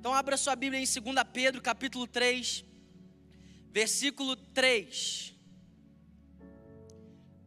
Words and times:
Então 0.00 0.14
abra 0.14 0.38
sua 0.38 0.56
Bíblia 0.56 0.80
em 0.80 0.86
2 0.86 1.16
Pedro, 1.30 1.60
capítulo 1.60 2.06
3, 2.06 2.64
versículo 3.70 4.34
3. 4.34 5.34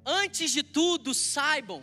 Antes 0.06 0.52
de 0.52 0.62
tudo, 0.62 1.16
saibam 1.16 1.82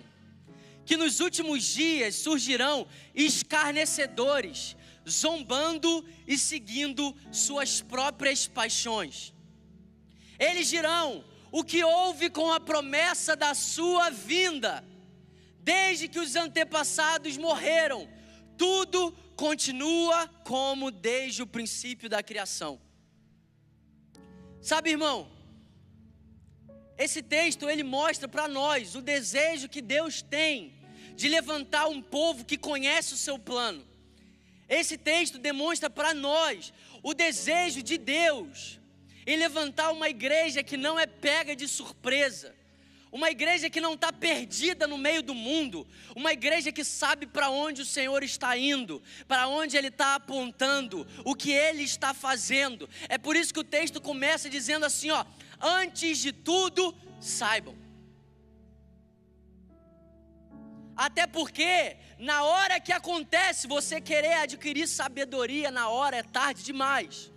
que 0.86 0.96
nos 0.96 1.18
últimos 1.18 1.64
dias 1.64 2.14
surgirão 2.14 2.86
escarnecedores, 3.12 4.76
zombando 5.08 6.08
e 6.24 6.38
seguindo 6.38 7.16
suas 7.32 7.80
próprias 7.80 8.46
paixões. 8.46 9.34
Eles 10.38 10.68
dirão: 10.68 11.24
o 11.50 11.64
que 11.64 11.82
houve 11.82 12.30
com 12.30 12.52
a 12.52 12.60
promessa 12.60 13.34
da 13.34 13.54
sua 13.54 14.08
vinda? 14.10 14.84
Desde 15.58 16.06
que 16.06 16.20
os 16.20 16.36
antepassados 16.36 17.36
morreram, 17.36 18.08
tudo 18.60 19.12
continua 19.34 20.28
como 20.44 20.90
desde 20.90 21.42
o 21.42 21.46
princípio 21.46 22.10
da 22.10 22.22
criação. 22.22 22.78
Sabe, 24.60 24.90
irmão, 24.90 25.32
esse 26.98 27.22
texto 27.22 27.70
ele 27.70 27.82
mostra 27.82 28.28
para 28.28 28.46
nós 28.46 28.94
o 28.94 29.00
desejo 29.00 29.66
que 29.66 29.80
Deus 29.80 30.20
tem 30.20 30.74
de 31.16 31.26
levantar 31.26 31.86
um 31.88 32.02
povo 32.02 32.44
que 32.44 32.58
conhece 32.58 33.14
o 33.14 33.16
seu 33.16 33.38
plano. 33.38 33.82
Esse 34.68 34.98
texto 34.98 35.38
demonstra 35.38 35.88
para 35.88 36.12
nós 36.12 36.70
o 37.02 37.14
desejo 37.14 37.82
de 37.82 37.96
Deus 37.96 38.78
em 39.26 39.38
levantar 39.38 39.90
uma 39.90 40.10
igreja 40.10 40.62
que 40.62 40.76
não 40.76 41.00
é 41.00 41.06
pega 41.06 41.56
de 41.56 41.66
surpresa, 41.66 42.54
uma 43.12 43.30
igreja 43.30 43.68
que 43.68 43.80
não 43.80 43.94
está 43.94 44.12
perdida 44.12 44.86
no 44.86 44.96
meio 44.96 45.22
do 45.22 45.34
mundo, 45.34 45.86
uma 46.14 46.32
igreja 46.32 46.70
que 46.70 46.84
sabe 46.84 47.26
para 47.26 47.50
onde 47.50 47.82
o 47.82 47.86
Senhor 47.86 48.22
está 48.22 48.56
indo, 48.56 49.02
para 49.26 49.48
onde 49.48 49.76
Ele 49.76 49.88
está 49.88 50.14
apontando, 50.14 51.06
o 51.24 51.34
que 51.34 51.50
Ele 51.50 51.82
está 51.82 52.14
fazendo. 52.14 52.88
É 53.08 53.18
por 53.18 53.34
isso 53.34 53.52
que 53.52 53.60
o 53.60 53.64
texto 53.64 54.00
começa 54.00 54.48
dizendo 54.48 54.86
assim: 54.86 55.10
ó, 55.10 55.24
antes 55.60 56.18
de 56.18 56.32
tudo, 56.32 56.94
saibam. 57.20 57.76
Até 60.96 61.26
porque, 61.26 61.96
na 62.18 62.44
hora 62.44 62.78
que 62.78 62.92
acontece, 62.92 63.66
você 63.66 64.00
querer 64.00 64.34
adquirir 64.34 64.86
sabedoria, 64.86 65.70
na 65.70 65.88
hora 65.88 66.18
é 66.18 66.22
tarde 66.22 66.62
demais. 66.62 67.32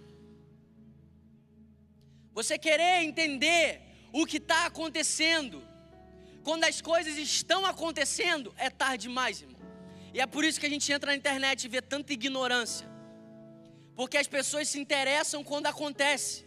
Você 2.33 2.57
querer 2.57 3.03
entender 3.03 3.92
o 4.13 4.27
que 4.27 4.37
está 4.37 4.67
acontecendo, 4.67 5.67
quando 6.43 6.65
as 6.65 6.79
coisas 6.79 7.17
estão 7.17 7.65
acontecendo, 7.65 8.53
é 8.57 8.69
tarde 8.69 9.07
demais, 9.07 9.41
irmão. 9.41 9.59
E 10.13 10.21
é 10.21 10.27
por 10.27 10.45
isso 10.45 10.59
que 10.59 10.67
a 10.67 10.69
gente 10.69 10.89
entra 10.91 11.11
na 11.11 11.17
internet 11.17 11.63
e 11.63 11.67
vê 11.67 11.81
tanta 11.81 12.13
ignorância. 12.13 12.87
Porque 13.95 14.17
as 14.17 14.27
pessoas 14.27 14.69
se 14.69 14.79
interessam 14.79 15.43
quando 15.43 15.65
acontece. 15.65 16.45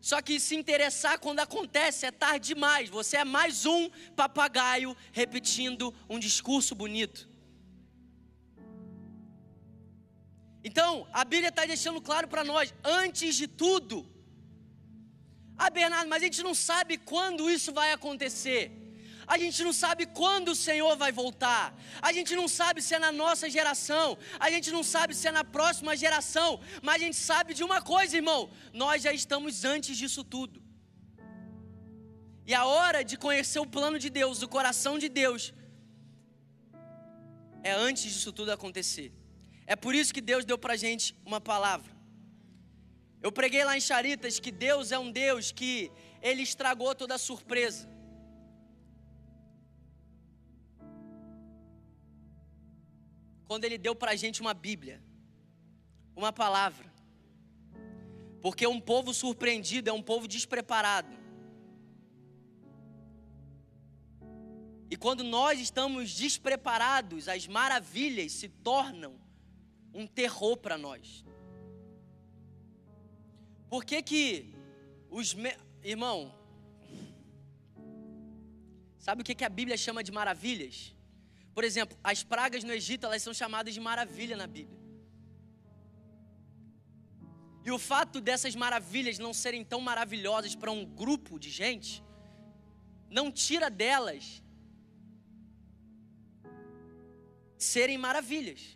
Só 0.00 0.22
que 0.22 0.40
se 0.40 0.56
interessar 0.56 1.18
quando 1.18 1.40
acontece 1.40 2.06
é 2.06 2.10
tarde 2.10 2.54
demais. 2.54 2.88
Você 2.88 3.18
é 3.18 3.24
mais 3.24 3.66
um 3.66 3.90
papagaio 4.14 4.96
repetindo 5.12 5.94
um 6.08 6.18
discurso 6.18 6.74
bonito. 6.74 7.28
Então, 10.64 11.06
a 11.12 11.24
Bíblia 11.24 11.50
está 11.50 11.66
deixando 11.66 12.00
claro 12.00 12.26
para 12.26 12.42
nós, 12.42 12.72
antes 12.82 13.36
de 13.36 13.46
tudo. 13.46 14.15
Ah, 15.58 15.70
Bernardo, 15.70 16.08
mas 16.08 16.22
a 16.22 16.26
gente 16.26 16.42
não 16.42 16.54
sabe 16.54 16.98
quando 16.98 17.50
isso 17.50 17.72
vai 17.72 17.92
acontecer. 17.92 18.62
A 19.26 19.36
gente 19.42 19.64
não 19.64 19.72
sabe 19.72 20.06
quando 20.06 20.50
o 20.50 20.54
Senhor 20.54 20.96
vai 20.96 21.10
voltar. 21.10 21.74
A 22.00 22.12
gente 22.12 22.36
não 22.36 22.46
sabe 22.46 22.80
se 22.80 22.94
é 22.94 22.98
na 22.98 23.10
nossa 23.10 23.50
geração. 23.50 24.16
A 24.38 24.48
gente 24.50 24.70
não 24.70 24.84
sabe 24.84 25.14
se 25.14 25.26
é 25.26 25.32
na 25.32 25.42
próxima 25.42 25.96
geração. 25.96 26.60
Mas 26.82 26.96
a 26.96 27.04
gente 27.04 27.16
sabe 27.16 27.52
de 27.52 27.64
uma 27.64 27.80
coisa, 27.82 28.16
irmão: 28.16 28.48
nós 28.72 29.02
já 29.02 29.12
estamos 29.12 29.64
antes 29.64 29.96
disso 29.96 30.22
tudo. 30.22 30.62
E 32.46 32.54
a 32.54 32.64
hora 32.64 33.02
de 33.02 33.16
conhecer 33.16 33.58
o 33.58 33.66
plano 33.66 33.98
de 33.98 34.08
Deus, 34.08 34.42
o 34.42 34.48
coração 34.48 34.96
de 34.96 35.08
Deus, 35.08 35.52
é 37.64 37.72
antes 37.72 38.04
disso 38.04 38.32
tudo 38.32 38.52
acontecer. 38.52 39.12
É 39.66 39.74
por 39.74 39.92
isso 39.92 40.14
que 40.14 40.20
Deus 40.20 40.44
deu 40.44 40.56
para 40.56 40.76
gente 40.76 41.16
uma 41.24 41.40
palavra. 41.40 41.95
Eu 43.26 43.32
preguei 43.32 43.64
lá 43.64 43.76
em 43.76 43.80
Charitas 43.80 44.38
que 44.38 44.52
Deus 44.52 44.92
é 44.92 44.98
um 44.98 45.10
Deus 45.10 45.50
que 45.50 45.90
Ele 46.22 46.42
estragou 46.42 46.94
toda 46.94 47.16
a 47.16 47.18
surpresa. 47.18 47.88
quando 53.46 53.64
Ele 53.64 53.78
deu 53.78 53.94
para 53.94 54.12
a 54.12 54.16
gente 54.16 54.40
uma 54.40 54.54
Bíblia, 54.54 55.02
uma 56.14 56.32
palavra. 56.32 56.92
Porque 58.42 58.66
um 58.66 58.80
povo 58.80 59.14
surpreendido 59.14 59.90
é 59.90 59.92
um 59.92 60.02
povo 60.02 60.28
despreparado. 60.28 61.16
E 64.90 64.96
quando 64.96 65.24
nós 65.24 65.58
estamos 65.60 66.14
despreparados, 66.14 67.28
as 67.28 67.46
maravilhas 67.46 68.32
se 68.32 68.48
tornam 68.48 69.18
um 69.92 70.06
terror 70.06 70.56
para 70.56 70.78
nós. 70.78 71.24
Por 73.68 73.84
que 73.84 74.02
que 74.02 74.54
os 75.10 75.34
me... 75.34 75.52
irmão, 75.82 76.32
sabe 78.98 79.22
o 79.22 79.24
que 79.24 79.34
que 79.34 79.44
a 79.44 79.48
Bíblia 79.48 79.76
chama 79.76 80.02
de 80.02 80.12
maravilhas? 80.12 80.94
Por 81.54 81.64
exemplo, 81.64 81.98
as 82.04 82.22
pragas 82.22 82.62
no 82.62 82.72
Egito, 82.72 83.06
elas 83.06 83.22
são 83.22 83.34
chamadas 83.34 83.72
de 83.74 83.80
maravilha 83.80 84.36
na 84.36 84.46
Bíblia. 84.46 84.78
E 87.64 87.70
o 87.70 87.78
fato 87.78 88.20
dessas 88.20 88.54
maravilhas 88.54 89.18
não 89.18 89.32
serem 89.34 89.64
tão 89.64 89.80
maravilhosas 89.80 90.54
para 90.54 90.70
um 90.70 90.84
grupo 90.84 91.38
de 91.38 91.50
gente, 91.50 92.04
não 93.10 93.32
tira 93.32 93.68
delas 93.68 94.42
serem 97.58 97.98
maravilhas. 97.98 98.75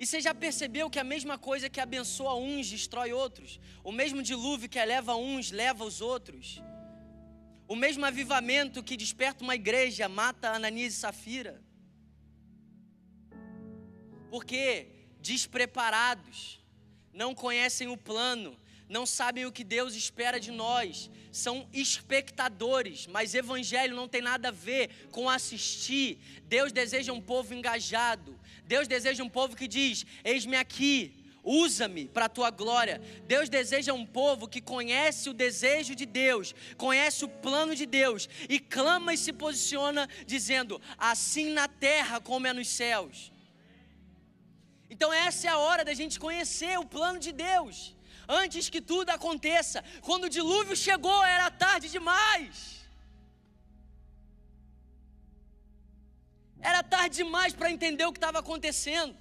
E 0.00 0.06
você 0.06 0.18
já 0.18 0.34
percebeu 0.34 0.88
que 0.88 0.98
a 0.98 1.04
mesma 1.04 1.36
coisa 1.36 1.68
que 1.68 1.78
abençoa 1.78 2.34
uns 2.34 2.70
destrói 2.70 3.12
outros? 3.12 3.60
O 3.84 3.92
mesmo 3.92 4.22
dilúvio 4.22 4.66
que 4.66 4.78
eleva 4.78 5.14
uns 5.14 5.50
leva 5.50 5.84
os 5.84 6.00
outros? 6.00 6.62
O 7.68 7.76
mesmo 7.76 8.06
avivamento 8.06 8.82
que 8.82 8.96
desperta 8.96 9.44
uma 9.44 9.54
igreja 9.54 10.08
mata 10.08 10.52
Ananias 10.52 10.94
e 10.94 10.96
Safira. 10.96 11.62
Porque 14.30 14.88
despreparados, 15.20 16.58
não 17.12 17.34
conhecem 17.34 17.88
o 17.88 17.96
plano, 17.96 18.58
não 18.90 19.06
sabem 19.06 19.46
o 19.46 19.52
que 19.52 19.62
Deus 19.62 19.94
espera 19.94 20.40
de 20.40 20.50
nós, 20.50 21.08
são 21.30 21.68
espectadores, 21.72 23.06
mas 23.06 23.36
evangelho 23.36 23.94
não 23.94 24.08
tem 24.08 24.20
nada 24.20 24.48
a 24.48 24.50
ver 24.50 24.90
com 25.12 25.30
assistir. 25.30 26.18
Deus 26.46 26.72
deseja 26.72 27.12
um 27.12 27.20
povo 27.20 27.54
engajado, 27.54 28.38
Deus 28.64 28.88
deseja 28.88 29.22
um 29.22 29.28
povo 29.28 29.56
que 29.56 29.68
diz: 29.68 30.04
Eis-me 30.24 30.56
aqui, 30.56 31.14
Usa-me 31.42 32.06
para 32.06 32.26
a 32.26 32.28
tua 32.28 32.50
glória. 32.50 33.00
Deus 33.26 33.48
deseja 33.48 33.94
um 33.94 34.04
povo 34.04 34.46
que 34.46 34.60
conhece 34.60 35.30
o 35.30 35.32
desejo 35.32 35.94
de 35.94 36.04
Deus, 36.04 36.54
conhece 36.76 37.24
o 37.24 37.28
plano 37.28 37.74
de 37.74 37.86
Deus 37.86 38.28
e 38.46 38.58
clama 38.58 39.14
e 39.14 39.16
se 39.16 39.32
posiciona 39.32 40.06
dizendo: 40.26 40.80
assim 40.98 41.48
na 41.50 41.66
terra 41.66 42.20
como 42.20 42.46
é 42.46 42.52
nos 42.52 42.68
céus. 42.68 43.32
Então, 44.90 45.12
essa 45.12 45.46
é 45.46 45.50
a 45.50 45.56
hora 45.56 45.82
da 45.84 45.94
gente 45.94 46.20
conhecer 46.20 46.78
o 46.78 46.84
plano 46.84 47.18
de 47.18 47.32
Deus. 47.32 47.96
Antes 48.42 48.70
que 48.70 48.80
tudo 48.80 49.10
aconteça, 49.10 49.82
quando 50.02 50.24
o 50.24 50.28
dilúvio 50.36 50.76
chegou, 50.76 51.20
era 51.24 51.50
tarde 51.50 51.88
demais. 51.96 52.86
Era 56.60 56.80
tarde 56.94 57.16
demais 57.16 57.52
para 57.52 57.72
entender 57.72 58.04
o 58.04 58.12
que 58.12 58.18
estava 58.18 58.38
acontecendo. 58.38 59.16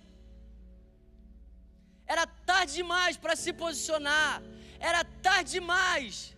Era 2.05 2.27
tarde 2.51 2.73
demais 2.73 3.17
para 3.17 3.35
se 3.35 3.51
posicionar. 3.51 4.43
Era 4.79 5.03
tarde 5.03 5.53
demais 5.53 6.35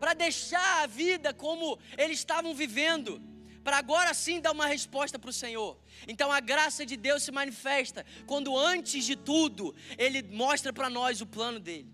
para 0.00 0.14
deixar 0.14 0.82
a 0.82 0.86
vida 0.86 1.34
como 1.34 1.78
eles 1.98 2.18
estavam 2.18 2.54
vivendo. 2.54 3.20
Para 3.66 3.78
agora 3.78 4.14
sim 4.14 4.40
dar 4.40 4.52
uma 4.52 4.68
resposta 4.74 5.18
para 5.18 5.28
o 5.28 5.32
Senhor. 5.32 5.76
Então 6.06 6.30
a 6.30 6.38
graça 6.38 6.86
de 6.90 6.96
Deus 6.96 7.24
se 7.24 7.32
manifesta 7.32 8.06
quando 8.24 8.56
antes 8.56 9.04
de 9.04 9.16
tudo 9.16 9.74
Ele 9.98 10.22
mostra 10.42 10.72
para 10.72 10.88
nós 10.88 11.20
o 11.20 11.26
plano 11.26 11.58
dele. 11.58 11.92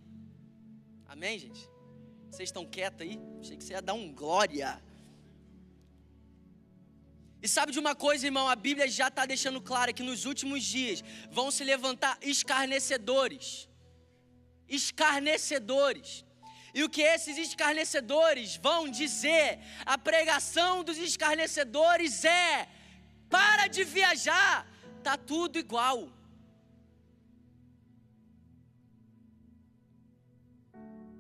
Amém, 1.07 1.39
gente? 1.39 1.63
Vocês 2.31 2.51
estão 2.51 2.67
quietos 2.67 3.01
aí? 3.01 3.19
Achei 3.41 3.57
que 3.57 3.65
você 3.65 3.73
ia 3.73 3.81
dar 3.81 3.95
um 3.95 4.13
glória. 4.13 4.83
E 7.41 7.49
sabe 7.49 7.73
de 7.73 7.79
uma 7.85 7.95
coisa, 7.95 8.27
irmão? 8.27 8.47
A 8.51 8.59
Bíblia 8.67 8.87
já 8.87 9.09
está 9.09 9.25
deixando 9.25 9.59
claro 9.71 9.95
que 9.95 10.03
nos 10.03 10.27
últimos 10.27 10.63
dias 10.63 11.03
vão 11.31 11.51
se 11.51 11.65
levantar 11.65 12.19
escarnecedores. 12.21 13.67
Escarnecedores. 14.69 16.23
E 16.75 16.83
o 16.83 16.89
que 16.89 17.03
esses 17.03 17.37
escarnecedores 17.37 18.57
vão 18.57 18.89
dizer? 18.89 19.59
A 19.85 19.99
pregação 19.99 20.83
dos 20.83 20.99
escarnecedores 20.99 22.25
é: 22.25 22.69
para 23.29 23.67
de 23.67 23.85
viajar, 23.85 24.67
tá 25.03 25.17
tudo 25.17 25.59
igual. 25.59 26.11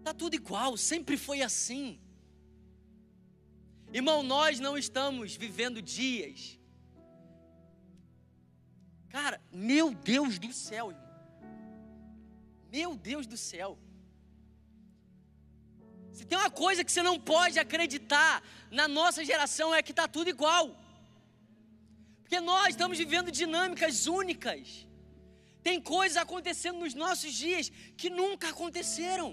Tá 0.03 0.13
tudo 0.13 0.35
igual, 0.35 0.77
sempre 0.77 1.17
foi 1.17 1.43
assim. 1.43 2.01
Irmão, 3.93 4.23
nós 4.23 4.59
não 4.59 4.77
estamos 4.77 5.37
vivendo 5.37 5.83
dias. 5.83 6.59
Cara, 9.11 9.39
meu 9.53 9.93
Deus 9.93 10.39
do 10.39 10.51
céu, 10.51 10.91
irmão. 10.91 11.13
Meu 12.71 12.97
Deus 12.97 13.27
do 13.27 13.37
céu. 13.37 13.79
Se 16.23 16.27
tem 16.31 16.39
uma 16.39 16.53
coisa 16.65 16.85
que 16.87 16.93
você 16.93 17.03
não 17.07 17.17
pode 17.19 17.57
acreditar 17.63 18.33
na 18.79 18.87
nossa 18.99 19.21
geração 19.31 19.69
é 19.77 19.81
que 19.87 19.95
está 19.95 20.07
tudo 20.17 20.29
igual. 20.35 20.65
Porque 22.23 22.39
nós 22.51 22.69
estamos 22.69 22.97
vivendo 23.03 23.37
dinâmicas 23.41 24.07
únicas. 24.21 24.87
Tem 25.67 25.81
coisas 25.81 26.17
acontecendo 26.25 26.79
nos 26.85 26.95
nossos 26.95 27.33
dias 27.45 27.73
que 28.01 28.09
nunca 28.21 28.51
aconteceram. 28.51 29.29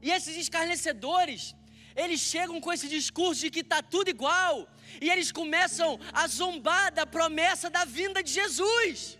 E 0.00 0.10
esses 0.16 0.36
escarnecedores, 0.44 1.54
eles 1.94 2.20
chegam 2.32 2.62
com 2.62 2.72
esse 2.76 2.88
discurso 2.96 3.42
de 3.42 3.50
que 3.50 3.64
está 3.66 3.82
tudo 3.94 4.08
igual, 4.16 4.54
e 5.04 5.10
eles 5.10 5.30
começam 5.40 5.90
a 6.20 6.26
zombar 6.40 6.86
da 6.98 7.06
promessa 7.16 7.68
da 7.68 7.84
vinda 7.98 8.22
de 8.22 8.32
Jesus. 8.40 9.18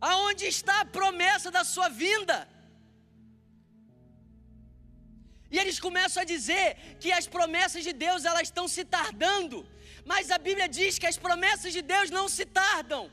Aonde 0.00 0.46
está 0.56 0.76
a 0.80 0.90
promessa 0.98 1.52
da 1.58 1.62
sua 1.74 1.88
vinda? 1.88 2.38
E 5.52 5.58
eles 5.62 5.78
começam 5.86 6.20
a 6.22 6.30
dizer 6.34 6.66
que 7.02 7.10
as 7.18 7.26
promessas 7.36 7.82
de 7.88 7.92
Deus 8.04 8.24
elas 8.30 8.46
estão 8.50 8.66
se 8.74 8.84
tardando, 8.96 9.58
mas 10.10 10.30
a 10.36 10.38
Bíblia 10.46 10.68
diz 10.78 10.98
que 11.00 11.10
as 11.12 11.18
promessas 11.26 11.72
de 11.76 11.82
Deus 11.94 12.08
não 12.18 12.26
se 12.36 12.44
tardam. 12.60 13.04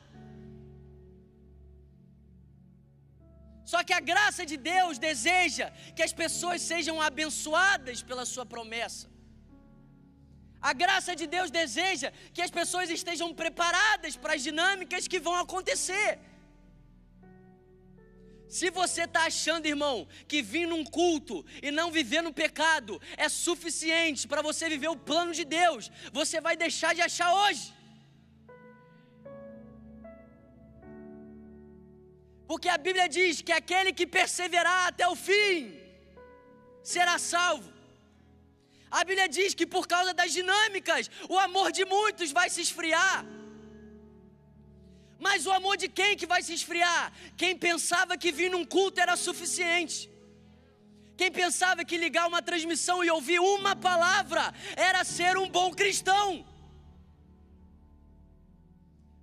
Só 3.72 3.80
que 3.88 3.94
a 3.98 4.02
graça 4.12 4.44
de 4.50 4.56
Deus 4.72 4.94
deseja 5.08 5.66
que 5.96 6.04
as 6.06 6.14
pessoas 6.22 6.60
sejam 6.70 6.96
abençoadas 7.08 7.98
pela 8.08 8.24
sua 8.32 8.46
promessa. 8.54 9.06
A 10.70 10.72
graça 10.82 11.12
de 11.20 11.26
Deus 11.34 11.50
deseja 11.60 12.08
que 12.34 12.42
as 12.46 12.52
pessoas 12.58 12.88
estejam 12.96 13.28
preparadas 13.42 14.16
para 14.22 14.34
as 14.36 14.42
dinâmicas 14.48 15.06
que 15.12 15.20
vão 15.26 15.36
acontecer. 15.44 16.10
Se 18.56 18.68
você 18.68 19.02
está 19.02 19.22
achando, 19.30 19.66
irmão, 19.74 19.96
que 20.30 20.42
vir 20.42 20.66
num 20.66 20.84
culto 20.84 21.36
e 21.62 21.70
não 21.70 21.88
viver 21.96 22.20
no 22.20 22.32
pecado 22.32 23.00
é 23.16 23.28
suficiente 23.28 24.26
para 24.26 24.42
você 24.42 24.68
viver 24.68 24.88
o 24.88 25.02
plano 25.10 25.32
de 25.32 25.44
Deus, 25.44 25.88
você 26.12 26.40
vai 26.40 26.56
deixar 26.56 26.92
de 26.92 27.00
achar 27.00 27.32
hoje. 27.42 27.72
Porque 32.48 32.68
a 32.68 32.76
Bíblia 32.86 33.08
diz 33.08 33.40
que 33.40 33.52
aquele 33.52 33.92
que 33.92 34.04
perseverar 34.18 34.88
até 34.88 35.06
o 35.06 35.14
fim 35.14 35.56
será 36.82 37.18
salvo. 37.18 37.72
A 38.90 39.04
Bíblia 39.04 39.28
diz 39.28 39.54
que 39.54 39.64
por 39.74 39.86
causa 39.86 40.12
das 40.12 40.32
dinâmicas, 40.32 41.08
o 41.28 41.38
amor 41.38 41.70
de 41.70 41.84
muitos 41.84 42.32
vai 42.32 42.50
se 42.50 42.62
esfriar. 42.62 43.24
Mas 45.26 45.46
o 45.46 45.52
amor 45.52 45.76
de 45.76 45.88
quem 45.98 46.16
que 46.16 46.30
vai 46.32 46.42
se 46.42 46.54
esfriar? 46.58 47.12
Quem 47.36 47.54
pensava 47.56 48.16
que 48.16 48.32
vir 48.32 48.50
num 48.50 48.64
culto 48.64 49.00
era 49.04 49.16
suficiente. 49.16 50.10
Quem 51.20 51.30
pensava 51.30 51.84
que 51.84 51.98
ligar 52.04 52.26
uma 52.26 52.40
transmissão 52.40 53.04
e 53.04 53.10
ouvir 53.10 53.40
uma 53.40 53.76
palavra 53.76 54.54
era 54.74 55.04
ser 55.04 55.36
um 55.36 55.48
bom 55.58 55.70
cristão. 55.80 56.46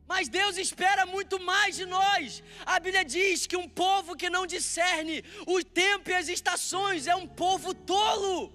Mas 0.07 0.29
Deus 0.29 0.55
espera 0.57 1.05
muito 1.05 1.39
mais 1.39 1.75
de 1.75 1.85
nós. 1.85 2.43
A 2.65 2.79
Bíblia 2.79 3.03
diz 3.03 3.47
que 3.47 3.57
um 3.57 3.67
povo 3.67 4.15
que 4.15 4.29
não 4.29 4.45
discerne 4.45 5.23
o 5.47 5.63
tempo 5.63 6.11
e 6.11 6.13
as 6.13 6.29
estações 6.29 7.07
é 7.07 7.15
um 7.15 7.27
povo 7.27 7.73
tolo. 7.73 8.53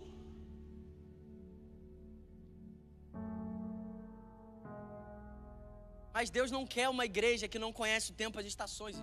Mas 6.15 6.31
Deus 6.31 6.51
não 6.51 6.67
quer 6.67 6.89
uma 6.89 7.05
igreja 7.05 7.49
que 7.49 7.59
não 7.59 7.73
conhece 7.73 8.11
o 8.11 8.15
tempo 8.15 8.39
as 8.39 8.47
estações. 8.47 8.97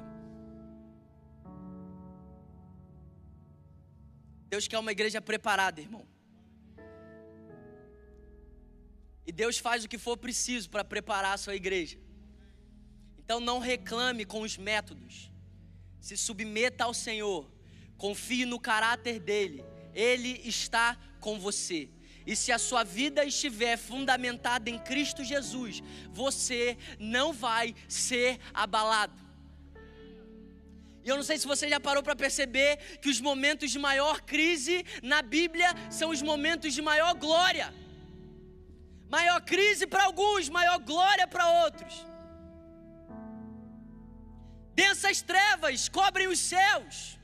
Deus 4.47 4.67
quer 4.67 4.79
uma 4.79 4.91
igreja 4.91 5.21
preparada, 5.21 5.81
irmão. 5.81 6.06
E 9.25 9.31
Deus 9.31 9.57
faz 9.59 9.83
o 9.83 9.88
que 9.88 9.97
for 9.97 10.17
preciso 10.17 10.69
para 10.69 10.83
preparar 10.83 11.33
a 11.33 11.38
sua 11.38 11.56
igreja. 11.56 12.00
Então 13.17 13.39
não 13.39 13.59
reclame 13.59 14.25
com 14.25 14.41
os 14.41 14.57
métodos. 14.57 15.31
Se 16.00 16.17
submeta 16.17 16.83
ao 16.85 16.94
Senhor. 16.94 17.51
Confie 17.95 18.45
no 18.45 18.59
caráter 18.59 19.19
dele. 19.19 19.63
Ele 19.94 20.41
está 20.47 20.97
com 21.19 21.39
você. 21.39 21.89
E 22.31 22.35
se 22.35 22.51
a 22.51 22.59
sua 22.59 22.83
vida 22.83 23.21
estiver 23.25 23.75
fundamentada 23.75 24.69
em 24.69 24.77
Cristo 24.77 25.21
Jesus, 25.23 25.81
você 26.11 26.77
não 27.15 27.27
vai 27.33 27.73
ser 27.87 28.39
abalado. 28.53 29.19
E 31.03 31.09
eu 31.09 31.15
não 31.15 31.23
sei 31.23 31.39
se 31.39 31.47
você 31.47 31.67
já 31.67 31.79
parou 31.79 32.03
para 32.03 32.15
perceber 32.15 32.77
que 33.01 33.09
os 33.09 33.19
momentos 33.19 33.71
de 33.71 33.79
maior 33.79 34.21
crise 34.21 34.85
na 35.01 35.23
Bíblia 35.23 35.69
são 35.89 36.11
os 36.11 36.21
momentos 36.21 36.71
de 36.71 36.83
maior 36.83 37.15
glória. 37.15 37.73
Maior 39.09 39.41
crise 39.41 39.87
para 39.87 40.03
alguns, 40.03 40.49
maior 40.49 40.77
glória 40.77 41.27
para 41.27 41.63
outros. 41.63 41.95
Densas 44.75 45.19
trevas 45.23 45.89
cobrem 45.89 46.27
os 46.27 46.37
céus, 46.37 47.19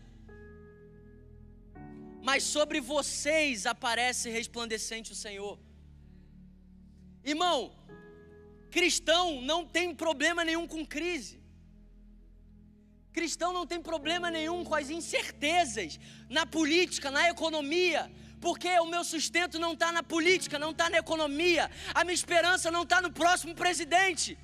mas 2.28 2.42
sobre 2.56 2.80
vocês 2.82 3.68
aparece 3.68 4.32
resplandecente 4.38 5.12
o 5.12 5.16
Senhor. 5.24 5.56
Irmão, 7.24 7.60
cristão 8.72 9.26
não 9.44 9.60
tem 9.76 9.94
problema 9.94 10.44
nenhum 10.44 10.66
com 10.74 10.84
crise. 10.84 11.36
Cristão 13.14 13.54
não 13.54 13.66
tem 13.72 13.80
problema 13.80 14.32
nenhum 14.38 14.66
com 14.66 14.74
as 14.74 14.90
incertezas 14.90 16.00
na 16.28 16.48
política, 16.48 17.12
na 17.12 17.30
economia, 17.30 18.12
porque 18.42 18.72
o 18.80 18.88
meu 18.88 19.04
sustento 19.04 19.60
não 19.60 19.74
está 19.74 19.92
na 19.92 20.02
política, 20.02 20.58
não 20.58 20.72
está 20.72 20.90
na 20.90 20.98
economia, 20.98 21.70
a 21.94 22.04
minha 22.04 22.20
esperança 22.22 22.72
não 22.72 22.82
está 22.82 23.00
no 23.02 23.12
próximo 23.22 23.54
presidente. 23.54 24.36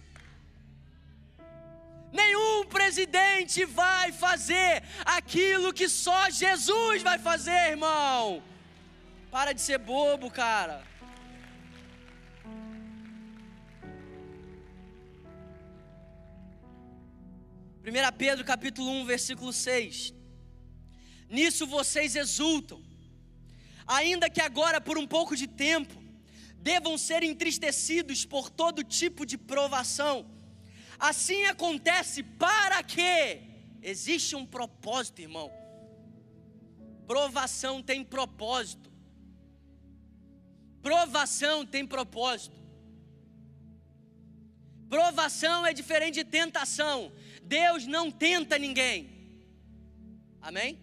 Nenhum 2.11 2.65
presidente 2.65 3.63
vai 3.63 4.11
fazer 4.11 4.83
aquilo 5.05 5.73
que 5.73 5.87
só 5.87 6.29
Jesus 6.29 7.01
vai 7.01 7.17
fazer, 7.17 7.69
irmão. 7.69 8.43
Para 9.29 9.53
de 9.53 9.61
ser 9.61 9.77
bobo, 9.77 10.29
cara. 10.29 10.83
Primeira 17.81 18.11
Pedro 18.11 18.43
capítulo 18.43 18.91
1, 18.91 19.05
versículo 19.05 19.53
6. 19.53 20.13
Nisso 21.29 21.65
vocês 21.65 22.15
exultam, 22.15 22.83
ainda 23.87 24.29
que 24.29 24.41
agora 24.41 24.81
por 24.81 24.97
um 24.97 25.07
pouco 25.07 25.35
de 25.35 25.47
tempo 25.47 25.95
devam 26.57 26.97
ser 26.97 27.23
entristecidos 27.23 28.25
por 28.25 28.49
todo 28.49 28.83
tipo 28.83 29.25
de 29.25 29.37
provação 29.37 30.40
Assim 31.01 31.45
acontece 31.45 32.21
para 32.21 32.83
que 32.83 33.41
existe 33.81 34.35
um 34.35 34.45
propósito, 34.45 35.19
irmão. 35.19 35.51
Provação 37.07 37.81
tem 37.81 38.03
propósito. 38.03 38.91
Provação 40.79 41.65
tem 41.65 41.87
propósito. 41.87 42.55
Provação 44.91 45.65
é 45.65 45.73
diferente 45.73 46.23
de 46.23 46.23
tentação. 46.23 47.11
Deus 47.41 47.87
não 47.87 48.11
tenta 48.11 48.59
ninguém. 48.59 49.09
Amém? 50.39 50.79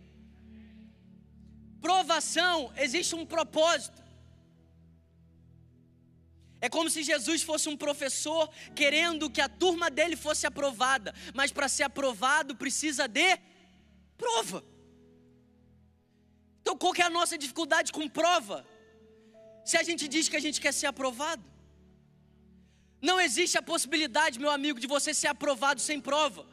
Provação 1.81 2.73
existe 2.77 3.15
um 3.15 3.25
propósito. 3.25 4.03
É 6.61 6.69
como 6.69 6.91
se 6.91 7.03
Jesus 7.03 7.43
fosse 7.43 7.69
um 7.69 7.77
professor 7.77 8.51
querendo 8.75 9.31
que 9.31 9.41
a 9.41 9.49
turma 9.49 9.89
dele 9.91 10.17
fosse 10.17 10.47
aprovada, 10.47 11.15
mas 11.35 11.53
para 11.53 11.69
ser 11.69 11.85
aprovado 11.85 12.57
precisa 12.57 13.07
de 13.07 13.39
prova. 14.17 14.65
Então 16.61 16.77
qual 16.77 16.93
que 16.93 17.03
é 17.03 17.05
a 17.05 17.11
nossa 17.11 17.39
dificuldade 17.39 17.93
com 17.93 18.09
prova? 18.09 18.67
Se 19.65 19.77
a 19.77 19.83
gente 19.83 20.09
diz 20.09 20.29
que 20.29 20.37
a 20.37 20.41
gente 20.41 20.61
quer 20.61 20.73
ser 20.73 20.87
aprovado. 20.87 21.45
Não 23.01 23.21
existe 23.21 23.57
a 23.57 23.63
possibilidade, 23.63 24.41
meu 24.41 24.51
amigo, 24.51 24.81
de 24.81 24.89
você 24.89 25.15
ser 25.15 25.29
aprovado 25.29 25.81
sem 25.81 26.01
prova. 26.01 26.45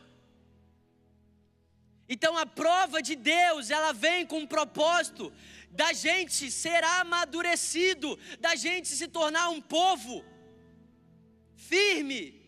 Então 2.07 2.37
a 2.37 2.45
prova 2.45 3.01
de 3.01 3.15
Deus, 3.15 3.71
ela 3.71 3.91
vem 3.91 4.27
com 4.27 4.39
um 4.39 4.47
propósito 4.47 5.33
da 5.75 5.91
gente 5.91 6.49
ser 6.49 6.83
amadurecido, 6.83 8.17
da 8.39 8.55
gente 8.55 8.87
se 8.87 9.07
tornar 9.07 9.49
um 9.49 9.61
povo 9.61 10.23
firme 11.55 12.41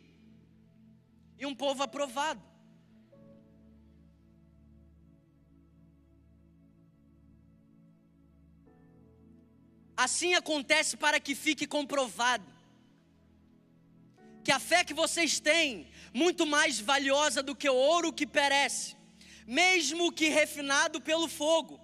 e 1.38 1.46
um 1.46 1.54
povo 1.54 1.84
aprovado. 1.84 2.42
Assim 9.96 10.36
acontece 10.36 10.96
para 10.96 11.20
que 11.20 11.34
fique 11.36 11.66
comprovado 11.66 12.46
que 14.44 14.52
a 14.52 14.60
fé 14.60 14.82
que 14.86 14.94
vocês 14.94 15.42
têm, 15.42 15.90
muito 16.14 16.46
mais 16.46 16.80
valiosa 16.80 17.44
do 17.44 17.54
que 17.54 17.70
o 17.70 17.76
ouro 17.76 18.14
que 18.14 18.26
perece, 18.26 18.96
mesmo 19.46 20.10
que 20.10 20.30
refinado 20.30 21.02
pelo 21.02 21.28
fogo, 21.28 21.78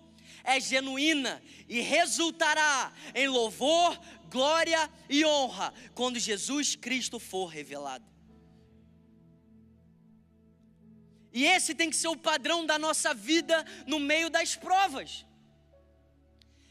é 0.44 0.60
genuína 0.60 1.42
e 1.68 1.80
resultará 1.80 2.92
em 3.16 3.28
louvor, 3.28 4.00
glória 4.30 4.90
e 5.10 5.26
honra 5.26 5.74
quando 5.96 6.20
Jesus 6.20 6.76
Cristo 6.76 7.20
for 7.20 7.48
revelado. 7.48 8.06
E 11.32 11.46
esse 11.46 11.74
tem 11.74 11.90
que 11.90 11.96
ser 11.96 12.10
o 12.10 12.18
padrão 12.18 12.66
da 12.66 12.78
nossa 12.78 13.14
vida 13.14 13.66
no 13.88 14.00
meio 14.00 14.30
das 14.30 14.56
provas. 14.56 15.26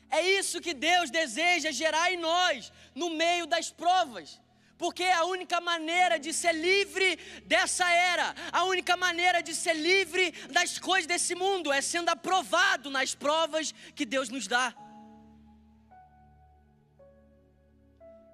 É 0.08 0.20
isso 0.38 0.60
que 0.60 0.74
Deus 0.74 1.10
deseja 1.10 1.72
gerar 1.72 2.12
em 2.12 2.18
nós, 2.18 2.70
no 2.94 3.10
meio 3.10 3.46
das 3.46 3.70
provas. 3.70 4.40
Porque 4.82 5.04
é 5.04 5.12
a 5.12 5.24
única 5.24 5.60
maneira 5.60 6.18
de 6.18 6.32
ser 6.32 6.52
livre 6.52 7.08
dessa 7.44 7.88
era, 7.88 8.34
a 8.50 8.64
única 8.64 8.96
maneira 8.96 9.40
de 9.40 9.54
ser 9.54 9.74
livre 9.74 10.32
das 10.56 10.76
coisas 10.76 11.06
desse 11.06 11.36
mundo 11.36 11.72
é 11.72 11.80
sendo 11.80 12.08
aprovado 12.08 12.90
nas 12.90 13.14
provas 13.14 13.72
que 13.94 14.04
Deus 14.04 14.28
nos 14.28 14.48
dá. 14.48 14.74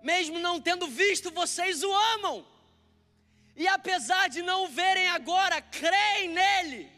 Mesmo 0.03 0.39
não 0.39 0.59
tendo 0.59 0.87
visto, 0.87 1.31
vocês 1.31 1.83
o 1.83 1.93
amam. 2.15 2.47
E 3.55 3.69
apesar 3.69 4.29
de 4.29 4.41
não 4.41 4.65
o 4.65 4.69
verem 4.69 5.09
agora, 5.09 5.61
creem 5.61 6.29
nele. 6.29 6.91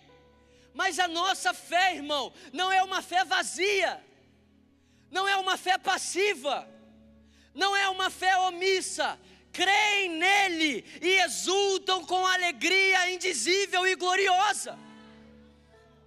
Mas 0.72 1.00
a 1.00 1.08
nossa 1.08 1.52
fé, 1.52 1.96
irmão, 1.96 2.32
não 2.52 2.70
é 2.70 2.80
uma 2.84 3.02
fé 3.02 3.24
vazia 3.24 4.00
não 5.10 5.26
é 5.26 5.36
uma 5.36 5.56
fé 5.56 5.76
passiva, 5.76 6.68
não 7.52 7.74
é 7.76 7.88
uma 7.88 8.10
fé 8.10 8.36
omissa. 8.36 9.18
Creem 9.52 10.10
nele 10.10 10.84
e 11.02 11.20
exultam 11.22 12.04
com 12.04 12.24
alegria 12.26 13.10
indizível 13.10 13.86
e 13.86 13.94
gloriosa. 13.96 14.78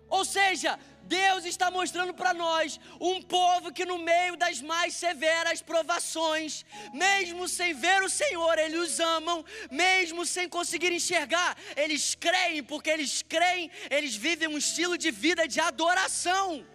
Ou 0.09 0.23
seja, 0.23 0.79
Deus 1.03 1.43
está 1.43 1.69
mostrando 1.69 2.13
para 2.13 2.33
nós 2.33 2.79
um 2.99 3.21
povo 3.21 3.73
que, 3.73 3.85
no 3.85 3.97
meio 3.97 4.35
das 4.37 4.61
mais 4.61 4.93
severas 4.93 5.61
provações, 5.61 6.65
mesmo 6.93 7.47
sem 7.47 7.73
ver 7.73 8.01
o 8.03 8.09
Senhor, 8.09 8.57
eles 8.57 8.79
os 8.79 8.99
amam, 8.99 9.43
mesmo 9.69 10.25
sem 10.25 10.47
conseguir 10.47 10.91
enxergar, 10.93 11.57
eles 11.75 12.15
creem, 12.15 12.63
porque 12.63 12.89
eles 12.89 13.21
creem, 13.21 13.69
eles 13.89 14.15
vivem 14.15 14.47
um 14.47 14.57
estilo 14.57 14.97
de 14.97 15.11
vida 15.11 15.47
de 15.47 15.59
adoração. 15.59 16.65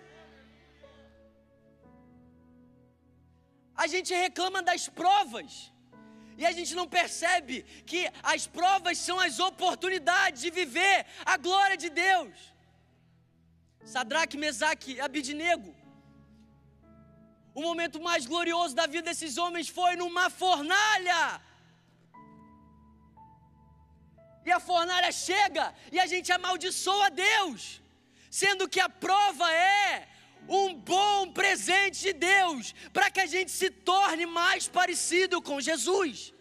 A 3.75 3.87
gente 3.87 4.12
reclama 4.12 4.60
das 4.60 4.88
provas. 4.88 5.72
E 6.40 6.45
a 6.50 6.52
gente 6.57 6.73
não 6.78 6.87
percebe 6.99 7.57
que 7.90 8.00
as 8.33 8.42
provas 8.59 8.97
são 9.07 9.18
as 9.26 9.37
oportunidades 9.49 10.40
de 10.45 10.50
viver 10.59 10.97
a 11.33 11.37
glória 11.47 11.76
de 11.85 11.90
Deus. 12.04 12.35
Sadraque, 13.95 14.37
Mesaque 14.45 15.00
Abidinego. 15.07 15.71
O 17.59 17.62
momento 17.68 17.99
mais 18.09 18.25
glorioso 18.33 18.75
da 18.80 18.87
vida 18.87 19.07
desses 19.11 19.37
homens 19.42 19.68
foi 19.78 19.92
numa 19.97 20.26
fornalha. 20.42 21.23
E 24.47 24.52
a 24.59 24.61
fornalha 24.61 25.11
chega 25.11 25.64
e 25.95 25.99
a 26.04 26.07
gente 26.12 26.30
amaldiçoa 26.37 27.11
Deus, 27.11 27.83
sendo 28.30 28.68
que 28.68 28.80
a 28.87 28.88
prova 28.88 29.49
é 29.52 30.09
um 30.48 30.74
bom 30.74 31.30
presente 31.30 32.00
de 32.00 32.12
Deus 32.14 32.74
para 32.92 33.10
que 33.10 33.20
a 33.20 33.26
gente 33.26 33.50
se 33.50 33.70
torne 33.70 34.24
mais 34.24 34.66
parecido 34.66 35.42
com 35.42 35.60
Jesus. 35.60 36.32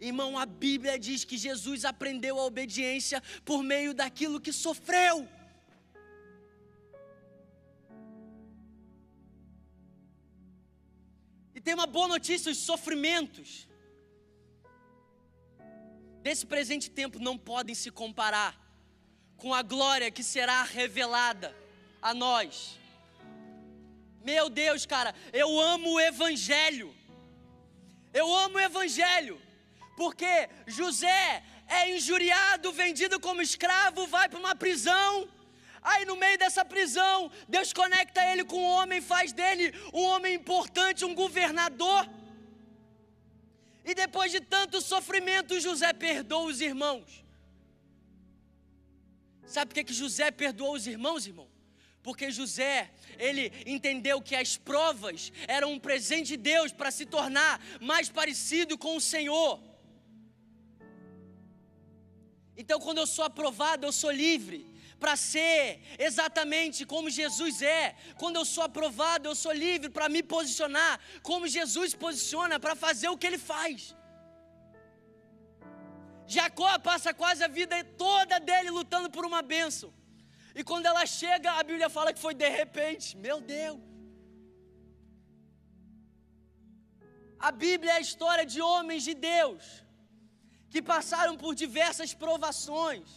Irmão, 0.00 0.38
a 0.38 0.46
Bíblia 0.46 0.98
diz 0.98 1.24
que 1.24 1.36
Jesus 1.36 1.84
aprendeu 1.84 2.38
a 2.38 2.44
obediência 2.44 3.22
por 3.44 3.62
meio 3.62 3.94
daquilo 3.94 4.40
que 4.40 4.52
sofreu. 4.52 5.28
E 11.54 11.60
tem 11.60 11.74
uma 11.74 11.86
boa 11.86 12.06
notícia: 12.06 12.52
os 12.52 12.58
sofrimentos 12.58 13.68
desse 16.22 16.46
presente 16.46 16.90
tempo 16.90 17.18
não 17.18 17.36
podem 17.36 17.74
se 17.74 17.90
comparar 17.90 18.56
com 19.36 19.52
a 19.52 19.62
glória 19.62 20.10
que 20.10 20.22
será 20.22 20.62
revelada 20.62 21.54
a 22.02 22.14
nós. 22.14 22.78
Meu 24.22 24.48
Deus, 24.50 24.84
cara, 24.86 25.14
eu 25.32 25.58
amo 25.58 25.92
o 25.92 26.00
Evangelho. 26.00 26.94
Eu 28.12 28.34
amo 28.34 28.56
o 28.56 28.60
Evangelho, 28.60 29.40
porque 29.96 30.48
José 30.66 31.42
é 31.66 31.96
injuriado, 31.96 32.72
vendido 32.72 33.20
como 33.20 33.42
escravo, 33.42 34.06
vai 34.06 34.28
para 34.28 34.38
uma 34.38 34.54
prisão. 34.54 35.28
Aí 35.82 36.04
no 36.04 36.16
meio 36.16 36.38
dessa 36.38 36.64
prisão, 36.64 37.30
Deus 37.48 37.72
conecta 37.72 38.24
ele 38.32 38.44
com 38.44 38.58
um 38.58 38.70
homem, 38.76 39.00
faz 39.00 39.32
dele 39.32 39.72
um 39.92 40.02
homem 40.02 40.34
importante, 40.34 41.04
um 41.04 41.14
governador. 41.14 42.08
E 43.84 43.94
depois 43.94 44.30
de 44.30 44.40
tanto 44.40 44.80
sofrimento, 44.80 45.60
José 45.60 45.92
perdoa 45.92 46.46
os 46.46 46.60
irmãos. 46.60 47.24
Sabe 49.46 49.68
por 49.68 49.74
que, 49.76 49.84
que 49.84 49.94
José 49.94 50.30
perdoou 50.30 50.74
os 50.74 50.86
irmãos, 50.86 51.26
irmão? 51.26 51.47
Porque 52.08 52.30
José, 52.30 52.90
ele 53.18 53.44
entendeu 53.74 54.16
que 54.28 54.34
as 54.42 54.50
provas 54.56 55.30
eram 55.46 55.72
um 55.72 55.80
presente 55.86 56.28
de 56.28 56.38
Deus 56.38 56.70
para 56.78 56.90
se 56.90 57.04
tornar 57.04 57.60
mais 57.90 58.08
parecido 58.18 58.78
com 58.84 58.92
o 58.96 59.00
Senhor. 59.00 59.60
Então, 62.56 62.80
quando 62.84 62.96
eu 63.02 63.06
sou 63.06 63.26
aprovado, 63.26 63.84
eu 63.84 63.92
sou 63.92 64.10
livre 64.10 64.60
para 64.98 65.16
ser 65.16 65.82
exatamente 65.98 66.86
como 66.86 67.10
Jesus 67.10 67.60
é. 67.60 67.94
Quando 68.16 68.36
eu 68.36 68.46
sou 68.54 68.64
aprovado, 68.64 69.28
eu 69.28 69.34
sou 69.34 69.52
livre 69.52 69.90
para 69.90 70.08
me 70.08 70.22
posicionar 70.22 70.98
como 71.22 71.46
Jesus 71.58 71.94
posiciona, 72.06 72.58
para 72.58 72.74
fazer 72.86 73.10
o 73.10 73.18
que 73.18 73.26
ele 73.26 73.42
faz. 73.52 73.94
Jacó 76.26 76.78
passa 76.78 77.12
quase 77.12 77.44
a 77.44 77.48
vida 77.48 77.84
toda 78.06 78.40
dele 78.40 78.70
lutando 78.70 79.10
por 79.10 79.26
uma 79.26 79.42
bênção. 79.42 79.97
E 80.58 80.64
quando 80.68 80.86
ela 80.90 81.04
chega, 81.06 81.48
a 81.52 81.62
Bíblia 81.68 81.88
fala 81.96 82.12
que 82.14 82.24
foi 82.24 82.34
de 82.34 82.48
repente. 82.60 83.16
Meu 83.26 83.38
Deus. 83.40 83.78
A 87.48 87.52
Bíblia 87.64 87.92
é 87.92 87.98
a 87.98 88.06
história 88.06 88.44
de 88.52 88.60
homens 88.60 89.04
de 89.08 89.14
Deus 89.14 89.62
que 90.72 90.82
passaram 90.82 91.34
por 91.42 91.54
diversas 91.54 92.12
provações, 92.12 93.08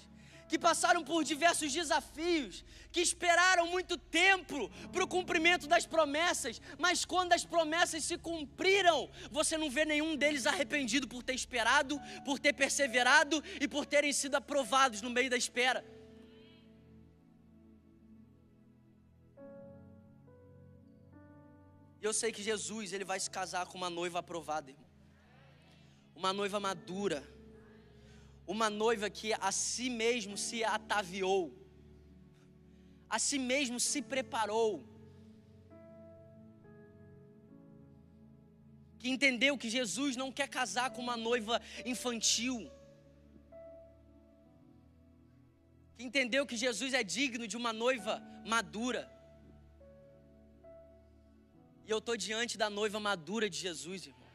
que 0.48 0.60
passaram 0.68 1.02
por 1.04 1.24
diversos 1.24 1.74
desafios, 1.80 2.64
que 2.92 3.02
esperaram 3.02 3.66
muito 3.76 3.98
tempo 3.98 4.60
para 4.92 5.04
o 5.04 5.12
cumprimento 5.16 5.66
das 5.74 5.88
promessas, 5.96 6.62
mas 6.78 7.06
quando 7.14 7.34
as 7.34 7.44
promessas 7.44 8.04
se 8.04 8.18
cumpriram, 8.20 9.10
você 9.32 9.58
não 9.58 9.70
vê 9.78 9.84
nenhum 9.84 10.16
deles 10.16 10.46
arrependido 10.46 11.08
por 11.08 11.24
ter 11.24 11.34
esperado, 11.34 12.00
por 12.24 12.38
ter 12.38 12.54
perseverado 12.54 13.44
e 13.60 13.68
por 13.68 13.86
terem 13.88 14.14
sido 14.14 14.36
aprovados 14.36 15.02
no 15.02 15.10
meio 15.10 15.32
da 15.32 15.38
espera. 15.46 15.84
E 22.02 22.06
eu 22.06 22.14
sei 22.14 22.32
que 22.32 22.42
Jesus, 22.42 22.92
ele 22.94 23.06
vai 23.06 23.20
se 23.20 23.30
casar 23.30 23.68
com 23.68 23.78
uma 23.78 23.90
noiva 23.90 24.20
aprovada, 24.20 24.72
irmão. 24.72 24.90
Uma 26.16 26.34
noiva 26.34 26.60
madura. 26.60 27.20
Uma 28.48 28.70
noiva 28.72 29.08
que 29.08 29.34
a 29.34 29.52
si 29.52 29.88
mesmo 29.88 30.36
se 30.36 30.64
ataviou. 30.64 31.44
A 33.08 33.20
si 33.20 33.38
mesmo 33.38 33.80
se 33.80 34.02
preparou. 34.02 34.84
Que 38.98 39.10
entendeu 39.10 39.56
que 39.56 39.70
Jesus 39.70 40.16
não 40.16 40.32
quer 40.32 40.48
casar 40.48 40.90
com 40.90 41.02
uma 41.02 41.16
noiva 41.16 41.62
infantil. 41.86 42.58
Que 45.96 46.04
entendeu 46.04 46.48
que 46.48 46.58
Jesus 46.58 46.94
é 46.96 47.04
digno 47.04 47.48
de 47.48 47.58
uma 47.58 47.72
noiva 47.72 48.20
madura. 48.44 49.21
Eu 51.94 51.98
estou 51.98 52.16
diante 52.16 52.58
da 52.58 52.70
noiva 52.70 53.00
madura 53.02 53.50
de 53.50 53.58
Jesus, 53.66 54.06
irmão. 54.08 54.28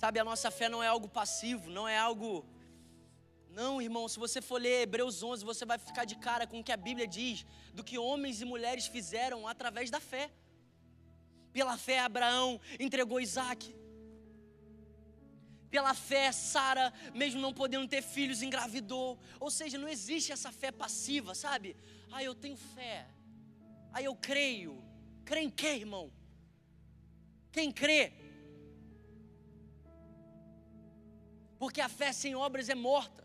Sabe, 0.00 0.18
a 0.18 0.24
nossa 0.30 0.50
fé 0.50 0.68
não 0.68 0.82
é 0.82 0.88
algo 0.94 1.08
passivo, 1.08 1.70
não 1.70 1.86
é 1.88 1.96
algo. 1.98 2.44
Não, 3.58 3.80
irmão, 3.86 4.04
se 4.12 4.18
você 4.18 4.40
for 4.42 4.60
ler 4.60 4.82
Hebreus 4.82 5.22
11, 5.22 5.42
você 5.50 5.64
vai 5.64 5.78
ficar 5.78 6.04
de 6.04 6.16
cara 6.16 6.46
com 6.46 6.60
o 6.60 6.64
que 6.64 6.72
a 6.72 6.76
Bíblia 6.76 7.06
diz 7.06 7.46
do 7.72 7.82
que 7.82 7.98
homens 7.98 8.42
e 8.42 8.44
mulheres 8.44 8.86
fizeram 8.86 9.48
através 9.48 9.88
da 9.90 9.98
fé. 9.98 10.30
Pela 11.54 11.76
fé, 11.78 12.00
Abraão 12.00 12.60
entregou 12.78 13.18
Isaac. 13.18 13.74
Pela 15.70 15.94
fé, 15.94 16.32
Sara, 16.32 16.92
mesmo 17.14 17.40
não 17.40 17.54
podendo 17.54 17.88
ter 17.88 18.02
filhos, 18.02 18.42
engravidou. 18.42 19.18
Ou 19.38 19.50
seja, 19.50 19.78
não 19.78 19.88
existe 19.88 20.32
essa 20.32 20.52
fé 20.52 20.70
passiva, 20.70 21.34
sabe? 21.34 21.74
Ah, 22.12 22.22
eu 22.22 22.34
tenho 22.34 22.58
fé. 22.58 23.06
Ah, 23.92 24.02
eu 24.02 24.14
creio. 24.14 24.89
Crê 25.24 25.40
em 25.40 25.50
quê, 25.50 25.72
irmão? 25.84 26.10
Quem 27.52 27.70
crê? 27.70 28.12
Porque 31.58 31.80
a 31.80 31.88
fé 31.88 32.12
sem 32.12 32.34
obras 32.34 32.68
é 32.68 32.74
morta. 32.74 33.22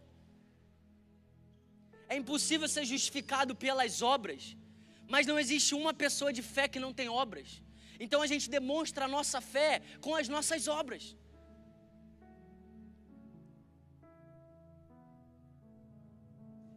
É 2.07 2.15
impossível 2.15 2.67
ser 2.67 2.85
justificado 2.85 3.55
pelas 3.55 4.01
obras, 4.01 4.55
mas 5.07 5.25
não 5.25 5.37
existe 5.39 5.73
uma 5.73 5.93
pessoa 5.93 6.31
de 6.31 6.41
fé 6.41 6.67
que 6.67 6.79
não 6.79 6.93
tem 6.93 7.09
obras. 7.09 7.61
Então 7.99 8.21
a 8.21 8.27
gente 8.27 8.49
demonstra 8.49 9.05
a 9.05 9.07
nossa 9.07 9.39
fé 9.41 9.81
com 10.01 10.15
as 10.15 10.27
nossas 10.27 10.67
obras. 10.67 11.15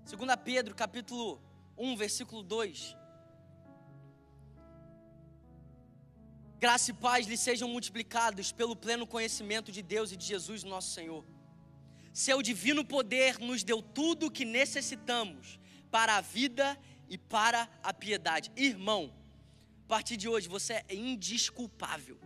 Segunda 0.05 0.37
Pedro, 0.37 0.75
capítulo 0.75 1.43
1, 1.77 1.97
versículo 1.97 2.43
2. 2.43 2.97
Graça 6.61 6.91
e 6.91 6.95
paz 6.95 7.27
lhe 7.29 7.37
sejam 7.37 7.69
multiplicados 7.69 8.51
pelo 8.51 8.75
pleno 8.75 9.07
conhecimento 9.07 9.71
de 9.71 9.81
Deus 9.81 10.11
e 10.11 10.17
de 10.17 10.27
Jesus, 10.27 10.65
nosso 10.65 10.93
Senhor. 10.93 11.25
Seu 12.13 12.43
divino 12.43 12.85
poder 12.85 13.39
nos 13.39 13.63
deu 13.63 13.81
tudo 13.81 14.27
o 14.27 14.31
que 14.31 14.45
necessitamos 14.45 15.61
para 15.89 16.17
a 16.17 16.21
vida 16.21 16.77
e 17.09 17.17
para 17.17 17.69
a 17.81 17.95
piedade. 17.95 18.51
Irmão, 18.57 19.15
a 19.85 19.89
partir 19.89 20.17
de 20.17 20.29
hoje 20.29 20.49
você 20.49 20.85
é 20.89 20.95
indisculpável. 20.97 22.19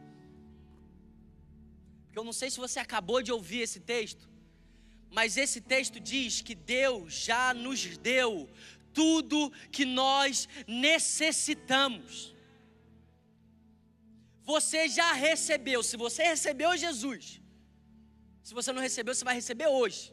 Porque 2.05 2.19
eu 2.19 2.25
não 2.25 2.33
sei 2.33 2.51
se 2.51 2.59
você 2.59 2.81
acabou 2.81 3.23
de 3.23 3.31
ouvir 3.31 3.61
esse 3.61 3.81
texto, 3.81 4.31
mas 5.11 5.37
esse 5.37 5.61
texto 5.61 6.01
diz 6.01 6.41
que 6.41 6.55
Deus 6.55 7.13
já 7.13 7.53
nos 7.53 7.99
deu 7.99 8.49
tudo 8.95 9.53
que 9.71 9.85
nós 9.85 10.49
necessitamos. 10.67 12.32
Você 14.45 14.89
já 14.89 15.13
recebeu, 15.13 15.83
se 15.83 15.97
você 15.97 16.23
recebeu 16.25 16.77
Jesus, 16.77 17.41
se 18.43 18.53
você 18.53 18.73
não 18.73 18.83
recebeu, 18.83 19.15
você 19.15 19.25
vai 19.25 19.35
receber 19.35 19.69
hoje. 19.69 20.13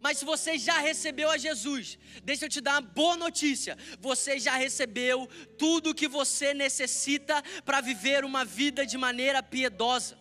Mas 0.00 0.18
se 0.18 0.24
você 0.24 0.56
já 0.56 0.78
recebeu 0.78 1.28
a 1.30 1.36
Jesus, 1.36 1.98
deixa 2.22 2.44
eu 2.44 2.48
te 2.48 2.60
dar 2.60 2.74
uma 2.74 2.80
boa 2.80 3.16
notícia: 3.16 3.76
você 4.00 4.38
já 4.38 4.54
recebeu 4.56 5.28
tudo 5.58 5.90
o 5.90 5.94
que 5.94 6.08
você 6.08 6.54
necessita 6.54 7.42
para 7.64 7.80
viver 7.80 8.24
uma 8.24 8.44
vida 8.44 8.86
de 8.86 8.96
maneira 8.96 9.42
piedosa. 9.42 10.16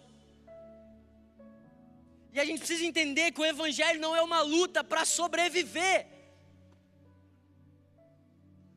E 2.33 2.39
a 2.39 2.43
gente 2.43 2.59
precisa 2.59 2.83
entender 2.83 3.31
que 3.31 3.39
o 3.39 3.45
Evangelho 3.45 3.99
não 3.99 4.15
é 4.15 4.21
uma 4.21 4.41
luta 4.41 4.83
para 4.83 5.05
sobreviver. 5.05 6.14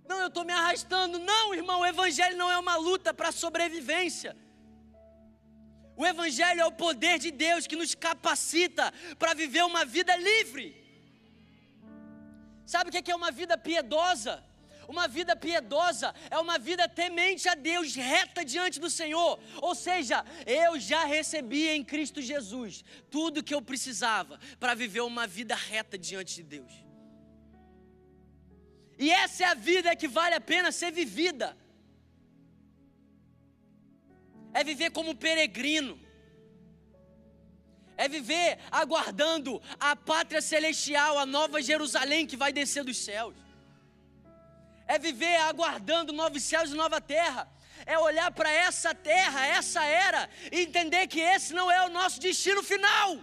Não, 0.08 0.18
eu 0.20 0.28
estou 0.28 0.44
me 0.44 0.52
arrastando. 0.52 1.18
Não, 1.18 1.54
irmão, 1.54 1.80
o 1.80 1.86
Evangelho 1.86 2.36
não 2.36 2.50
é 2.50 2.58
uma 2.58 2.76
luta 2.76 3.12
para 3.12 3.30
sobrevivência. 3.30 4.34
O 5.94 6.06
Evangelho 6.06 6.60
é 6.60 6.64
o 6.64 6.72
poder 6.72 7.18
de 7.18 7.30
Deus 7.30 7.66
que 7.66 7.76
nos 7.76 7.94
capacita 7.94 8.92
para 9.18 9.34
viver 9.34 9.64
uma 9.64 9.84
vida 9.84 10.16
livre. 10.16 10.66
Sabe 12.64 12.88
o 12.88 12.92
que 12.92 13.10
é 13.10 13.16
uma 13.16 13.30
vida 13.30 13.58
piedosa? 13.58 14.42
Uma 14.88 15.06
vida 15.06 15.36
piedosa 15.36 16.14
é 16.30 16.38
uma 16.38 16.58
vida 16.58 16.88
temente 16.88 17.46
a 17.46 17.54
Deus, 17.54 17.94
reta 17.94 18.42
diante 18.42 18.80
do 18.80 18.88
Senhor. 18.88 19.38
Ou 19.60 19.74
seja, 19.74 20.24
eu 20.46 20.80
já 20.80 21.04
recebi 21.04 21.68
em 21.68 21.84
Cristo 21.84 22.22
Jesus 22.22 22.82
tudo 23.10 23.42
que 23.42 23.54
eu 23.54 23.60
precisava 23.60 24.40
para 24.58 24.74
viver 24.74 25.02
uma 25.02 25.26
vida 25.26 25.54
reta 25.54 25.98
diante 25.98 26.36
de 26.36 26.42
Deus. 26.42 26.87
E 28.98 29.10
essa 29.10 29.44
é 29.44 29.46
a 29.46 29.54
vida 29.54 29.94
que 29.94 30.08
vale 30.08 30.34
a 30.34 30.40
pena 30.40 30.72
ser 30.72 30.90
vivida. 30.90 31.56
É 34.52 34.64
viver 34.64 34.90
como 34.90 35.14
peregrino. 35.14 35.94
É 37.96 38.08
viver 38.08 38.58
aguardando 38.70 39.62
a 39.78 39.94
pátria 39.94 40.40
celestial, 40.40 41.18
a 41.18 41.26
nova 41.26 41.62
Jerusalém 41.62 42.26
que 42.26 42.36
vai 42.36 42.52
descer 42.52 42.82
dos 42.82 42.98
céus. 42.98 43.36
É 44.86 44.98
viver 44.98 45.36
aguardando 45.50 46.12
novos 46.12 46.42
céus 46.42 46.70
e 46.70 46.74
nova 46.74 47.00
terra. 47.00 47.48
É 47.86 47.96
olhar 47.98 48.30
para 48.32 48.50
essa 48.50 48.92
terra, 48.94 49.46
essa 49.46 49.84
era, 49.84 50.28
e 50.50 50.60
entender 50.62 51.06
que 51.06 51.20
esse 51.20 51.54
não 51.54 51.70
é 51.70 51.86
o 51.86 51.90
nosso 51.90 52.18
destino 52.20 52.62
final. 52.62 53.18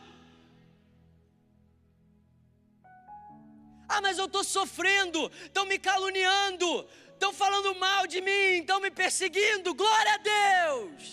Ah, 3.96 4.02
mas 4.02 4.18
eu 4.18 4.26
estou 4.26 4.44
sofrendo, 4.44 5.20
estão 5.46 5.66
me 5.66 5.78
caluniando, 5.80 6.68
estão 7.14 7.32
falando 7.34 7.74
mal 7.76 8.06
de 8.06 8.20
mim, 8.20 8.60
estão 8.60 8.80
me 8.86 8.92
perseguindo. 8.92 9.74
Glória 9.74 10.14
a 10.16 10.18
Deus! 10.18 11.04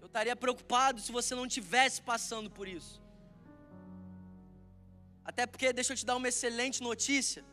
Eu 0.00 0.06
estaria 0.06 0.36
preocupado 0.36 1.00
se 1.00 1.10
você 1.10 1.34
não 1.34 1.46
estivesse 1.46 2.00
passando 2.00 2.48
por 2.58 2.68
isso. 2.68 3.02
Até 5.24 5.44
porque, 5.44 5.72
deixa 5.72 5.92
eu 5.92 5.96
te 5.96 6.06
dar 6.06 6.16
uma 6.16 6.28
excelente 6.28 6.80
notícia. 6.80 7.44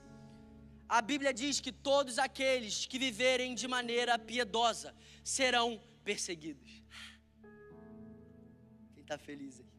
A 0.87 1.01
Bíblia 1.01 1.33
diz 1.33 1.59
que 1.59 1.71
todos 1.71 2.19
aqueles 2.19 2.85
que 2.85 2.99
viverem 2.99 3.55
de 3.55 3.67
maneira 3.67 4.19
piedosa 4.19 4.95
serão 5.23 5.81
perseguidos. 6.03 6.83
Quem 8.93 9.01
está 9.01 9.17
feliz 9.17 9.59
aí? 9.59 9.76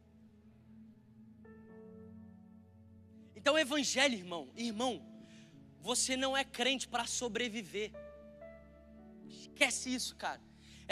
Então, 3.38 3.56
Evangelho, 3.64 4.16
irmão, 4.22 4.42
irmão, 4.68 4.94
você 5.88 6.12
não 6.22 6.32
é 6.36 6.44
crente 6.58 6.86
para 6.92 7.04
sobreviver. 7.18 7.90
Esquece 9.28 9.94
isso, 9.98 10.12
cara. 10.24 10.42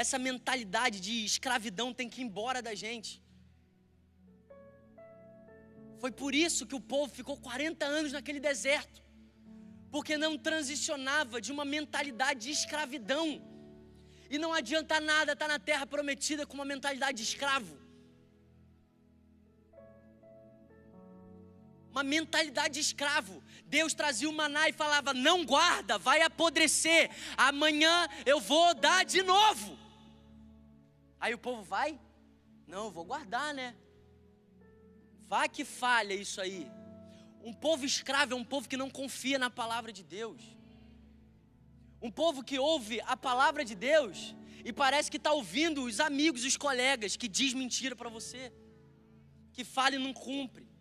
Essa 0.03 0.19
mentalidade 0.27 0.99
de 1.07 1.15
escravidão 1.31 1.89
tem 1.99 2.09
que 2.09 2.21
ir 2.21 2.27
embora 2.29 2.61
da 2.69 2.75
gente. 2.85 3.11
Foi 6.03 6.13
por 6.21 6.33
isso 6.47 6.69
que 6.69 6.79
o 6.81 6.85
povo 6.95 7.09
ficou 7.19 7.37
40 7.49 7.85
anos 7.85 8.13
naquele 8.17 8.39
deserto, 8.39 9.03
porque 9.91 10.17
não 10.25 10.33
transicionava 10.49 11.41
de 11.41 11.51
uma 11.57 11.65
mentalidade 11.77 12.41
de 12.47 12.53
escravidão. 12.59 13.27
E 14.31 14.39
não 14.39 14.53
adianta 14.61 15.01
nada 15.01 15.33
estar 15.33 15.49
na 15.49 15.59
terra 15.71 15.87
prometida 15.95 16.47
com 16.47 16.55
uma 16.55 16.71
mentalidade 16.75 17.17
de 17.19 17.27
escravo. 17.31 17.77
Uma 21.97 22.05
mentalidade 22.05 22.75
de 22.75 22.81
escravo. 22.81 23.43
Deus 23.65 23.95
trazia 23.95 24.29
o 24.29 24.33
maná 24.33 24.69
e 24.69 24.73
falava: 24.73 25.15
Não 25.15 25.47
guarda, 25.47 25.97
vai 25.97 26.21
apodrecer. 26.21 27.11
Amanhã 27.37 28.07
eu 28.27 28.39
vou 28.39 28.75
dar 28.75 29.03
de 29.05 29.23
novo. 29.23 29.79
Aí 31.19 31.33
o 31.33 31.39
povo 31.39 31.63
vai: 31.63 31.99
Não, 32.67 32.91
vou 32.91 33.05
guardar, 33.05 33.55
né? 33.55 33.75
Vai 35.27 35.49
que 35.49 35.65
falha 35.65 36.13
isso 36.13 36.39
aí. 36.39 36.71
Um 37.43 37.55
povo 37.55 37.87
escravo 37.87 38.35
é 38.35 38.37
um 38.37 38.45
povo 38.45 38.69
que 38.69 38.77
não 38.77 38.91
confia 38.91 39.39
na 39.39 39.49
palavra 39.49 39.91
de 39.91 40.03
Deus. 40.03 40.43
Um 42.03 42.11
povo 42.11 42.45
que 42.45 42.59
ouve 42.59 43.01
a 43.07 43.17
palavra 43.17 43.65
de 43.65 43.75
Deus 43.75 44.37
e 44.63 44.71
parece 44.71 45.11
que 45.11 45.17
está 45.17 45.33
ouvindo 45.33 45.85
os 45.85 45.99
amigos, 45.99 46.45
os 46.45 46.59
colegas 46.59 47.17
que 47.17 47.27
diz 47.27 47.55
mentira 47.55 47.97
para 47.97 48.11
você, 48.11 48.53
que 49.55 49.65
fala 49.65 49.95
e 49.95 49.99
não 49.99 50.13
cumpre. 50.13 50.76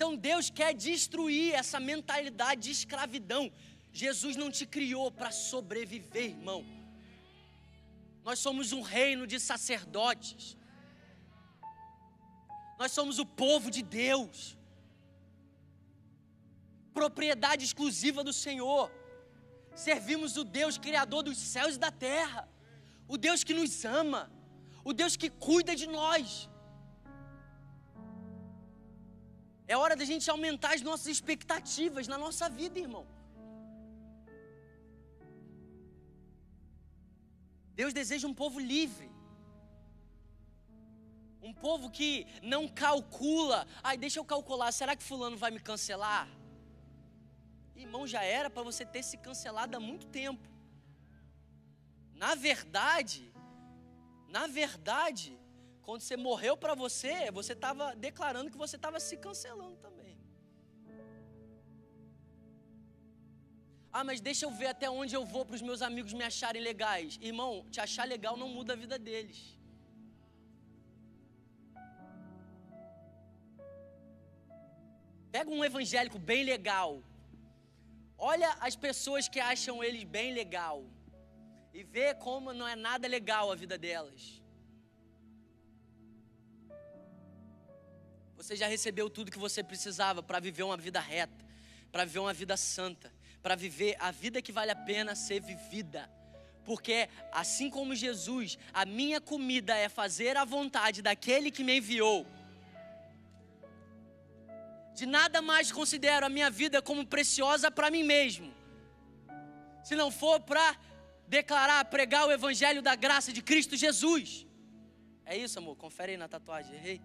Então 0.00 0.16
Deus 0.16 0.48
quer 0.48 0.72
destruir 0.72 1.52
essa 1.52 1.78
mentalidade 1.78 2.62
de 2.62 2.70
escravidão. 2.70 3.52
Jesus 3.92 4.34
não 4.34 4.50
te 4.50 4.64
criou 4.64 5.12
para 5.12 5.30
sobreviver, 5.30 6.30
irmão. 6.36 6.64
Nós 8.24 8.38
somos 8.38 8.72
um 8.72 8.80
reino 8.80 9.26
de 9.26 9.38
sacerdotes. 9.38 10.56
Nós 12.78 12.92
somos 12.92 13.18
o 13.18 13.26
povo 13.26 13.70
de 13.70 13.82
Deus. 13.82 14.56
Propriedade 16.94 17.66
exclusiva 17.66 18.24
do 18.24 18.32
Senhor. 18.32 18.90
Servimos 19.74 20.38
o 20.38 20.44
Deus 20.44 20.78
criador 20.78 21.22
dos 21.22 21.36
céus 21.36 21.74
e 21.76 21.78
da 21.78 21.90
terra. 21.90 22.48
O 23.06 23.18
Deus 23.18 23.44
que 23.44 23.52
nos 23.52 23.84
ama. 23.84 24.32
O 24.82 24.94
Deus 24.94 25.14
que 25.14 25.28
cuida 25.28 25.76
de 25.76 25.86
nós. 25.86 26.49
É 29.72 29.76
hora 29.80 29.94
da 30.00 30.06
gente 30.10 30.28
aumentar 30.28 30.72
as 30.74 30.82
nossas 30.86 31.06
expectativas 31.16 32.08
na 32.12 32.18
nossa 32.22 32.46
vida, 32.60 32.76
irmão. 32.86 33.04
Deus 37.80 37.92
deseja 37.98 38.26
um 38.30 38.34
povo 38.34 38.58
livre. 38.58 39.08
Um 41.40 41.54
povo 41.54 41.88
que 41.88 42.10
não 42.42 42.62
calcula. 42.66 43.60
Ai, 43.88 43.96
deixa 43.96 44.18
eu 44.18 44.24
calcular, 44.24 44.72
será 44.72 44.96
que 44.96 45.04
fulano 45.10 45.36
vai 45.36 45.52
me 45.52 45.60
cancelar? 45.60 46.26
Irmão, 47.76 48.04
já 48.14 48.24
era 48.24 48.50
para 48.50 48.64
você 48.70 48.84
ter 48.84 49.04
se 49.04 49.16
cancelado 49.18 49.76
há 49.76 49.80
muito 49.80 50.08
tempo. 50.08 50.48
Na 52.24 52.34
verdade, 52.34 53.32
na 54.36 54.48
verdade, 54.48 55.39
quando 55.90 56.02
você 56.06 56.16
morreu 56.16 56.56
para 56.62 56.74
você, 56.82 57.14
você 57.38 57.52
estava 57.58 57.84
declarando 58.06 58.50
que 58.52 58.60
você 58.64 58.76
estava 58.80 58.98
se 59.06 59.16
cancelando 59.24 59.76
também. 59.86 60.12
Ah, 63.96 64.04
mas 64.08 64.20
deixa 64.28 64.44
eu 64.46 64.52
ver 64.60 64.68
até 64.72 64.88
onde 64.88 65.14
eu 65.18 65.24
vou 65.32 65.44
para 65.44 65.56
os 65.58 65.64
meus 65.68 65.82
amigos 65.88 66.12
me 66.12 66.24
acharem 66.28 66.62
legais. 66.62 67.18
Irmão, 67.20 67.52
te 67.72 67.80
achar 67.86 68.06
legal 68.14 68.36
não 68.42 68.48
muda 68.56 68.72
a 68.74 68.80
vida 68.84 68.96
deles. 69.08 69.40
Pega 75.36 75.50
um 75.50 75.64
evangélico 75.70 76.20
bem 76.20 76.44
legal. 76.44 77.02
Olha 78.32 78.50
as 78.68 78.76
pessoas 78.76 79.26
que 79.32 79.40
acham 79.40 79.82
eles 79.82 80.04
bem 80.04 80.30
legal. 80.42 80.78
E 81.74 81.82
vê 81.82 82.14
como 82.14 82.52
não 82.60 82.68
é 82.74 82.76
nada 82.76 83.08
legal 83.08 83.50
a 83.50 83.56
vida 83.64 83.76
delas. 83.86 84.39
Você 88.40 88.56
já 88.56 88.66
recebeu 88.66 89.08
tudo 89.08 89.30
que 89.30 89.38
você 89.38 89.62
precisava 89.62 90.22
para 90.22 90.40
viver 90.40 90.62
uma 90.62 90.76
vida 90.76 91.00
reta, 91.00 91.44
para 91.92 92.04
viver 92.04 92.20
uma 92.20 92.32
vida 92.32 92.56
santa 92.56 93.10
para 93.42 93.54
viver 93.54 93.96
a 93.98 94.10
vida 94.10 94.42
que 94.42 94.52
vale 94.52 94.70
a 94.70 94.76
pena 94.76 95.14
ser 95.14 95.40
vivida. 95.40 96.10
Porque 96.64 97.08
assim 97.32 97.70
como 97.70 97.94
Jesus, 97.94 98.58
a 98.72 98.84
minha 98.84 99.20
comida 99.20 99.74
é 99.76 99.88
fazer 99.88 100.36
a 100.36 100.44
vontade 100.44 101.02
daquele 101.02 101.50
que 101.50 101.64
me 101.64 101.78
enviou. 101.78 102.26
De 104.94 105.06
nada 105.06 105.40
mais 105.40 105.72
considero 105.72 106.26
a 106.26 106.28
minha 106.28 106.50
vida 106.50 106.82
como 106.82 107.06
preciosa 107.06 107.70
para 107.70 107.90
mim 107.90 108.02
mesmo. 108.02 108.52
Se 109.82 109.94
não 109.94 110.10
for 110.10 110.40
para 110.40 110.76
declarar, 111.26 111.82
pregar 111.86 112.26
o 112.26 112.32
evangelho 112.32 112.82
da 112.82 112.94
graça 112.94 113.32
de 113.32 113.40
Cristo 113.40 113.76
Jesus. 113.76 114.46
É 115.24 115.36
isso, 115.36 115.58
amor. 115.58 115.76
Confere 115.76 116.12
aí 116.12 116.18
na 116.18 116.28
tatuagem. 116.28 116.74
Errei. 116.74 117.00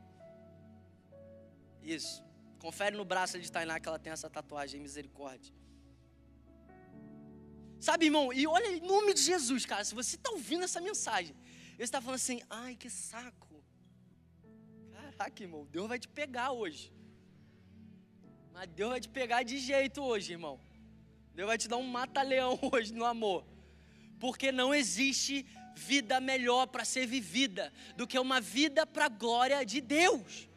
Isso. 1.85 2.23
Confere 2.59 2.97
no 2.97 3.05
braço 3.05 3.39
de 3.39 3.51
Tainá 3.51 3.79
que 3.79 3.87
ela 3.87 3.99
tem 3.99 4.11
essa 4.11 4.29
tatuagem, 4.29 4.81
misericórdia. 4.81 5.53
Sabe, 7.79 8.05
irmão, 8.05 8.33
e 8.33 8.47
olha 8.47 8.67
em 8.67 8.81
nome 8.81 9.13
de 9.13 9.21
Jesus, 9.21 9.65
cara, 9.65 9.83
se 9.83 9.93
você 9.93 10.15
está 10.15 10.31
ouvindo 10.31 10.63
essa 10.63 10.81
mensagem, 10.81 11.35
você 11.75 11.83
está 11.83 12.01
falando 12.01 12.15
assim, 12.15 12.41
ai 12.49 12.75
que 12.75 12.89
saco. 12.89 13.63
Caraca, 14.91 15.43
irmão, 15.43 15.67
Deus 15.71 15.87
vai 15.87 15.99
te 15.99 16.07
pegar 16.07 16.51
hoje. 16.51 16.91
Mas 18.51 18.67
Deus 18.69 18.89
vai 18.89 18.99
te 18.99 19.09
pegar 19.09 19.43
de 19.43 19.59
jeito 19.59 20.01
hoje, 20.01 20.31
irmão. 20.31 20.59
Deus 21.35 21.47
vai 21.47 21.57
te 21.57 21.67
dar 21.67 21.77
um 21.77 21.83
mata-leão 21.83 22.57
hoje 22.71 22.93
no 22.93 23.05
amor. 23.05 23.45
Porque 24.19 24.51
não 24.51 24.73
existe 24.73 25.45
vida 25.75 26.19
melhor 26.21 26.65
para 26.67 26.85
ser 26.85 27.05
vivida 27.05 27.71
do 27.95 28.07
que 28.07 28.17
uma 28.17 28.41
vida 28.41 28.87
para 28.87 29.05
a 29.05 29.09
glória 29.09 29.63
de 29.65 29.81
Deus. 29.81 30.49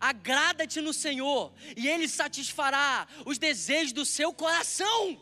Agrada-te 0.00 0.80
no 0.80 0.92
Senhor, 0.92 1.52
e 1.76 1.86
Ele 1.86 2.08
satisfará 2.08 3.06
os 3.26 3.38
desejos 3.38 3.92
do 3.92 4.04
seu 4.04 4.32
coração. 4.32 5.20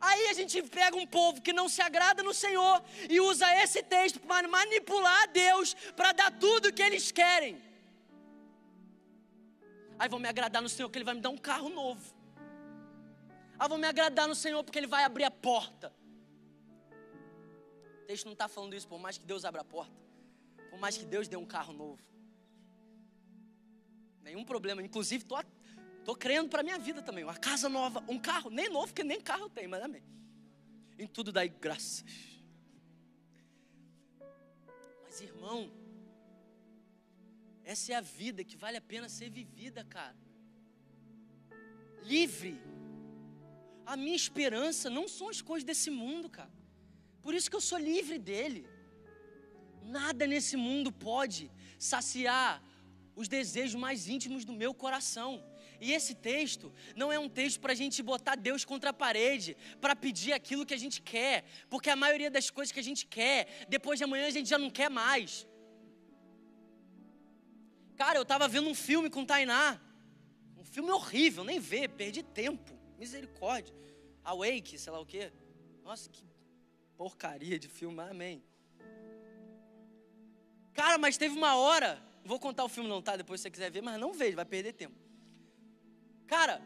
Aí 0.00 0.28
a 0.28 0.34
gente 0.34 0.62
pega 0.62 0.96
um 0.96 1.06
povo 1.06 1.40
que 1.40 1.52
não 1.52 1.66
se 1.66 1.80
agrada 1.80 2.22
no 2.22 2.34
Senhor 2.34 2.82
e 3.08 3.20
usa 3.20 3.46
esse 3.62 3.82
texto 3.82 4.20
para 4.20 4.46
manipular 4.46 5.28
Deus 5.28 5.72
para 5.96 6.12
dar 6.12 6.30
tudo 6.32 6.68
o 6.68 6.72
que 6.72 6.82
eles 6.82 7.10
querem. 7.10 7.56
Aí 9.98 10.08
vão 10.08 10.18
me 10.18 10.28
agradar 10.28 10.60
no 10.60 10.68
Senhor 10.68 10.90
que 10.90 10.98
Ele 10.98 11.04
vai 11.04 11.14
me 11.14 11.20
dar 11.20 11.30
um 11.30 11.38
carro 11.38 11.70
novo. 11.70 12.04
Ah, 13.58 13.68
vão 13.68 13.78
me 13.78 13.86
agradar 13.86 14.28
no 14.28 14.34
Senhor 14.34 14.62
porque 14.62 14.78
Ele 14.78 14.86
vai 14.86 15.04
abrir 15.04 15.24
a 15.24 15.30
porta. 15.30 15.90
O 18.02 18.06
texto 18.06 18.26
não 18.26 18.32
está 18.32 18.48
falando 18.48 18.74
isso, 18.74 18.86
por 18.86 18.98
mais 18.98 19.16
que 19.16 19.24
Deus 19.24 19.44
abra 19.44 19.62
a 19.62 19.64
porta. 19.64 19.94
Por 20.68 20.78
mais 20.78 20.98
que 20.98 21.06
Deus 21.06 21.28
dê 21.28 21.36
um 21.36 21.46
carro 21.46 21.72
novo. 21.72 22.02
Nenhum 24.24 24.44
problema. 24.44 24.82
Inclusive, 24.82 25.22
estou 25.22 25.38
Estou 26.04 26.14
crendo 26.14 26.50
para 26.50 26.62
minha 26.62 26.78
vida 26.78 27.00
também. 27.00 27.24
Uma 27.24 27.34
casa 27.34 27.66
nova, 27.66 28.04
um 28.06 28.18
carro, 28.18 28.50
nem 28.50 28.68
novo, 28.68 28.88
porque 28.88 29.02
nem 29.02 29.18
carro 29.18 29.44
eu 29.44 29.48
tenho, 29.48 29.70
mas 29.70 29.82
amém. 29.82 30.02
Em 30.98 31.06
tudo 31.06 31.32
dai 31.32 31.48
graças. 31.48 32.04
Mas 35.02 35.22
irmão, 35.22 35.72
essa 37.64 37.92
é 37.92 37.94
a 37.94 38.02
vida 38.02 38.44
que 38.44 38.54
vale 38.54 38.76
a 38.76 38.82
pena 38.82 39.08
ser 39.08 39.30
vivida, 39.30 39.82
cara. 39.82 40.14
Livre. 42.02 42.60
A 43.86 43.96
minha 43.96 44.14
esperança 44.14 44.90
não 44.90 45.08
são 45.08 45.30
as 45.30 45.40
coisas 45.40 45.64
desse 45.64 45.90
mundo, 45.90 46.28
cara. 46.28 46.52
Por 47.22 47.32
isso 47.32 47.48
que 47.48 47.56
eu 47.56 47.62
sou 47.62 47.78
livre 47.78 48.18
dele. 48.18 48.68
Nada 49.82 50.26
nesse 50.26 50.54
mundo 50.54 50.92
pode 50.92 51.50
saciar 51.78 52.62
os 53.14 53.28
desejos 53.28 53.80
mais 53.80 54.08
íntimos 54.08 54.44
do 54.44 54.52
meu 54.52 54.72
coração. 54.74 55.44
E 55.80 55.92
esse 55.92 56.14
texto 56.14 56.72
não 56.96 57.12
é 57.12 57.18
um 57.18 57.28
texto 57.28 57.60
para 57.60 57.72
a 57.72 57.76
gente 57.76 58.02
botar 58.02 58.36
Deus 58.36 58.64
contra 58.64 58.90
a 58.90 58.92
parede, 58.92 59.56
para 59.80 59.94
pedir 59.94 60.32
aquilo 60.32 60.66
que 60.66 60.74
a 60.74 60.78
gente 60.78 61.02
quer, 61.02 61.44
porque 61.68 61.90
a 61.90 61.96
maioria 61.96 62.30
das 62.30 62.50
coisas 62.50 62.72
que 62.72 62.80
a 62.80 62.82
gente 62.82 63.06
quer, 63.06 63.66
depois 63.68 63.98
de 63.98 64.04
amanhã 64.04 64.26
a 64.26 64.30
gente 64.30 64.48
já 64.48 64.58
não 64.58 64.70
quer 64.70 64.90
mais. 64.90 65.46
Cara, 67.96 68.18
eu 68.18 68.22
estava 68.22 68.48
vendo 68.48 68.68
um 68.68 68.74
filme 68.74 69.08
com 69.08 69.24
Tainá, 69.24 69.80
um 70.56 70.64
filme 70.64 70.90
horrível, 70.90 71.44
nem 71.44 71.60
ver, 71.60 71.88
perdi 71.90 72.22
tempo, 72.22 72.72
misericórdia. 72.98 73.74
Awake, 74.24 74.78
sei 74.78 74.92
lá 74.92 75.00
o 75.00 75.06
quê. 75.06 75.32
Nossa, 75.84 76.08
que 76.08 76.24
porcaria 76.96 77.58
de 77.58 77.68
filme, 77.68 78.00
amém. 78.00 78.42
Cara, 80.72 80.98
mas 80.98 81.16
teve 81.16 81.36
uma 81.36 81.56
hora, 81.56 82.02
vou 82.24 82.38
contar 82.38 82.64
o 82.64 82.68
filme 82.68 82.88
não, 82.88 83.02
tá? 83.02 83.16
Depois 83.16 83.40
se 83.40 83.42
você 83.44 83.50
quiser 83.50 83.70
ver, 83.70 83.82
mas 83.82 84.00
não 84.00 84.12
vejo, 84.12 84.36
vai 84.36 84.44
perder 84.44 84.72
tempo. 84.72 84.96
Cara, 86.26 86.60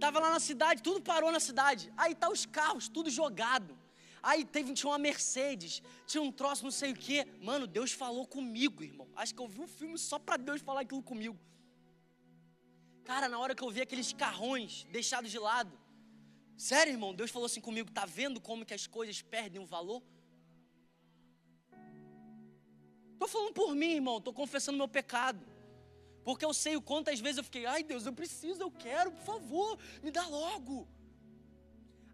tava 0.00 0.18
lá 0.18 0.30
na 0.30 0.40
cidade, 0.40 0.82
tudo 0.82 1.00
parou 1.00 1.30
na 1.30 1.40
cidade. 1.40 1.92
Aí 1.96 2.14
tá 2.14 2.28
os 2.28 2.44
carros, 2.44 2.88
tudo 2.88 3.08
jogado. 3.10 3.78
Aí 4.22 4.44
teve, 4.44 4.72
tinha 4.72 4.90
uma 4.90 4.98
Mercedes, 4.98 5.82
tinha 6.06 6.20
um 6.20 6.32
troço, 6.32 6.64
não 6.64 6.70
sei 6.70 6.92
o 6.92 6.96
quê. 6.96 7.26
Mano, 7.40 7.66
Deus 7.66 7.92
falou 7.92 8.26
comigo, 8.26 8.82
irmão. 8.82 9.08
Acho 9.14 9.34
que 9.34 9.40
eu 9.40 9.46
vi 9.46 9.60
um 9.60 9.68
filme 9.68 9.96
só 9.96 10.18
para 10.18 10.36
Deus 10.36 10.60
falar 10.60 10.80
aquilo 10.80 11.02
comigo. 11.02 11.38
Cara, 13.04 13.28
na 13.28 13.38
hora 13.38 13.54
que 13.54 13.62
eu 13.62 13.70
vi 13.70 13.80
aqueles 13.80 14.12
carrões 14.12 14.84
deixados 14.90 15.30
de 15.30 15.38
lado, 15.38 15.78
sério, 16.56 16.92
irmão, 16.92 17.14
Deus 17.14 17.30
falou 17.30 17.46
assim 17.46 17.60
comigo: 17.60 17.88
tá 17.92 18.04
vendo 18.04 18.40
como 18.40 18.66
que 18.66 18.74
as 18.74 18.86
coisas 18.86 19.22
perdem 19.22 19.62
o 19.62 19.66
valor? 19.66 20.02
Tô 23.18 23.26
falando 23.26 23.52
por 23.52 23.74
mim, 23.74 23.92
irmão, 23.92 24.20
tô 24.20 24.32
confessando 24.32 24.78
meu 24.78 24.88
pecado. 24.88 25.44
Porque 26.24 26.44
eu 26.44 26.52
sei 26.52 26.76
o 26.76 26.82
quantas 26.82 27.20
vezes 27.20 27.38
eu 27.38 27.44
fiquei, 27.44 27.66
ai 27.66 27.82
Deus, 27.82 28.04
eu 28.04 28.12
preciso, 28.12 28.60
eu 28.62 28.70
quero, 28.70 29.12
por 29.12 29.24
favor, 29.24 29.78
me 30.02 30.10
dá 30.10 30.26
logo. 30.26 30.88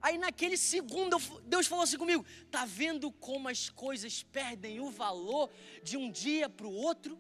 Aí 0.03 0.19
naquele 0.19 0.57
segundo 0.57 1.17
Deus 1.45 1.67
falou 1.67 1.85
assim 1.85 1.97
comigo: 1.97 2.25
tá 2.51 2.65
vendo 2.65 3.11
como 3.11 3.49
as 3.49 3.69
coisas 3.71 4.23
perdem 4.23 4.81
o 4.81 4.91
valor 4.91 5.49
de 5.83 5.97
um 5.97 6.11
dia 6.11 6.49
para 6.49 6.67
o 6.67 6.75
outro? 6.75 7.17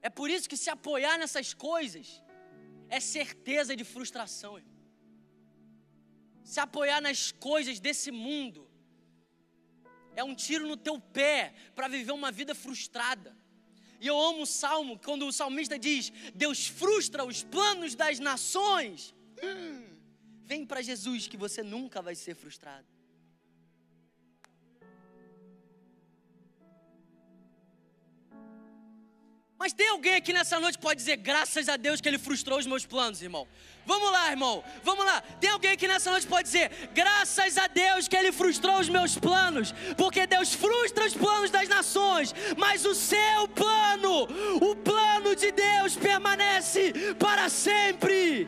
É 0.00 0.08
por 0.08 0.30
isso 0.30 0.48
que 0.48 0.56
se 0.56 0.70
apoiar 0.70 1.18
nessas 1.18 1.52
coisas 1.52 2.22
é 2.88 3.00
certeza 3.00 3.74
de 3.74 3.84
frustração. 3.84 4.58
Irmão. 4.58 4.74
Se 6.44 6.60
apoiar 6.60 7.00
nas 7.00 7.32
coisas 7.32 7.80
desse 7.80 8.10
mundo 8.12 8.70
é 10.16 10.22
um 10.22 10.34
tiro 10.34 10.66
no 10.66 10.76
teu 10.76 11.00
pé 11.00 11.54
para 11.74 11.88
viver 11.88 12.12
uma 12.12 12.30
vida 12.30 12.54
frustrada. 12.54 13.36
E 14.00 14.06
eu 14.06 14.20
amo 14.20 14.42
o 14.42 14.46
salmo, 14.46 14.98
quando 14.98 15.26
o 15.26 15.32
salmista 15.32 15.78
diz: 15.78 16.12
Deus 16.34 16.66
frustra 16.66 17.24
os 17.24 17.42
planos 17.42 17.94
das 17.94 18.18
nações. 18.18 19.14
Hum, 19.42 19.86
vem 20.44 20.66
para 20.66 20.82
Jesus 20.82 21.26
que 21.26 21.36
você 21.36 21.62
nunca 21.62 22.02
vai 22.02 22.14
ser 22.14 22.34
frustrado. 22.34 22.93
Mas 29.64 29.72
tem 29.72 29.88
alguém 29.88 30.16
aqui 30.16 30.30
nessa 30.30 30.60
noite 30.60 30.76
que 30.76 30.84
pode 30.84 30.98
dizer 30.98 31.16
graças 31.16 31.70
a 31.70 31.78
Deus 31.78 31.98
que 31.98 32.06
Ele 32.06 32.18
frustrou 32.18 32.58
os 32.58 32.66
meus 32.66 32.84
planos, 32.84 33.22
irmão? 33.22 33.48
Vamos 33.86 34.12
lá, 34.12 34.30
irmão. 34.30 34.62
Vamos 34.82 35.06
lá. 35.06 35.22
Tem 35.40 35.48
alguém 35.48 35.70
aqui 35.70 35.88
nessa 35.88 36.10
noite 36.10 36.24
que 36.24 36.32
pode 36.34 36.44
dizer: 36.50 36.70
graças 36.92 37.56
a 37.56 37.66
Deus 37.66 38.06
que 38.06 38.14
Ele 38.14 38.30
frustrou 38.30 38.78
os 38.78 38.90
meus 38.90 39.16
planos, 39.16 39.74
porque 39.96 40.26
Deus 40.26 40.52
frustra 40.52 41.06
os 41.06 41.14
planos 41.14 41.50
das 41.50 41.66
nações, 41.66 42.34
mas 42.58 42.84
o 42.84 42.94
seu 42.94 43.48
plano, 43.54 44.28
o 44.60 44.76
plano 44.76 45.34
de 45.34 45.50
Deus 45.50 45.96
permanece 45.96 46.92
para 47.18 47.48
sempre. 47.48 48.46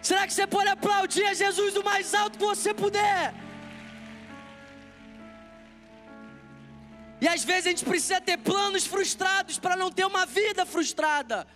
Será 0.00 0.28
que 0.28 0.32
você 0.32 0.46
pode 0.46 0.68
aplaudir 0.68 1.24
a 1.24 1.34
Jesus 1.34 1.74
o 1.76 1.82
mais 1.82 2.14
alto 2.14 2.38
que 2.38 2.44
você 2.44 2.72
puder? 2.72 3.34
E 7.22 7.28
às 7.28 7.44
vezes 7.44 7.66
a 7.66 7.70
gente 7.70 7.84
precisa 7.84 8.20
ter 8.20 8.36
planos 8.36 8.84
frustrados 8.84 9.56
para 9.56 9.76
não 9.76 9.92
ter 9.92 10.04
uma 10.04 10.26
vida 10.26 10.66
frustrada. 10.66 11.46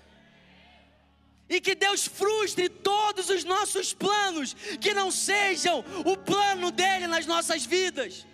E 1.48 1.61
que 1.61 1.74
Deus 1.74 2.07
frustre 2.07 2.68
todos 2.68 3.29
os 3.29 3.42
nossos 3.42 3.92
planos, 3.92 4.55
que 4.81 4.94
não 4.94 5.11
sejam 5.11 5.85
o 6.05 6.16
plano 6.16 6.70
dele 6.70 7.09
nas 7.09 7.26
nossas 7.26 7.66
vidas. 7.66 8.24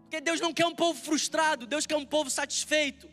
Porque 0.00 0.20
Deus 0.20 0.40
não 0.40 0.52
quer 0.52 0.66
um 0.66 0.74
povo 0.74 1.00
frustrado, 1.00 1.64
Deus 1.64 1.86
quer 1.86 1.96
um 1.96 2.04
povo 2.04 2.28
satisfeito. 2.28 3.08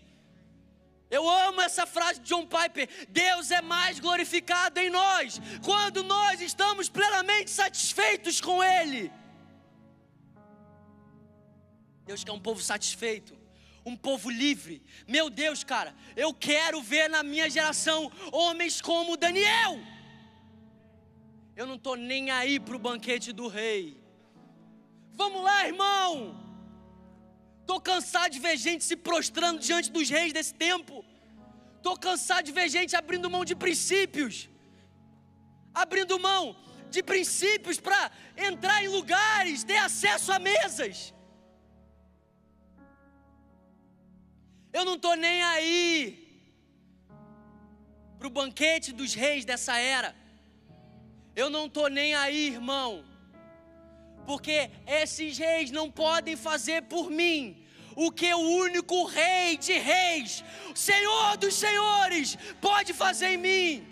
Eu 1.12 1.30
amo 1.30 1.62
essa 1.62 1.86
frase 1.86 2.20
de 2.20 2.30
John 2.30 2.48
Piper: 2.48 2.90
Deus 3.10 3.52
é 3.52 3.62
mais 3.62 4.00
glorificado 4.00 4.80
em 4.80 4.90
nós 4.90 5.40
quando 5.64 6.02
nós 6.02 6.42
estamos 6.42 6.90
plenamente 6.90 7.52
satisfeitos 7.52 8.42
com 8.42 8.64
Ele. 8.64 9.12
Deus 12.10 12.24
quer 12.24 12.32
um 12.32 12.40
povo 12.40 12.60
satisfeito, 12.60 13.38
um 13.86 13.96
povo 13.96 14.28
livre. 14.32 14.76
Meu 15.16 15.30
Deus, 15.30 15.64
cara, 15.64 15.92
eu 16.16 16.34
quero 16.34 16.82
ver 16.82 17.08
na 17.08 17.22
minha 17.22 17.48
geração 17.48 18.12
homens 18.32 18.82
como 18.82 19.16
Daniel. 19.26 19.74
Eu 21.56 21.68
não 21.68 21.76
estou 21.76 21.96
nem 21.96 22.32
aí 22.32 22.60
para 22.60 22.76
o 22.76 22.80
banquete 22.80 23.32
do 23.32 23.48
rei. 23.48 23.82
Vamos 25.22 25.44
lá, 25.44 25.68
irmão. 25.68 26.12
Estou 27.62 27.80
cansado 27.80 28.32
de 28.32 28.40
ver 28.40 28.58
gente 28.58 28.84
se 28.84 28.96
prostrando 29.10 29.60
diante 29.60 29.92
dos 29.92 30.10
reis 30.10 30.34
desse 30.34 30.56
tempo. 30.56 31.06
Estou 31.78 31.96
cansado 31.96 32.46
de 32.46 32.52
ver 32.52 32.70
gente 32.70 32.96
abrindo 32.96 33.30
mão 33.30 33.46
de 33.46 33.56
princípios. 33.56 34.50
Abrindo 35.84 36.20
mão 36.20 36.44
de 36.90 37.04
princípios 37.04 37.80
para 37.80 38.12
entrar 38.36 38.84
em 38.84 38.88
lugares, 38.88 39.64
ter 39.64 39.78
acesso 39.78 40.32
a 40.32 40.40
mesas. 40.40 41.14
Eu 44.72 44.86
não 44.86 44.96
estou 44.96 45.16
nem 45.16 45.44
aí 45.44 46.44
para 48.18 48.28
o 48.28 48.32
banquete 48.32 48.92
dos 48.92 49.14
reis 49.14 49.46
dessa 49.46 49.78
era. 49.78 50.16
Eu 51.36 51.50
não 51.50 51.66
estou 51.68 51.90
nem 51.90 52.16
aí, 52.16 52.48
irmão 52.48 53.10
porque 54.30 54.70
esses 54.86 55.40
reis 55.40 55.72
não 55.72 55.90
podem 55.90 56.36
fazer 56.36 56.84
por 56.84 57.10
mim 57.10 57.66
o 57.96 58.12
que 58.12 58.32
o 58.32 58.38
único 58.38 59.06
Rei 59.06 59.58
de 59.58 59.74
Reis, 59.74 60.44
Senhor 60.76 61.36
dos 61.36 61.56
Senhores, 61.56 62.38
pode 62.62 62.94
fazer 62.94 63.30
em 63.30 63.38
mim. 63.38 63.88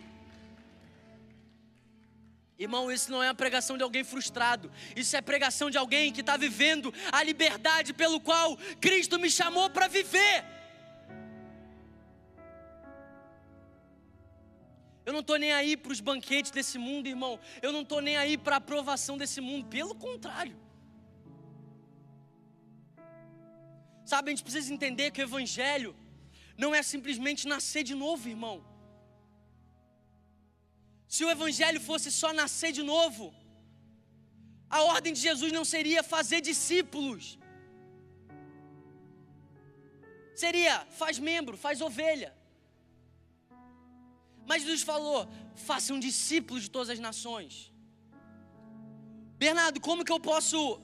Irmão, 2.59 2.91
isso 2.91 3.09
não 3.09 3.23
é 3.23 3.29
a 3.29 3.33
pregação 3.33 3.77
de 3.77 3.83
alguém 3.83 4.03
frustrado, 4.03 4.71
isso 4.95 5.17
é 5.17 5.21
pregação 5.21 5.71
de 5.71 5.77
alguém 5.79 6.13
que 6.13 6.21
está 6.21 6.37
vivendo 6.37 6.93
a 7.11 7.23
liberdade 7.23 7.91
pelo 7.91 8.19
qual 8.19 8.55
Cristo 8.79 9.17
me 9.17 9.31
chamou 9.31 9.71
para 9.71 9.87
viver. 9.87 10.45
Eu 15.07 15.13
não 15.15 15.21
estou 15.25 15.37
nem 15.43 15.51
aí 15.57 15.73
para 15.81 15.93
os 15.95 16.01
banquetes 16.07 16.51
desse 16.55 16.77
mundo, 16.85 17.05
irmão. 17.15 17.33
Eu 17.65 17.71
não 17.75 17.83
estou 17.85 17.99
nem 18.07 18.15
aí 18.21 18.33
para 18.45 18.55
a 18.57 18.61
aprovação 18.63 19.15
desse 19.21 19.39
mundo. 19.49 19.63
Pelo 19.75 19.95
contrário. 20.05 20.57
Sabe, 24.11 24.25
a 24.27 24.31
gente 24.33 24.43
precisa 24.47 24.73
entender 24.75 25.07
que 25.11 25.21
o 25.21 25.27
Evangelho 25.29 25.91
não 26.63 26.71
é 26.79 26.81
simplesmente 26.93 27.43
nascer 27.53 27.83
de 27.89 27.95
novo, 28.03 28.27
irmão. 28.35 28.57
Se 31.15 31.23
o 31.23 31.31
Evangelho 31.35 31.81
fosse 31.89 32.11
só 32.21 32.31
nascer 32.41 32.71
de 32.79 32.83
novo, 32.93 33.25
a 34.77 34.81
ordem 34.95 35.13
de 35.17 35.21
Jesus 35.27 35.53
não 35.57 35.65
seria 35.75 36.03
fazer 36.15 36.41
discípulos. 36.51 37.25
Seria 40.43 40.75
faz 41.01 41.17
membro, 41.29 41.55
faz 41.65 41.79
ovelha. 41.89 42.31
Mas 44.49 44.63
Jesus 44.63 44.81
falou: 44.91 45.19
façam 45.69 45.99
discípulos 45.99 46.63
de 46.63 46.71
todas 46.75 46.89
as 46.89 46.99
nações. 47.07 47.71
Bernardo, 49.37 49.79
como 49.87 50.05
que 50.05 50.11
eu 50.11 50.19
posso 50.19 50.81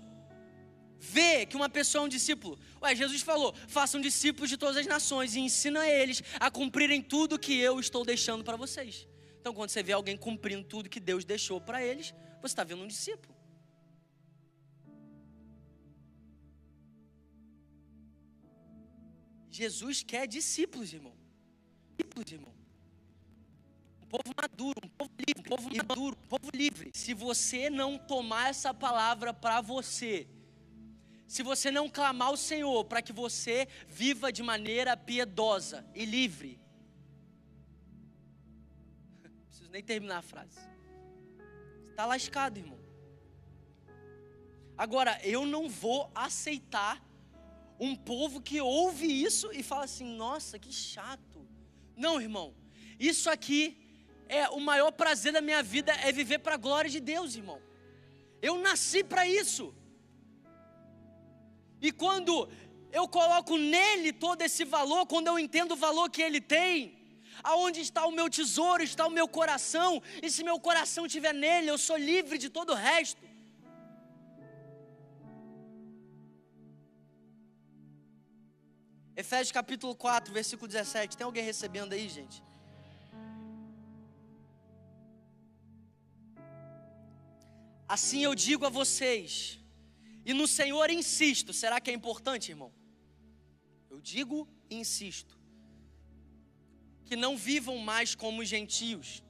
ver 1.00 1.46
que 1.48 1.56
uma 1.56 1.70
pessoa 1.78 2.04
é 2.04 2.06
um 2.06 2.10
discípulo? 2.18 2.60
Ué, 2.82 2.94
Jesus 2.94 3.22
falou: 3.22 3.56
façam 3.78 4.02
discípulos 4.02 4.50
de 4.50 4.58
todas 4.58 4.78
as 4.78 4.86
nações 4.86 5.36
e 5.36 5.40
ensina 5.40 5.88
eles 5.88 6.22
a 6.40 6.52
cumprirem 6.52 7.02
tudo 7.02 7.40
que 7.40 7.58
eu 7.58 7.80
estou 7.80 8.04
deixando 8.04 8.44
para 8.44 8.58
vocês. 8.58 9.08
Então, 9.40 9.54
quando 9.54 9.70
você 9.70 9.82
vê 9.82 9.94
alguém 9.94 10.18
cumprindo 10.18 10.66
tudo 10.74 10.90
que 10.90 11.00
Deus 11.00 11.24
deixou 11.26 11.60
para 11.60 11.84
eles, 11.84 12.14
você 12.42 12.54
está 12.54 12.64
vendo 12.64 12.84
um 12.84 12.88
discípulo. 12.88 13.34
Jesus 19.50 20.02
quer 20.02 20.26
discípulos, 20.28 20.94
irmão. 20.94 21.16
Discípulos, 21.98 22.32
irmão 22.32 22.53
povo 24.14 24.36
maduro, 24.40 24.80
um 24.86 24.90
povo 24.90 25.12
livre, 25.18 25.42
um 25.42 25.44
povo 25.44 25.70
maduro, 25.76 26.18
um 26.24 26.28
povo 26.28 26.52
livre. 26.54 26.92
Se 26.94 27.16
você 27.16 27.68
não 27.68 27.98
tomar 27.98 28.52
essa 28.52 28.72
palavra 28.72 29.34
para 29.34 29.60
você, 29.60 30.28
se 31.28 31.42
você 31.42 31.72
não 31.72 31.90
clamar 31.90 32.28
ao 32.28 32.38
Senhor 32.38 32.86
para 32.86 33.02
que 33.02 33.12
você 33.12 33.68
viva 33.88 34.32
de 34.32 34.44
maneira 34.44 34.96
piedosa 34.96 35.84
e 35.96 36.06
livre, 36.06 36.60
não 39.24 39.32
preciso 39.50 39.72
nem 39.72 39.82
terminar 39.82 40.20
a 40.20 40.22
frase. 40.22 40.60
Está 41.90 42.06
lascado, 42.06 42.60
irmão. 42.60 42.80
Agora, 44.78 45.20
eu 45.24 45.44
não 45.44 45.68
vou 45.68 46.12
aceitar 46.14 47.04
um 47.80 47.96
povo 47.96 48.40
que 48.42 48.62
ouve 48.62 49.08
isso 49.08 49.52
e 49.52 49.64
fala 49.64 49.86
assim: 49.86 50.06
nossa, 50.16 50.60
que 50.60 50.72
chato. 50.72 51.48
Não, 51.96 52.22
irmão, 52.22 52.54
isso 53.00 53.28
aqui 53.28 53.83
é 54.40 54.50
o 54.58 54.60
maior 54.70 54.92
prazer 54.92 55.32
da 55.38 55.42
minha 55.48 55.62
vida 55.74 55.92
é 56.08 56.12
viver 56.12 56.40
para 56.40 56.56
a 56.56 56.64
glória 56.66 56.90
de 56.96 57.00
Deus, 57.14 57.36
irmão. 57.42 57.60
Eu 58.48 58.54
nasci 58.68 59.02
para 59.12 59.24
isso. 59.42 59.66
E 61.88 61.92
quando 62.04 62.34
eu 63.00 63.06
coloco 63.18 63.56
nele 63.58 64.12
todo 64.26 64.42
esse 64.48 64.64
valor, 64.76 65.02
quando 65.14 65.28
eu 65.32 65.38
entendo 65.46 65.74
o 65.74 65.82
valor 65.88 66.08
que 66.16 66.22
ele 66.28 66.42
tem, 66.56 66.74
aonde 67.52 67.80
está 67.82 68.06
o 68.06 68.16
meu 68.20 68.28
tesouro, 68.38 68.82
está 68.84 69.06
o 69.08 69.16
meu 69.20 69.28
coração, 69.40 69.92
e 70.22 70.30
se 70.30 70.44
meu 70.50 70.60
coração 70.68 71.06
estiver 71.06 71.34
nele, 71.34 71.70
eu 71.70 71.78
sou 71.78 71.98
livre 71.98 72.38
de 72.38 72.50
todo 72.58 72.72
o 72.72 72.76
resto. 72.76 73.22
Efésios 79.16 79.52
capítulo 79.52 79.96
4, 79.96 80.34
versículo 80.34 80.68
17. 80.68 81.18
Tem 81.18 81.26
alguém 81.26 81.44
recebendo 81.44 81.94
aí, 81.94 82.08
gente? 82.10 82.42
Assim 87.96 88.24
eu 88.24 88.34
digo 88.34 88.66
a 88.66 88.70
vocês, 88.70 89.60
e 90.26 90.34
no 90.34 90.48
Senhor 90.48 90.90
insisto. 90.90 91.54
Será 91.54 91.80
que 91.80 91.92
é 91.92 91.94
importante, 91.94 92.50
irmão? 92.50 92.72
Eu 93.88 94.00
digo 94.02 94.48
e 94.68 94.76
insisto. 94.84 95.38
Que 97.06 97.16
não 97.16 97.38
vivam 97.38 97.78
mais 97.78 98.16
como 98.16 98.44
gentios, 98.44 99.22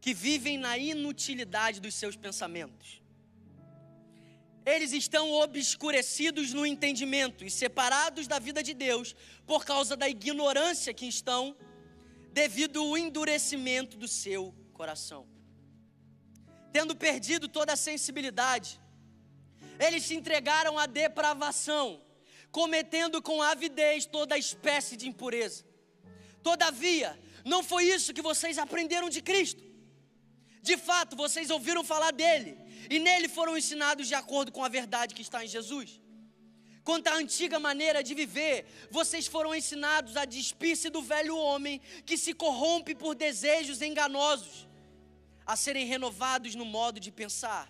que 0.00 0.14
vivem 0.14 0.56
na 0.56 0.78
inutilidade 0.78 1.80
dos 1.80 1.96
seus 1.96 2.14
pensamentos. 2.14 3.02
Eles 4.64 4.92
estão 4.92 5.32
obscurecidos 5.32 6.52
no 6.52 6.64
entendimento 6.64 7.44
e 7.44 7.50
separados 7.50 8.28
da 8.28 8.38
vida 8.38 8.62
de 8.62 8.72
Deus 8.72 9.16
por 9.44 9.64
causa 9.64 9.96
da 9.96 10.08
ignorância 10.08 10.94
que 10.94 11.06
estão, 11.06 11.56
devido 12.32 12.78
ao 12.78 12.96
endurecimento 12.96 13.96
do 13.96 14.06
seu 14.06 14.54
coração 14.72 15.39
tendo 16.72 16.94
perdido 16.96 17.48
toda 17.48 17.72
a 17.72 17.76
sensibilidade. 17.76 18.80
Eles 19.78 20.04
se 20.04 20.14
entregaram 20.14 20.78
à 20.78 20.86
depravação, 20.86 22.02
cometendo 22.50 23.22
com 23.22 23.42
avidez 23.42 24.06
toda 24.06 24.36
espécie 24.36 24.96
de 24.96 25.08
impureza. 25.08 25.64
Todavia, 26.42 27.18
não 27.44 27.62
foi 27.62 27.84
isso 27.84 28.12
que 28.12 28.22
vocês 28.22 28.58
aprenderam 28.58 29.08
de 29.08 29.22
Cristo. 29.22 29.62
De 30.62 30.76
fato, 30.76 31.16
vocês 31.16 31.50
ouviram 31.50 31.82
falar 31.82 32.12
dele 32.12 32.58
e 32.90 32.98
nele 32.98 33.28
foram 33.28 33.56
ensinados 33.56 34.08
de 34.08 34.14
acordo 34.14 34.52
com 34.52 34.64
a 34.64 34.68
verdade 34.68 35.14
que 35.14 35.22
está 35.22 35.44
em 35.44 35.48
Jesus. 35.48 36.00
Quanto 36.84 37.08
à 37.08 37.14
antiga 37.14 37.58
maneira 37.58 38.02
de 38.02 38.14
viver, 38.14 38.66
vocês 38.90 39.26
foram 39.26 39.54
ensinados 39.54 40.16
a 40.16 40.24
despir-se 40.24 40.90
do 40.90 41.02
velho 41.02 41.36
homem 41.36 41.80
que 42.04 42.16
se 42.16 42.32
corrompe 42.34 42.94
por 42.94 43.14
desejos 43.14 43.80
enganosos 43.82 44.69
a 45.50 45.56
serem 45.56 45.84
renovados 45.84 46.54
no 46.54 46.64
modo 46.64 47.00
de 47.04 47.10
pensar 47.10 47.66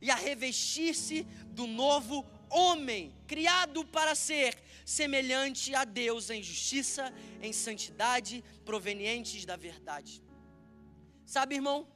e 0.00 0.10
a 0.10 0.16
revestir-se 0.16 1.22
do 1.58 1.68
novo 1.68 2.16
homem, 2.50 3.14
criado 3.28 3.84
para 3.96 4.16
ser 4.16 4.50
semelhante 4.84 5.72
a 5.72 5.84
Deus 5.84 6.30
em 6.30 6.42
justiça, 6.42 7.14
em 7.40 7.52
santidade, 7.52 8.42
provenientes 8.64 9.44
da 9.44 9.54
verdade. 9.54 10.20
Sabe, 11.24 11.54
irmão? 11.54 11.86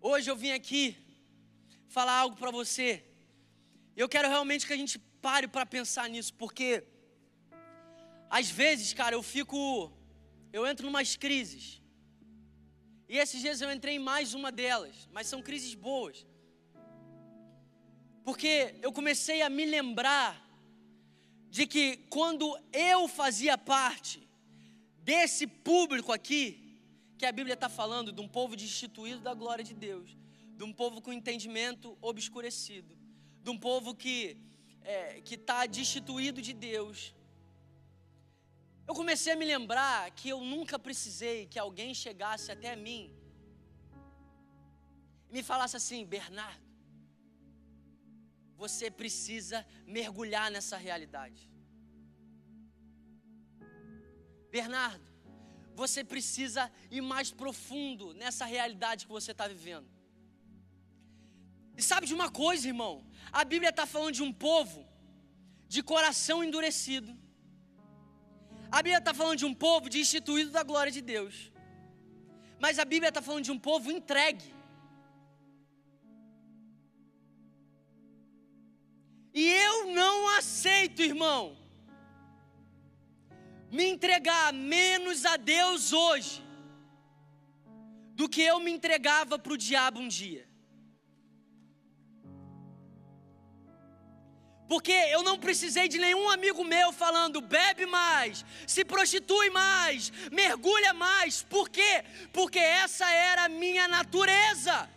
Hoje 0.00 0.28
eu 0.28 0.34
vim 0.34 0.50
aqui 0.50 0.84
falar 1.86 2.14
algo 2.14 2.36
para 2.36 2.50
você. 2.50 3.04
Eu 3.96 4.08
quero 4.08 4.28
realmente 4.28 4.66
que 4.66 4.72
a 4.72 4.82
gente 4.82 4.98
pare 5.28 5.46
para 5.46 5.64
pensar 5.64 6.08
nisso, 6.10 6.34
porque 6.34 6.82
às 8.28 8.50
vezes, 8.50 8.92
cara, 8.92 9.14
eu 9.14 9.22
fico 9.22 9.92
eu 10.52 10.66
entro 10.66 10.86
em 10.86 10.90
umas 10.90 11.14
crises 11.14 11.80
e 13.08 13.18
esses 13.18 13.40
dias 13.40 13.60
eu 13.60 13.72
entrei 13.72 13.96
em 13.96 13.98
mais 13.98 14.34
uma 14.34 14.52
delas, 14.52 15.08
mas 15.12 15.26
são 15.26 15.40
crises 15.40 15.74
boas. 15.74 16.26
Porque 18.22 18.74
eu 18.82 18.92
comecei 18.92 19.40
a 19.40 19.48
me 19.48 19.64
lembrar 19.64 20.46
de 21.48 21.66
que 21.66 21.96
quando 22.10 22.58
eu 22.72 23.08
fazia 23.08 23.56
parte 23.56 24.28
desse 24.98 25.46
público 25.46 26.12
aqui, 26.12 26.82
que 27.16 27.24
a 27.24 27.32
Bíblia 27.32 27.54
está 27.54 27.68
falando 27.68 28.12
de 28.12 28.20
um 28.20 28.28
povo 28.28 28.54
destituído 28.54 29.20
da 29.20 29.32
glória 29.32 29.64
de 29.64 29.72
Deus, 29.72 30.16
de 30.56 30.62
um 30.62 30.72
povo 30.72 31.00
com 31.00 31.12
entendimento 31.12 31.96
obscurecido, 32.02 32.94
de 33.42 33.50
um 33.50 33.58
povo 33.58 33.94
que 33.94 34.36
é, 34.82 35.22
está 35.24 35.64
destituído 35.64 36.42
de 36.42 36.52
Deus. 36.52 37.14
Eu 38.88 38.94
comecei 38.94 39.34
a 39.34 39.36
me 39.36 39.44
lembrar 39.44 40.10
que 40.12 40.30
eu 40.30 40.40
nunca 40.40 40.78
precisei 40.78 41.46
que 41.46 41.58
alguém 41.58 41.92
chegasse 41.94 42.50
até 42.50 42.74
mim 42.74 43.02
e 45.28 45.32
me 45.34 45.42
falasse 45.42 45.76
assim, 45.76 46.06
Bernardo, 46.06 46.66
você 48.56 48.90
precisa 48.90 49.66
mergulhar 49.86 50.50
nessa 50.50 50.78
realidade. 50.78 51.50
Bernardo, 54.50 55.12
você 55.74 56.02
precisa 56.02 56.72
ir 56.90 57.02
mais 57.02 57.30
profundo 57.30 58.14
nessa 58.14 58.46
realidade 58.46 59.04
que 59.04 59.12
você 59.12 59.32
está 59.32 59.46
vivendo. 59.46 59.88
E 61.76 61.82
sabe 61.82 62.06
de 62.06 62.14
uma 62.14 62.30
coisa, 62.30 62.66
irmão? 62.66 63.06
A 63.30 63.44
Bíblia 63.44 63.68
está 63.68 63.84
falando 63.84 64.14
de 64.14 64.22
um 64.22 64.32
povo 64.32 64.88
de 65.68 65.82
coração 65.82 66.42
endurecido. 66.42 67.27
A 68.70 68.82
Bíblia 68.82 68.98
está 68.98 69.14
falando 69.14 69.38
de 69.38 69.46
um 69.46 69.54
povo 69.54 69.88
destituído 69.88 70.50
da 70.50 70.62
glória 70.62 70.92
de 70.92 71.00
Deus. 71.00 71.50
Mas 72.60 72.78
a 72.78 72.84
Bíblia 72.84 73.08
está 73.08 73.22
falando 73.22 73.44
de 73.44 73.52
um 73.52 73.58
povo 73.58 73.90
entregue. 73.90 74.54
E 79.32 79.46
eu 79.46 79.86
não 79.92 80.28
aceito, 80.36 81.00
irmão, 81.02 81.56
me 83.70 83.84
entregar 83.84 84.52
menos 84.52 85.24
a 85.24 85.36
Deus 85.36 85.92
hoje 85.92 86.42
do 88.14 88.28
que 88.28 88.42
eu 88.42 88.58
me 88.58 88.72
entregava 88.72 89.38
para 89.38 89.52
o 89.52 89.56
diabo 89.56 90.00
um 90.00 90.08
dia. 90.08 90.47
Porque 94.68 94.92
eu 94.92 95.22
não 95.22 95.38
precisei 95.38 95.88
de 95.88 95.98
nenhum 95.98 96.28
amigo 96.28 96.62
meu 96.62 96.92
falando, 96.92 97.40
bebe 97.40 97.86
mais, 97.86 98.44
se 98.66 98.84
prostitui 98.84 99.48
mais, 99.48 100.12
mergulha 100.30 100.92
mais. 100.92 101.42
Por 101.42 101.70
quê? 101.70 102.04
Porque 102.32 102.58
essa 102.58 103.10
era 103.10 103.44
a 103.44 103.48
minha 103.48 103.88
natureza. 103.88 104.88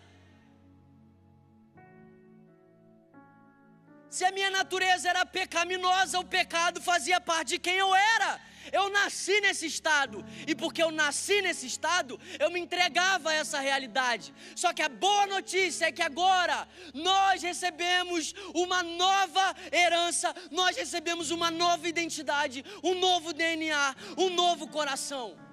Se 4.10 4.26
a 4.26 4.32
minha 4.32 4.50
natureza 4.50 5.08
era 5.08 5.26
pecaminosa, 5.26 6.20
o 6.20 6.26
pecado 6.26 6.82
fazia 6.82 7.22
parte 7.22 7.52
de 7.52 7.60
quem 7.60 7.78
eu 7.78 7.96
era. 7.96 8.51
Eu 8.72 8.90
nasci 8.90 9.40
nesse 9.42 9.66
estado, 9.66 10.26
e 10.48 10.56
porque 10.56 10.84
eu 10.84 10.92
nasci 10.92 11.42
nesse 11.42 11.68
estado, 11.68 12.20
eu 12.40 12.52
me 12.52 12.60
entregava 12.60 13.30
a 13.30 13.34
essa 13.34 13.60
realidade. 13.60 14.34
Só 14.56 14.74
que 14.74 14.82
a 14.82 14.90
boa 14.90 15.28
notícia 15.28 15.86
é 15.86 15.92
que 15.92 16.02
agora 16.02 16.68
nós 16.94 17.42
recebemos 17.42 18.34
uma 18.54 18.84
nova 18.84 19.56
herança, 19.72 20.36
nós 20.50 20.76
recebemos 20.76 21.32
uma 21.32 21.50
nova 21.50 21.88
identidade, 21.88 22.64
um 22.84 22.96
novo 23.00 23.34
DNA, 23.34 23.96
um 24.18 24.30
novo 24.30 24.68
coração. 24.68 25.51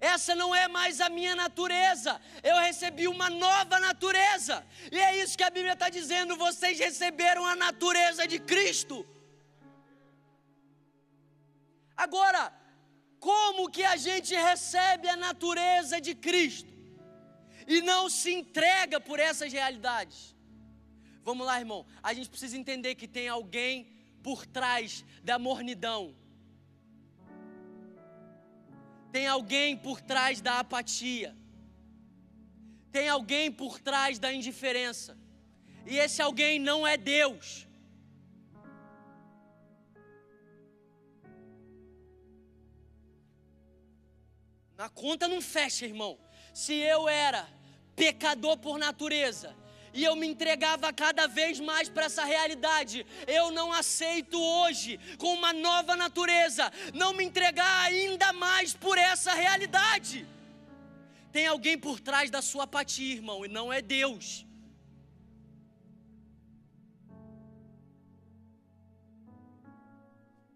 Essa 0.00 0.34
não 0.34 0.54
é 0.54 0.68
mais 0.68 1.00
a 1.00 1.08
minha 1.08 1.34
natureza. 1.34 2.20
Eu 2.42 2.56
recebi 2.58 3.08
uma 3.08 3.30
nova 3.30 3.78
natureza. 3.80 4.64
E 4.92 4.98
é 4.98 5.16
isso 5.22 5.36
que 5.36 5.44
a 5.44 5.50
Bíblia 5.50 5.72
está 5.72 5.88
dizendo. 5.88 6.36
Vocês 6.36 6.78
receberam 6.78 7.46
a 7.46 7.56
natureza 7.56 8.26
de 8.26 8.38
Cristo. 8.38 9.06
Agora, 11.96 12.52
como 13.18 13.70
que 13.70 13.84
a 13.84 13.96
gente 13.96 14.34
recebe 14.34 15.08
a 15.08 15.16
natureza 15.16 16.00
de 16.00 16.14
Cristo 16.14 16.72
e 17.66 17.80
não 17.80 18.10
se 18.10 18.32
entrega 18.32 19.00
por 19.00 19.18
essas 19.18 19.50
realidades? 19.52 20.34
Vamos 21.24 21.46
lá, 21.46 21.58
irmão. 21.58 21.86
A 22.02 22.12
gente 22.12 22.28
precisa 22.28 22.56
entender 22.56 22.94
que 22.96 23.08
tem 23.08 23.28
alguém 23.28 23.90
por 24.22 24.46
trás 24.46 25.04
da 25.24 25.38
mornidão 25.38 26.14
tem 29.16 29.26
alguém 29.26 29.74
por 29.74 29.98
trás 29.98 30.42
da 30.42 30.58
apatia. 30.58 31.34
Tem 32.92 33.08
alguém 33.08 33.50
por 33.50 33.80
trás 33.80 34.18
da 34.18 34.30
indiferença. 34.30 35.16
E 35.86 35.96
esse 35.96 36.20
alguém 36.20 36.58
não 36.58 36.86
é 36.86 36.98
Deus. 36.98 37.66
Na 44.76 44.90
conta 44.90 45.26
não 45.26 45.40
fecha, 45.40 45.86
irmão. 45.86 46.18
Se 46.52 46.74
eu 46.74 47.08
era 47.08 47.48
pecador 47.94 48.58
por 48.58 48.78
natureza, 48.78 49.56
e 49.96 50.04
eu 50.04 50.14
me 50.14 50.26
entregava 50.26 50.92
cada 50.92 51.26
vez 51.26 51.58
mais 51.58 51.88
para 51.88 52.04
essa 52.04 52.24
realidade. 52.24 53.06
Eu 53.26 53.50
não 53.50 53.72
aceito 53.72 54.38
hoje, 54.38 55.00
com 55.16 55.32
uma 55.32 55.52
nova 55.54 55.96
natureza, 55.96 56.70
não 56.92 57.14
me 57.14 57.24
entregar 57.24 57.86
ainda 57.86 58.30
mais 58.32 58.74
por 58.74 58.98
essa 58.98 59.32
realidade. 59.32 60.28
Tem 61.32 61.46
alguém 61.46 61.78
por 61.78 61.98
trás 61.98 62.30
da 62.30 62.42
sua 62.42 62.64
apatia, 62.64 63.14
irmão, 63.14 63.44
e 63.44 63.48
não 63.48 63.72
é 63.72 63.80
Deus. 63.80 64.44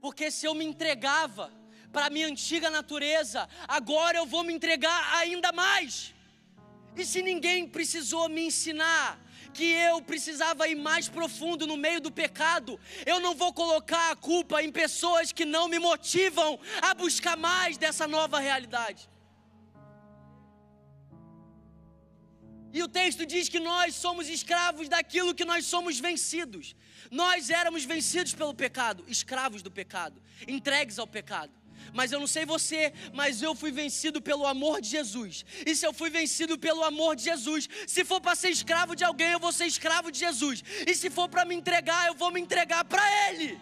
Porque 0.03 0.31
se 0.31 0.45
eu 0.47 0.55
me 0.55 0.67
entregava 0.67 1.51
para 1.91 2.07
a 2.07 2.11
minha 2.11 2.27
antiga 2.27 2.69
natureza, 2.69 3.49
agora 3.67 4.19
eu 4.19 4.27
vou 4.27 4.45
me 4.45 4.53
entregar 4.53 5.15
ainda 5.15 5.51
mais. 5.51 6.15
E 6.95 7.05
se 7.07 7.23
ninguém 7.23 7.67
precisou 7.67 8.29
me 8.29 8.43
ensinar 8.43 9.19
que 9.51 9.65
eu 9.65 10.01
precisava 10.01 10.69
ir 10.69 10.75
mais 10.75 11.09
profundo 11.09 11.67
no 11.67 11.77
meio 11.77 12.01
do 12.01 12.11
pecado, 12.11 12.79
eu 13.05 13.21
não 13.21 13.35
vou 13.35 13.53
colocar 13.53 14.11
a 14.11 14.17
culpa 14.17 14.63
em 14.63 14.73
pessoas 14.73 15.33
que 15.33 15.45
não 15.45 15.69
me 15.69 15.79
motivam 15.79 16.59
a 16.81 16.95
buscar 16.95 17.37
mais 17.37 17.77
dessa 17.77 18.07
nova 18.07 18.39
realidade. 18.39 19.09
E 22.73 22.83
o 22.83 22.89
texto 22.89 23.27
diz 23.27 23.49
que 23.49 23.59
nós 23.59 23.95
somos 23.97 24.29
escravos 24.29 24.89
daquilo 24.89 25.35
que 25.35 25.45
nós 25.45 25.67
somos 25.67 25.99
vencidos. 25.99 26.77
Nós 27.11 27.51
éramos 27.51 27.85
vencidos 27.85 28.33
pelo 28.33 28.55
pecado, 28.55 29.05
escravos 29.09 29.61
do 29.61 29.71
pecado, 29.71 30.23
entregues 30.47 30.99
ao 30.99 31.07
pecado. 31.07 31.60
Mas 31.93 32.13
eu 32.13 32.21
não 32.21 32.27
sei 32.27 32.45
você, 32.45 32.93
mas 33.13 33.43
eu 33.43 33.55
fui 33.55 33.71
vencido 33.71 34.21
pelo 34.21 34.47
amor 34.47 34.81
de 34.81 34.89
Jesus. 34.89 35.45
E 35.67 35.75
se 35.75 35.87
eu 35.87 35.93
fui 35.93 36.11
vencido 36.11 36.59
pelo 36.59 36.83
amor 36.85 37.17
de 37.17 37.25
Jesus, 37.25 37.69
se 37.87 38.05
for 38.05 38.21
para 38.21 38.35
ser 38.35 38.51
escravo 38.51 38.95
de 38.95 39.05
alguém, 39.05 39.33
eu 39.33 39.41
vou 39.41 39.53
ser 39.53 39.67
escravo 39.67 40.11
de 40.11 40.19
Jesus. 40.19 40.63
E 40.87 40.95
se 40.95 41.11
for 41.11 41.29
para 41.29 41.45
me 41.45 41.55
entregar, 41.55 42.07
eu 42.07 42.15
vou 42.15 42.31
me 42.31 42.41
entregar 42.41 42.85
para 42.85 43.03
Ele. 43.29 43.59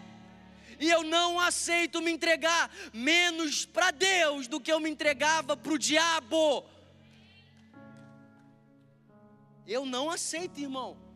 E 0.79 0.89
eu 0.89 1.03
não 1.03 1.39
aceito 1.39 2.01
me 2.01 2.11
entregar 2.11 2.71
menos 2.93 3.65
para 3.65 3.91
Deus 3.91 4.47
do 4.47 4.61
que 4.61 4.71
eu 4.71 4.79
me 4.79 4.89
entregava 4.89 5.57
para 5.57 5.73
o 5.73 5.77
diabo. 5.77 6.63
Eu 9.67 9.85
não 9.85 10.09
aceito, 10.09 10.59
irmão. 10.59 11.08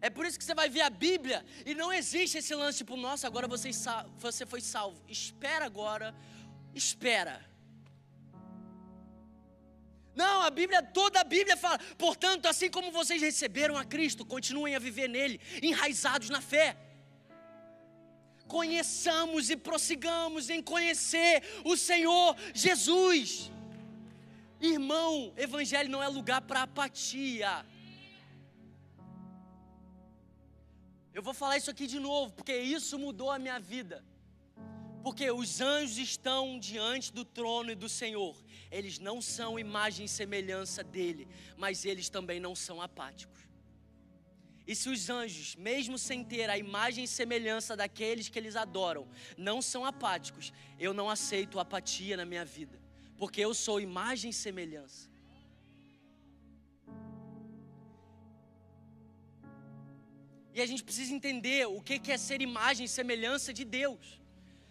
É 0.00 0.08
por 0.08 0.24
isso 0.24 0.38
que 0.38 0.44
você 0.44 0.54
vai 0.54 0.68
ver 0.68 0.82
a 0.82 0.90
Bíblia 0.90 1.44
e 1.66 1.74
não 1.74 1.92
existe 1.92 2.38
esse 2.38 2.54
lance 2.54 2.78
tipo, 2.78 2.96
nossa, 2.96 3.26
agora 3.26 3.48
você, 3.48 3.70
você 4.18 4.46
foi 4.46 4.60
salvo. 4.60 5.02
Espera 5.08 5.64
agora, 5.64 6.14
espera. 6.74 7.44
Não, 10.14 10.42
a 10.42 10.50
Bíblia, 10.50 10.82
toda 10.82 11.20
a 11.20 11.24
Bíblia 11.24 11.56
fala, 11.56 11.78
portanto, 11.96 12.46
assim 12.46 12.68
como 12.68 12.90
vocês 12.90 13.22
receberam 13.22 13.76
a 13.76 13.84
Cristo, 13.84 14.24
continuem 14.24 14.74
a 14.74 14.78
viver 14.78 15.08
nele, 15.08 15.40
enraizados 15.62 16.28
na 16.28 16.40
fé. 16.40 16.76
Conheçamos 18.48 19.50
e 19.50 19.56
prossigamos 19.56 20.48
em 20.50 20.62
conhecer 20.62 21.42
o 21.64 21.76
Senhor 21.76 22.36
Jesus. 22.54 23.52
Irmão, 24.60 25.32
evangelho 25.36 25.88
não 25.88 26.02
é 26.02 26.08
lugar 26.08 26.40
para 26.42 26.62
apatia. 26.62 27.64
Eu 31.18 31.22
vou 31.28 31.34
falar 31.34 31.56
isso 31.56 31.68
aqui 31.68 31.88
de 31.88 31.98
novo, 31.98 32.32
porque 32.32 32.56
isso 32.56 32.96
mudou 32.96 33.28
a 33.28 33.40
minha 33.40 33.58
vida. 33.58 34.04
Porque 35.02 35.28
os 35.28 35.60
anjos 35.60 35.98
estão 35.98 36.60
diante 36.60 37.12
do 37.12 37.24
trono 37.24 37.72
e 37.72 37.74
do 37.74 37.88
Senhor. 37.88 38.36
Eles 38.70 39.00
não 39.00 39.20
são 39.20 39.58
imagem 39.58 40.06
e 40.06 40.08
semelhança 40.08 40.84
dele, 40.84 41.26
mas 41.56 41.84
eles 41.84 42.08
também 42.08 42.38
não 42.38 42.54
são 42.54 42.80
apáticos. 42.80 43.40
E 44.64 44.76
se 44.76 44.88
os 44.88 45.10
anjos, 45.10 45.56
mesmo 45.56 45.98
sem 45.98 46.22
ter 46.22 46.48
a 46.48 46.56
imagem 46.56 47.02
e 47.02 47.08
semelhança 47.08 47.74
daqueles 47.74 48.28
que 48.28 48.38
eles 48.38 48.54
adoram, 48.54 49.08
não 49.36 49.60
são 49.60 49.84
apáticos, 49.84 50.52
eu 50.78 50.94
não 50.94 51.10
aceito 51.10 51.58
apatia 51.58 52.16
na 52.16 52.24
minha 52.24 52.44
vida, 52.44 52.80
porque 53.16 53.40
eu 53.40 53.52
sou 53.54 53.80
imagem 53.80 54.30
e 54.30 54.32
semelhança. 54.32 55.07
E 60.58 60.60
a 60.60 60.66
gente 60.66 60.82
precisa 60.82 61.14
entender 61.14 61.68
o 61.68 61.80
que 61.80 62.10
é 62.10 62.16
ser 62.16 62.42
imagem 62.42 62.84
e 62.86 62.88
semelhança 62.88 63.52
de 63.58 63.64
Deus. 63.64 64.06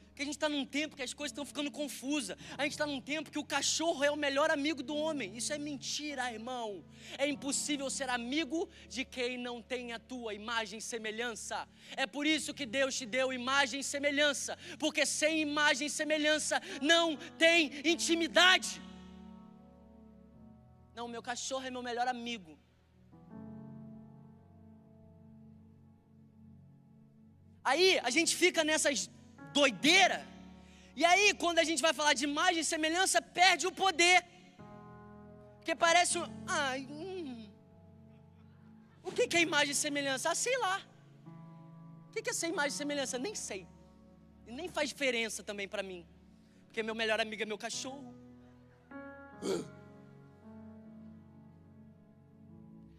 Porque 0.08 0.22
a 0.24 0.26
gente 0.26 0.36
está 0.36 0.50
num 0.50 0.66
tempo 0.66 0.98
que 0.98 1.06
as 1.08 1.14
coisas 1.14 1.32
estão 1.32 1.46
ficando 1.46 1.72
confusas. 1.72 2.36
A 2.58 2.64
gente 2.64 2.74
está 2.74 2.86
num 2.86 3.00
tempo 3.00 3.32
que 3.32 3.40
o 3.40 3.44
cachorro 3.56 4.04
é 4.04 4.12
o 4.12 4.18
melhor 4.18 4.50
amigo 4.52 4.84
do 4.84 4.94
homem. 5.04 5.38
Isso 5.38 5.54
é 5.54 5.58
mentira, 5.58 6.30
irmão. 6.34 6.84
É 7.18 7.26
impossível 7.26 7.90
ser 7.90 8.10
amigo 8.10 8.68
de 8.90 9.06
quem 9.06 9.38
não 9.38 9.62
tem 9.62 9.94
a 9.94 10.00
tua 10.12 10.34
imagem 10.34 10.80
e 10.80 10.82
semelhança. 10.82 11.66
É 11.96 12.06
por 12.06 12.28
isso 12.28 12.54
que 12.54 12.66
Deus 12.66 12.98
te 12.98 13.06
deu 13.06 13.32
imagem 13.32 13.80
e 13.80 13.84
semelhança. 13.96 14.60
Porque 14.78 15.06
sem 15.06 15.40
imagem 15.40 15.88
e 15.88 15.90
semelhança 15.90 16.62
não 16.82 17.16
tem 17.38 17.72
intimidade. 17.94 18.82
Não, 20.94 21.08
meu 21.08 21.22
cachorro 21.22 21.66
é 21.66 21.72
meu 21.72 21.82
melhor 21.82 22.10
amigo. 22.10 22.60
Aí 27.70 27.88
a 28.08 28.12
gente 28.16 28.34
fica 28.42 28.64
nessas 28.70 28.98
doideira. 29.58 30.20
E 31.00 31.04
aí, 31.10 31.26
quando 31.42 31.60
a 31.64 31.66
gente 31.70 31.82
vai 31.86 31.94
falar 32.00 32.14
de 32.20 32.24
imagem 32.32 32.62
e 32.62 32.70
semelhança, 32.74 33.22
perde 33.40 33.68
o 33.70 33.74
poder. 33.84 34.20
Porque 35.58 35.76
parece 35.76 36.14
um. 36.20 36.26
Ai, 36.48 36.80
hum. 36.90 37.50
O 39.08 39.12
que 39.12 39.36
é 39.38 39.42
imagem 39.42 39.74
e 39.74 39.82
semelhança? 39.86 40.30
Ah, 40.32 40.36
sei 40.46 40.58
lá. 40.66 40.76
O 42.08 42.12
que 42.14 42.30
é 42.30 42.34
ser 42.34 42.50
imagem 42.56 42.74
e 42.76 42.80
semelhança? 42.84 43.18
Nem 43.28 43.36
sei. 43.36 43.68
E 44.48 44.52
nem 44.60 44.70
faz 44.70 44.88
diferença 44.94 45.44
também 45.44 45.68
para 45.68 45.84
mim. 45.84 46.02
Porque 46.66 46.82
meu 46.82 46.96
melhor 46.96 47.20
amigo 47.20 47.44
é 47.44 47.46
meu 47.46 47.58
cachorro. 47.58 48.14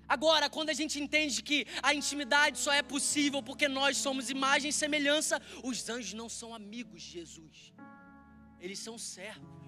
Agora, 0.08 0.48
quando 0.48 0.70
a 0.70 0.72
gente 0.72 0.98
entende 0.98 1.42
que 1.42 1.66
a 1.82 1.92
intimidade 1.92 2.58
só 2.58 2.72
é 2.72 2.82
possível 2.82 3.42
porque 3.42 3.68
nós 3.68 3.98
somos 3.98 4.30
imagem 4.30 4.70
e 4.70 4.72
semelhança, 4.72 5.40
os 5.62 5.86
anjos 5.88 6.14
não 6.14 6.28
são 6.28 6.54
amigos 6.54 7.02
de 7.02 7.10
Jesus, 7.10 7.74
eles 8.58 8.78
são 8.78 8.96
servos. 8.96 9.58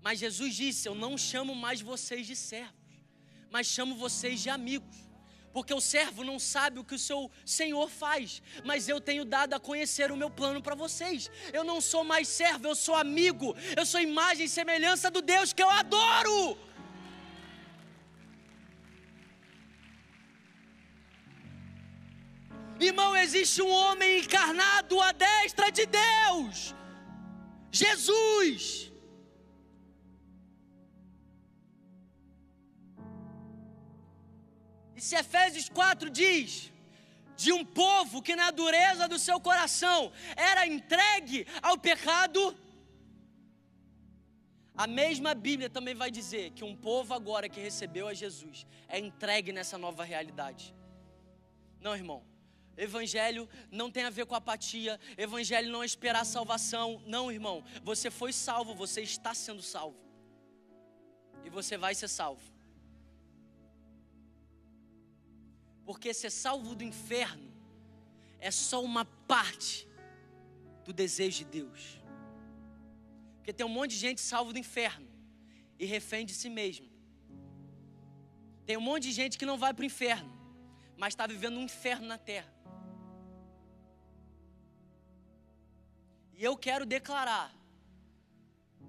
Mas 0.00 0.18
Jesus 0.18 0.54
disse: 0.54 0.86
Eu 0.88 0.94
não 0.94 1.16
chamo 1.16 1.54
mais 1.54 1.80
vocês 1.80 2.26
de 2.26 2.36
servos, 2.36 2.92
mas 3.50 3.66
chamo 3.66 3.96
vocês 3.96 4.40
de 4.40 4.50
amigos. 4.50 5.04
Porque 5.54 5.72
o 5.72 5.80
servo 5.80 6.24
não 6.24 6.36
sabe 6.36 6.80
o 6.80 6.84
que 6.84 6.96
o 6.96 6.98
seu 6.98 7.30
senhor 7.46 7.88
faz, 7.88 8.42
mas 8.64 8.88
eu 8.88 9.00
tenho 9.00 9.24
dado 9.24 9.54
a 9.54 9.60
conhecer 9.60 10.10
o 10.10 10.16
meu 10.16 10.28
plano 10.28 10.60
para 10.60 10.74
vocês. 10.74 11.30
Eu 11.52 11.62
não 11.62 11.80
sou 11.80 12.02
mais 12.02 12.26
servo, 12.26 12.66
eu 12.66 12.74
sou 12.74 12.96
amigo, 12.96 13.54
eu 13.76 13.86
sou 13.86 14.00
imagem 14.00 14.46
e 14.46 14.48
semelhança 14.48 15.12
do 15.12 15.22
Deus 15.22 15.52
que 15.52 15.62
eu 15.62 15.70
adoro. 15.70 16.58
Irmão, 22.80 23.16
existe 23.16 23.62
um 23.62 23.70
homem 23.70 24.20
encarnado 24.20 25.00
à 25.00 25.12
destra 25.12 25.70
de 25.70 25.86
Deus, 25.86 26.74
Jesus. 27.70 28.90
E 34.96 35.00
se 35.00 35.14
Efésios 35.16 35.68
4 35.68 36.10
diz 36.10 36.72
de 37.36 37.52
um 37.52 37.64
povo 37.64 38.22
que 38.22 38.36
na 38.36 38.50
dureza 38.50 39.08
do 39.08 39.18
seu 39.18 39.40
coração 39.40 40.12
era 40.36 40.66
entregue 40.66 41.46
ao 41.62 41.76
pecado, 41.78 42.56
a 44.76 44.86
mesma 44.88 45.34
Bíblia 45.34 45.70
também 45.70 45.94
vai 45.94 46.10
dizer 46.10 46.50
que 46.50 46.64
um 46.64 46.76
povo 46.76 47.14
agora 47.14 47.48
que 47.48 47.60
recebeu 47.60 48.08
a 48.08 48.14
Jesus 48.14 48.66
é 48.88 48.98
entregue 48.98 49.52
nessa 49.52 49.78
nova 49.78 50.02
realidade. 50.02 50.74
Não, 51.80 51.94
irmão. 51.94 52.33
Evangelho 52.76 53.48
não 53.70 53.90
tem 53.90 54.04
a 54.04 54.10
ver 54.10 54.26
com 54.26 54.34
apatia, 54.34 54.98
evangelho 55.16 55.70
não 55.70 55.82
é 55.82 55.86
esperar 55.86 56.24
salvação. 56.24 57.00
Não, 57.06 57.30
irmão, 57.30 57.62
você 57.82 58.10
foi 58.10 58.32
salvo, 58.32 58.74
você 58.74 59.02
está 59.02 59.32
sendo 59.32 59.62
salvo. 59.62 59.98
E 61.44 61.50
você 61.50 61.76
vai 61.76 61.94
ser 61.94 62.08
salvo. 62.08 62.42
Porque 65.84 66.12
ser 66.14 66.30
salvo 66.30 66.74
do 66.74 66.82
inferno 66.82 67.52
é 68.40 68.50
só 68.50 68.82
uma 68.82 69.04
parte 69.04 69.86
do 70.84 70.92
desejo 70.92 71.38
de 71.38 71.44
Deus. 71.44 72.00
Porque 73.36 73.52
tem 73.52 73.64
um 73.64 73.68
monte 73.68 73.90
de 73.90 73.96
gente 73.96 74.20
salvo 74.20 74.52
do 74.52 74.58
inferno 74.58 75.06
e 75.78 75.84
refém 75.84 76.24
de 76.24 76.32
si 76.32 76.48
mesmo. 76.48 76.88
Tem 78.66 78.76
um 78.76 78.80
monte 78.80 79.04
de 79.04 79.12
gente 79.12 79.36
que 79.36 79.44
não 79.44 79.58
vai 79.58 79.74
para 79.74 79.82
o 79.82 79.86
inferno, 79.86 80.32
mas 80.96 81.12
está 81.12 81.26
vivendo 81.26 81.58
um 81.58 81.62
inferno 81.62 82.06
na 82.06 82.16
terra. 82.16 82.53
E 86.36 86.44
eu 86.44 86.56
quero 86.56 86.84
declarar, 86.84 87.54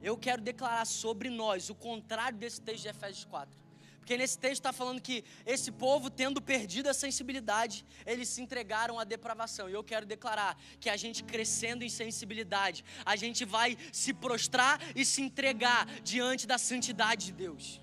eu 0.02 0.18
quero 0.18 0.42
declarar 0.42 0.86
sobre 0.86 1.30
nós 1.30 1.70
o 1.70 1.76
contrário 1.76 2.38
desse 2.38 2.62
texto 2.62 2.84
de 2.84 2.90
Efésios 2.90 3.26
4. 3.26 3.66
Porque 4.06 4.18
nesse 4.18 4.38
texto 4.38 4.62
está 4.62 4.72
falando 4.72 5.02
que 5.02 5.24
esse 5.48 5.72
povo, 5.72 6.12
tendo 6.12 6.40
perdido 6.40 6.88
a 6.88 6.94
sensibilidade, 6.94 7.84
eles 8.06 8.30
se 8.30 8.40
entregaram 8.40 9.00
à 9.00 9.04
depravação. 9.04 9.68
E 9.68 9.74
eu 9.74 9.84
quero 9.84 10.06
declarar 10.06 10.56
que 10.80 10.92
a 10.92 10.96
gente 10.96 11.24
crescendo 11.24 11.84
em 11.84 11.90
sensibilidade, 11.90 12.86
a 13.04 13.16
gente 13.16 13.44
vai 13.44 13.76
se 13.92 14.14
prostrar 14.14 14.80
e 14.96 15.04
se 15.04 15.24
entregar 15.24 15.88
diante 16.02 16.46
da 16.46 16.60
santidade 16.60 17.26
de 17.26 17.32
Deus. 17.32 17.82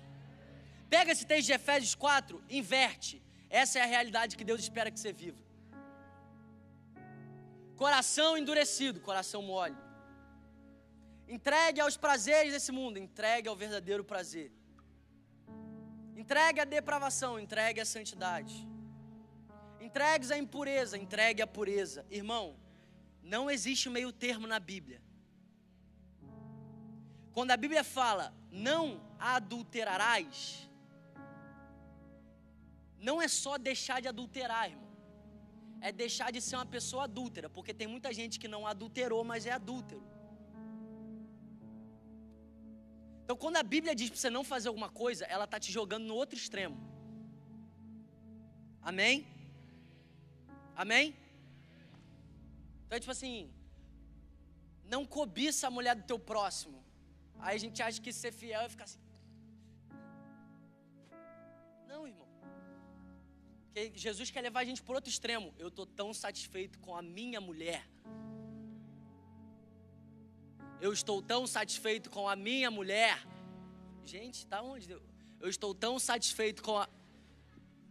Pega 0.89 1.11
esse 1.11 1.25
texto 1.25 1.47
de 1.47 1.53
Efésios 1.53 1.93
4, 1.93 2.41
inverte. 2.49 3.21
Essa 3.49 3.79
é 3.79 3.81
a 3.81 3.85
realidade 3.85 4.37
que 4.37 4.45
Deus 4.45 4.61
espera 4.61 4.89
que 4.89 4.99
você 5.01 5.11
viva. 5.11 5.42
Coração 7.83 8.37
endurecido, 8.37 9.01
coração 9.01 9.41
mole. 9.41 9.75
Entregue 11.27 11.81
aos 11.81 11.97
prazeres 11.97 12.53
desse 12.53 12.71
mundo, 12.71 12.97
entregue 12.97 13.49
ao 13.49 13.57
verdadeiro 13.57 14.05
prazer. 14.05 14.49
Entregue 16.15 16.61
a 16.61 16.63
depravação, 16.75 17.37
entregue 17.37 17.81
a 17.81 17.85
santidade. 17.85 18.55
Entregues 19.81 20.31
a 20.31 20.37
impureza, 20.37 20.97
entregue 20.97 21.41
a 21.41 21.47
pureza. 21.57 22.05
Irmão, 22.09 22.55
não 23.21 23.51
existe 23.51 23.89
meio 23.89 24.13
termo 24.13 24.47
na 24.47 24.59
Bíblia. 24.61 25.01
Quando 27.33 27.51
a 27.51 27.57
Bíblia 27.57 27.83
fala, 27.83 28.33
não 28.49 28.85
adulterarás, 29.19 30.69
não 32.97 33.21
é 33.21 33.27
só 33.27 33.57
deixar 33.57 34.01
de 34.01 34.07
adulterar, 34.07 34.69
irmão 34.69 34.92
é 35.87 35.91
deixar 36.03 36.29
de 36.35 36.39
ser 36.47 36.55
uma 36.59 36.69
pessoa 36.75 37.03
adúltera, 37.07 37.47
porque 37.55 37.73
tem 37.79 37.87
muita 37.93 38.09
gente 38.19 38.39
que 38.41 38.49
não 38.53 38.61
adulterou, 38.73 39.21
mas 39.31 39.45
é 39.45 39.53
adúltero. 39.59 40.01
Então, 43.23 43.35
quando 43.43 43.57
a 43.61 43.65
Bíblia 43.73 43.93
diz 43.99 44.09
para 44.09 44.19
você 44.21 44.29
não 44.37 44.45
fazer 44.53 44.69
alguma 44.69 44.89
coisa, 45.01 45.25
ela 45.35 45.45
está 45.47 45.59
te 45.65 45.71
jogando 45.77 46.05
no 46.11 46.15
outro 46.21 46.37
extremo. 46.41 46.77
Amém? 48.91 49.15
Amém? 50.83 51.05
Então, 52.83 52.97
é 52.97 53.01
tipo 53.03 53.15
assim, 53.17 53.37
não 54.93 55.03
cobiça 55.17 55.67
a 55.67 55.75
mulher 55.77 55.95
do 56.01 56.05
teu 56.11 56.19
próximo. 56.31 56.79
Aí 57.39 57.55
a 57.57 57.63
gente 57.65 57.81
acha 57.87 58.01
que 58.05 58.13
ser 58.21 58.33
fiel 58.41 58.61
é 58.61 58.69
ficar 58.75 58.85
assim. 58.89 59.03
Não, 61.91 62.01
irmão. 62.07 62.22
Porque 63.73 63.91
Jesus 63.95 64.29
quer 64.29 64.41
levar 64.41 64.59
a 64.59 64.65
gente 64.65 64.83
por 64.83 64.93
outro 64.95 65.09
extremo. 65.09 65.51
Eu 65.57 65.69
estou 65.69 65.87
tão 65.87 66.13
satisfeito 66.13 66.77
com 66.77 66.95
a 66.95 67.01
minha 67.01 67.41
mulher. 67.41 67.83
Eu 70.79 70.93
estou 70.93 71.23
tão 71.23 71.47
satisfeito 71.47 72.07
com 72.11 72.29
a 72.29 72.35
minha 72.35 72.69
mulher. 72.69 73.25
Gente, 74.05 74.45
tá 74.45 74.61
onde? 74.61 74.91
Eu 74.91 75.49
estou 75.49 75.73
tão 75.73 75.97
satisfeito 75.97 76.61
com 76.61 76.77
a, 76.77 76.87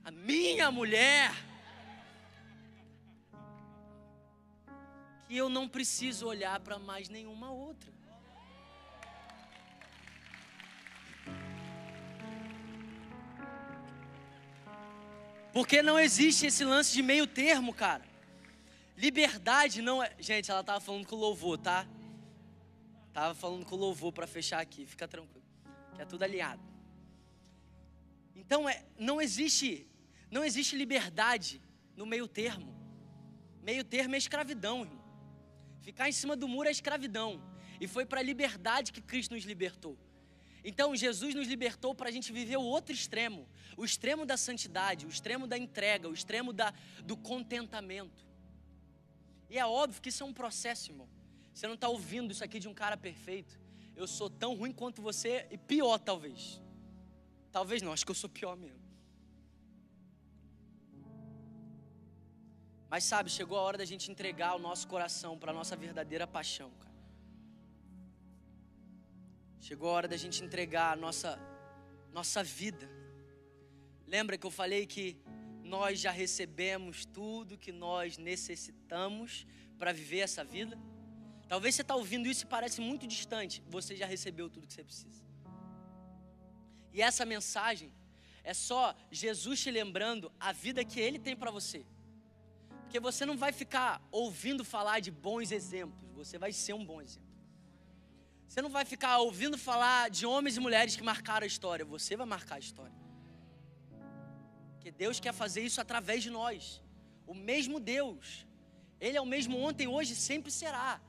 a 0.05 0.13
minha 0.13 0.71
mulher. 0.71 1.33
Que 5.27 5.37
eu 5.37 5.49
não 5.49 5.69
preciso 5.69 6.29
olhar 6.29 6.61
para 6.61 6.79
mais 6.79 7.09
nenhuma 7.09 7.51
outra. 7.51 7.93
Porque 15.53 15.83
não 15.83 15.99
existe 16.01 16.47
esse 16.47 16.65
lance 16.65 16.93
de 16.93 17.03
meio 17.03 17.27
termo, 17.27 17.75
cara. 17.75 18.05
Liberdade 18.97 19.83
não 19.83 20.03
é. 20.03 20.15
Gente, 20.19 20.51
ela 20.51 20.65
tava 20.65 20.81
falando 20.81 21.07
com 21.07 21.17
louvor, 21.17 21.59
tá? 21.59 21.87
Tava 23.13 23.35
falando 23.35 23.67
com 23.67 23.77
louvor 23.77 24.13
para 24.13 24.27
fechar 24.27 24.61
aqui, 24.61 24.87
fica 24.87 25.07
tranquilo. 25.07 25.45
Que 25.95 26.03
é 26.03 26.05
tudo 26.05 26.23
alinhado. 26.23 26.63
Então 28.35 28.69
é, 28.69 28.83
não 28.99 29.21
existe, 29.21 29.87
não 30.31 30.43
existe 30.43 30.75
liberdade 30.75 31.61
no 31.97 32.07
meio 32.07 32.27
termo. 32.27 32.75
Meio 33.63 33.85
termo 33.85 34.15
é 34.15 34.19
escravidão, 34.19 34.81
irmão. 34.81 35.03
Ficar 35.83 36.09
em 36.09 36.13
cima 36.13 36.35
do 36.35 36.49
muro 36.49 36.69
é 36.69 36.73
escravidão. 36.73 37.43
E 37.81 37.87
foi 37.87 38.07
para 38.07 38.21
a 38.21 38.23
liberdade 38.23 38.93
que 38.93 39.03
Cristo 39.03 39.35
nos 39.35 39.45
libertou. 39.45 39.99
Então, 40.65 40.95
Jesus 40.95 41.35
nos 41.35 41.49
libertou 41.49 41.95
para 41.95 42.09
a 42.09 42.13
gente 42.13 42.33
viver 42.33 42.57
o 42.57 42.63
outro 42.63 42.95
extremo, 42.95 43.49
o 43.77 43.85
extremo 43.85 44.25
da 44.25 44.37
santidade, 44.37 45.07
o 45.07 45.09
extremo 45.09 45.47
da 45.47 45.59
entrega, 45.59 46.09
o 46.09 46.15
extremo 46.15 46.53
da, 46.53 46.73
do 47.05 47.17
contentamento. 47.17 48.25
E 49.51 49.59
é 49.59 49.67
óbvio 49.67 50.01
que 50.01 50.09
isso 50.09 50.23
é 50.23 50.27
um 50.27 50.33
processo, 50.33 50.91
irmão. 50.93 51.09
Você 51.53 51.67
não 51.67 51.75
está 51.75 51.89
ouvindo 51.89 52.33
isso 52.33 52.45
aqui 52.45 52.59
de 52.59 52.69
um 52.69 52.75
cara 52.75 52.97
perfeito. 52.97 53.59
Eu 53.95 54.07
sou 54.07 54.31
tão 54.31 54.55
ruim 54.55 54.73
quanto 54.73 55.03
você 55.03 55.47
e 55.51 55.59
pior, 55.59 55.99
talvez. 55.99 56.61
Talvez 57.51 57.83
não, 57.83 57.93
acho 57.93 58.05
que 58.05 58.11
eu 58.11 58.15
sou 58.15 58.31
pior 58.31 58.57
mesmo. 58.57 58.81
Mas 62.89 63.05
sabe, 63.05 63.31
chegou 63.31 63.59
a 63.59 63.63
hora 63.63 63.79
da 63.79 63.85
gente 63.85 64.11
entregar 64.11 64.55
o 64.55 64.59
nosso 64.59 64.87
coração 64.87 65.39
para 65.39 65.51
a 65.51 65.55
nossa 65.55 65.75
verdadeira 65.75 66.27
paixão, 66.27 66.71
cara. 66.79 66.92
Chegou 69.63 69.91
a 69.91 69.93
hora 69.93 70.09
da 70.09 70.17
gente 70.17 70.43
entregar 70.43 70.93
a 70.93 70.97
nossa, 70.97 71.39
nossa 72.13 72.43
vida. 72.43 72.91
Lembra 74.09 74.37
que 74.37 74.45
eu 74.45 74.51
falei 74.51 74.87
que 74.87 75.17
nós 75.63 76.01
já 76.01 76.11
recebemos 76.11 77.05
tudo 77.05 77.57
que 77.57 77.71
nós 77.71 78.19
necessitamos 78.19 79.47
para 79.79 79.93
viver 79.93 80.19
essa 80.19 80.43
vida? 80.43 80.77
Talvez 81.47 81.77
você 81.77 81.83
está 81.83 81.95
ouvindo 81.95 82.27
isso 82.27 82.43
e 82.43 82.49
parece 82.49 82.81
muito 82.81 83.07
distante. 83.07 83.63
Você 83.69 83.95
já 83.95 84.05
recebeu 84.05 84.51
tudo 84.51 84.67
que 84.67 84.73
você 84.73 84.83
precisa. 84.83 85.23
E 86.93 87.01
essa 87.01 87.25
mensagem 87.25 87.93
é 88.43 88.53
só 88.53 88.97
Jesus 89.13 89.61
te 89.61 89.71
lembrando 89.71 90.33
a 90.41 90.51
vida 90.51 90.85
que 90.85 90.99
Ele 90.99 91.21
tem 91.21 91.37
para 91.37 91.53
você. 91.53 91.87
Porque 92.83 92.99
você 92.99 93.25
não 93.25 93.37
vai 93.37 93.53
ficar 93.53 94.03
ouvindo 94.11 94.65
falar 94.65 94.99
de 94.99 95.13
bons 95.13 95.53
exemplos, 95.53 96.11
você 96.17 96.37
vai 96.37 96.53
ser 96.53 96.73
um 96.73 96.85
bom 96.85 97.01
exemplo. 97.01 97.22
Você 98.53 98.61
não 98.61 98.69
vai 98.69 98.85
ficar 98.85 99.17
ouvindo 99.17 99.57
falar 99.57 100.11
de 100.11 100.27
homens 100.27 100.59
e 100.59 100.61
mulheres 100.61 100.95
que 100.95 101.03
marcaram 101.03 101.45
a 101.45 101.47
história, 101.47 101.87
você 101.87 102.15
vai 102.21 102.27
marcar 102.27 102.57
a 102.57 102.59
história. 102.59 102.99
Porque 104.73 104.91
Deus 104.91 105.19
quer 105.19 105.33
fazer 105.33 105.63
isso 105.69 105.81
através 105.81 106.23
de 106.23 106.29
nós. 106.29 106.83
O 107.27 107.33
mesmo 107.33 107.81
Deus. 107.81 108.47
Ele 109.01 109.17
é 109.17 109.23
o 109.23 109.31
mesmo 109.35 109.57
ontem, 109.59 109.87
hoje, 109.89 110.15
sempre 110.15 110.53
será. 110.53 111.01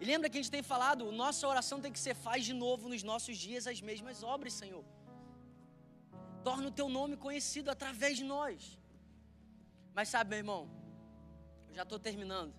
E 0.00 0.04
lembra 0.04 0.28
que 0.28 0.38
a 0.38 0.42
gente 0.42 0.50
tem 0.50 0.60
falado, 0.60 1.12
nossa 1.12 1.46
oração 1.46 1.80
tem 1.80 1.92
que 1.92 2.00
ser 2.00 2.16
faz 2.16 2.44
de 2.44 2.52
novo 2.52 2.88
nos 2.88 3.04
nossos 3.04 3.38
dias 3.38 3.68
as 3.68 3.80
mesmas 3.80 4.24
obras, 4.24 4.52
Senhor. 4.52 4.84
Torna 6.42 6.66
o 6.66 6.72
teu 6.72 6.88
nome 6.88 7.16
conhecido 7.16 7.70
através 7.70 8.16
de 8.16 8.24
nós. 8.24 8.76
Mas 9.94 10.08
sabe, 10.08 10.30
meu 10.30 10.38
irmão, 10.38 10.68
eu 11.68 11.76
já 11.76 11.84
estou 11.84 12.00
terminando. 12.00 12.52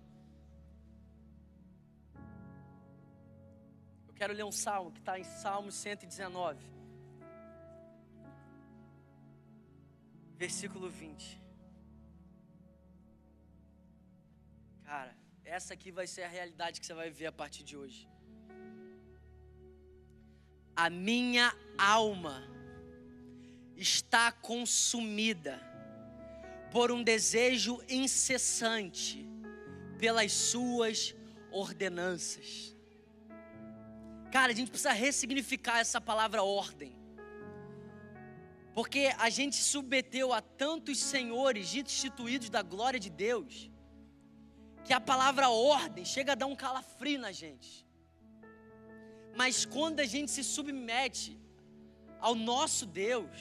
Quero 4.22 4.34
ler 4.34 4.44
um 4.44 4.52
salmo 4.52 4.92
que 4.92 5.00
está 5.00 5.18
em 5.18 5.24
Salmo 5.24 5.72
119, 5.72 6.64
versículo 10.36 10.88
20. 10.88 11.42
Cara, 14.84 15.12
essa 15.44 15.74
aqui 15.74 15.90
vai 15.90 16.06
ser 16.06 16.22
a 16.22 16.28
realidade 16.28 16.78
que 16.80 16.86
você 16.86 16.94
vai 16.94 17.10
ver 17.10 17.26
a 17.26 17.32
partir 17.32 17.64
de 17.64 17.76
hoje. 17.76 18.08
A 20.76 20.88
minha 20.88 21.52
alma 21.76 22.48
está 23.76 24.30
consumida 24.30 25.60
por 26.70 26.92
um 26.92 27.02
desejo 27.02 27.82
incessante 27.88 29.28
pelas 29.98 30.30
suas 30.30 31.12
ordenanças. 31.50 32.71
Cara, 34.32 34.50
a 34.52 34.54
gente 34.54 34.70
precisa 34.70 34.92
ressignificar 34.92 35.78
essa 35.80 36.00
palavra 36.00 36.42
ordem. 36.42 36.96
Porque 38.74 39.02
a 39.18 39.28
gente 39.28 39.56
submeteu 39.56 40.32
a 40.32 40.40
tantos 40.40 40.98
senhores 40.98 41.74
instituídos 41.74 42.48
da 42.48 42.62
glória 42.62 42.98
de 42.98 43.10
Deus, 43.10 43.70
que 44.86 44.94
a 44.94 45.00
palavra 45.00 45.50
ordem 45.50 46.06
chega 46.06 46.32
a 46.32 46.34
dar 46.34 46.46
um 46.46 46.56
calafrio 46.56 47.18
na 47.20 47.30
gente. 47.30 47.86
Mas 49.36 49.66
quando 49.66 50.00
a 50.00 50.06
gente 50.06 50.30
se 50.30 50.42
submete 50.42 51.38
ao 52.18 52.34
nosso 52.34 52.86
Deus, 52.86 53.36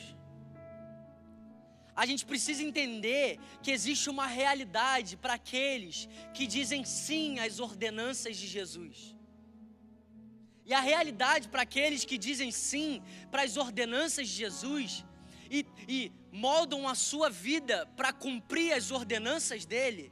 a 1.95 2.05
gente 2.05 2.25
precisa 2.25 2.61
entender 2.63 3.39
que 3.63 3.71
existe 3.71 4.09
uma 4.09 4.27
realidade 4.27 5.15
para 5.15 5.35
aqueles 5.35 6.09
que 6.33 6.45
dizem 6.45 6.83
sim 6.83 7.39
às 7.39 7.61
ordenanças 7.61 8.35
de 8.35 8.45
Jesus. 8.45 9.20
E 10.65 10.73
a 10.73 10.79
realidade 10.79 11.47
para 11.47 11.63
aqueles 11.63 12.05
que 12.05 12.17
dizem 12.17 12.51
sim 12.51 13.01
para 13.29 13.43
as 13.43 13.57
ordenanças 13.57 14.27
de 14.27 14.35
Jesus 14.35 15.03
e, 15.49 15.65
e 15.87 16.11
moldam 16.31 16.87
a 16.87 16.95
sua 16.95 17.29
vida 17.29 17.85
para 17.97 18.13
cumprir 18.13 18.73
as 18.73 18.91
ordenanças 18.91 19.65
dele, 19.65 20.11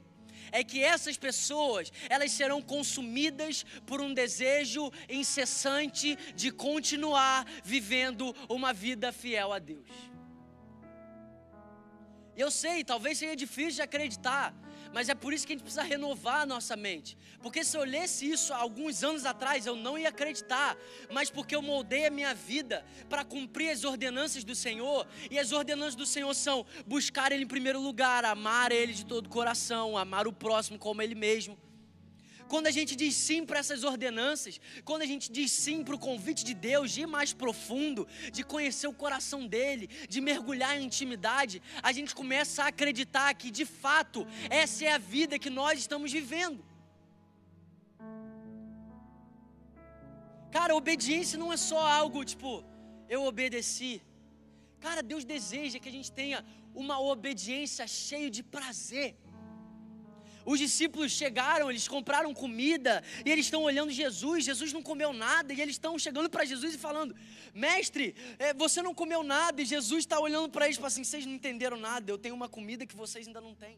é 0.52 0.64
que 0.64 0.82
essas 0.82 1.16
pessoas, 1.16 1.92
elas 2.08 2.32
serão 2.32 2.60
consumidas 2.60 3.64
por 3.86 4.00
um 4.00 4.12
desejo 4.12 4.90
incessante 5.08 6.16
de 6.34 6.50
continuar 6.50 7.46
vivendo 7.64 8.34
uma 8.48 8.72
vida 8.72 9.12
fiel 9.12 9.52
a 9.52 9.58
Deus. 9.58 9.88
Eu 12.36 12.50
sei, 12.50 12.82
talvez 12.82 13.18
seja 13.18 13.36
difícil 13.36 13.76
de 13.76 13.82
acreditar, 13.82 14.54
mas 14.92 15.08
é 15.08 15.14
por 15.14 15.32
isso 15.32 15.46
que 15.46 15.52
a 15.52 15.56
gente 15.56 15.62
precisa 15.62 15.82
renovar 15.82 16.42
a 16.42 16.46
nossa 16.46 16.76
mente. 16.76 17.16
Porque 17.42 17.64
se 17.64 17.76
eu 17.76 17.84
lesse 17.84 18.28
isso 18.30 18.52
alguns 18.52 19.02
anos 19.02 19.24
atrás, 19.24 19.66
eu 19.66 19.76
não 19.76 19.98
ia 19.98 20.08
acreditar. 20.08 20.76
Mas 21.10 21.30
porque 21.30 21.54
eu 21.54 21.62
moldei 21.62 22.06
a 22.06 22.10
minha 22.10 22.34
vida 22.34 22.84
para 23.08 23.24
cumprir 23.24 23.70
as 23.70 23.84
ordenanças 23.84 24.44
do 24.44 24.54
Senhor. 24.54 25.06
E 25.30 25.38
as 25.38 25.52
ordenanças 25.52 25.94
do 25.94 26.06
Senhor 26.06 26.34
são 26.34 26.66
buscar 26.86 27.32
Ele 27.32 27.44
em 27.44 27.48
primeiro 27.48 27.80
lugar, 27.80 28.24
amar 28.24 28.72
Ele 28.72 28.92
de 28.92 29.06
todo 29.06 29.26
o 29.26 29.30
coração, 29.30 29.96
amar 29.96 30.26
o 30.26 30.32
próximo 30.32 30.78
como 30.78 31.00
Ele 31.02 31.14
mesmo 31.14 31.56
quando 32.50 32.66
a 32.66 32.70
gente 32.78 32.96
diz 32.96 33.14
sim 33.14 33.46
para 33.46 33.60
essas 33.60 33.84
ordenanças, 33.84 34.60
quando 34.84 35.02
a 35.02 35.06
gente 35.06 35.30
diz 35.30 35.52
sim 35.52 35.84
para 35.84 35.94
o 35.94 35.98
convite 36.08 36.44
de 36.44 36.52
Deus 36.52 36.90
de 36.90 37.02
ir 37.02 37.06
mais 37.06 37.32
profundo, 37.32 38.08
de 38.32 38.42
conhecer 38.42 38.88
o 38.88 38.92
coração 38.92 39.46
dele, 39.46 39.88
de 40.08 40.20
mergulhar 40.20 40.76
em 40.76 40.84
intimidade, 40.84 41.62
a 41.80 41.92
gente 41.92 42.12
começa 42.12 42.64
a 42.64 42.66
acreditar 42.72 43.32
que 43.34 43.52
de 43.52 43.64
fato 43.64 44.26
essa 44.62 44.84
é 44.84 44.90
a 44.90 44.98
vida 44.98 45.38
que 45.38 45.48
nós 45.48 45.78
estamos 45.78 46.10
vivendo. 46.10 46.60
Cara, 50.50 50.74
obediência 50.74 51.38
não 51.38 51.52
é 51.52 51.56
só 51.56 51.80
algo 52.00 52.24
tipo, 52.24 52.64
eu 53.08 53.22
obedeci. 53.30 54.02
Cara, 54.80 55.04
Deus 55.04 55.24
deseja 55.24 55.78
que 55.78 55.88
a 55.88 55.96
gente 55.98 56.10
tenha 56.10 56.44
uma 56.74 56.98
obediência 57.00 57.86
cheia 57.86 58.28
de 58.28 58.42
prazer. 58.42 59.14
Os 60.52 60.58
discípulos 60.58 61.12
chegaram, 61.12 61.70
eles 61.70 61.86
compraram 61.86 62.34
comida 62.34 63.04
e 63.24 63.30
eles 63.30 63.46
estão 63.46 63.62
olhando 63.62 63.92
Jesus. 63.92 64.44
Jesus 64.50 64.72
não 64.76 64.82
comeu 64.82 65.12
nada 65.12 65.52
e 65.52 65.60
eles 65.60 65.76
estão 65.76 65.96
chegando 65.96 66.28
para 66.28 66.44
Jesus 66.44 66.74
e 66.74 66.78
falando: 66.86 67.14
Mestre, 67.54 68.06
é, 68.36 68.52
você 68.52 68.82
não 68.86 68.92
comeu 68.92 69.22
nada. 69.22 69.62
E 69.62 69.64
Jesus 69.64 70.00
está 70.00 70.18
olhando 70.18 70.48
para 70.54 70.64
eles 70.66 70.76
e 70.76 70.84
assim: 70.84 71.04
Vocês 71.04 71.24
não 71.24 71.34
entenderam 71.34 71.76
nada. 71.76 72.10
Eu 72.10 72.18
tenho 72.18 72.34
uma 72.34 72.48
comida 72.48 72.84
que 72.84 72.96
vocês 72.96 73.28
ainda 73.28 73.40
não 73.40 73.54
têm. 73.54 73.76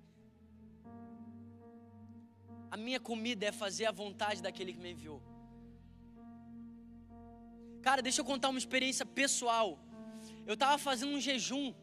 A 2.70 2.76
minha 2.78 3.00
comida 3.10 3.44
é 3.44 3.52
fazer 3.52 3.84
a 3.84 3.92
vontade 3.92 4.40
daquele 4.40 4.72
que 4.72 4.80
me 4.80 4.92
enviou. 4.92 5.20
Cara, 7.82 8.00
deixa 8.00 8.22
eu 8.22 8.24
contar 8.24 8.48
uma 8.48 8.62
experiência 8.64 9.04
pessoal. 9.04 9.78
Eu 10.46 10.54
estava 10.54 10.78
fazendo 10.78 11.12
um 11.12 11.20
jejum. 11.20 11.74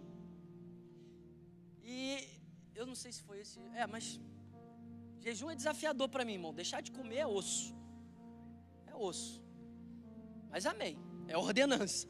E 1.84 2.28
eu 2.74 2.88
não 2.88 2.96
sei 2.96 3.12
se 3.12 3.22
foi 3.22 3.38
esse. 3.44 3.60
É, 3.76 3.86
mas 3.86 4.20
Jejum 5.20 5.50
é 5.50 5.56
desafiador 5.56 6.08
para 6.10 6.24
mim, 6.24 6.34
irmão. 6.34 6.54
Deixar 6.54 6.82
de 6.82 6.92
comer 6.92 7.18
é 7.18 7.28
osso. 7.28 7.76
É 8.88 8.96
osso. 8.96 9.42
Mas 10.50 10.66
amém. 10.66 10.98
É 11.28 11.38
ordenança. 11.38 12.08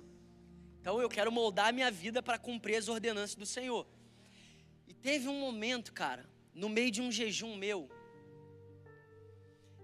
Então 0.79 1.01
eu 1.01 1.09
quero 1.09 1.31
moldar 1.31 1.67
a 1.67 1.71
minha 1.71 1.91
vida 1.91 2.21
para 2.23 2.37
cumprir 2.37 2.75
as 2.75 2.87
ordenanças 2.87 3.35
do 3.35 3.45
Senhor. 3.45 3.85
E 4.87 4.93
teve 4.93 5.27
um 5.27 5.39
momento, 5.39 5.91
cara, 5.91 6.29
no 6.53 6.69
meio 6.69 6.91
de 6.91 7.01
um 7.01 7.11
jejum 7.11 7.55
meu. 7.55 7.89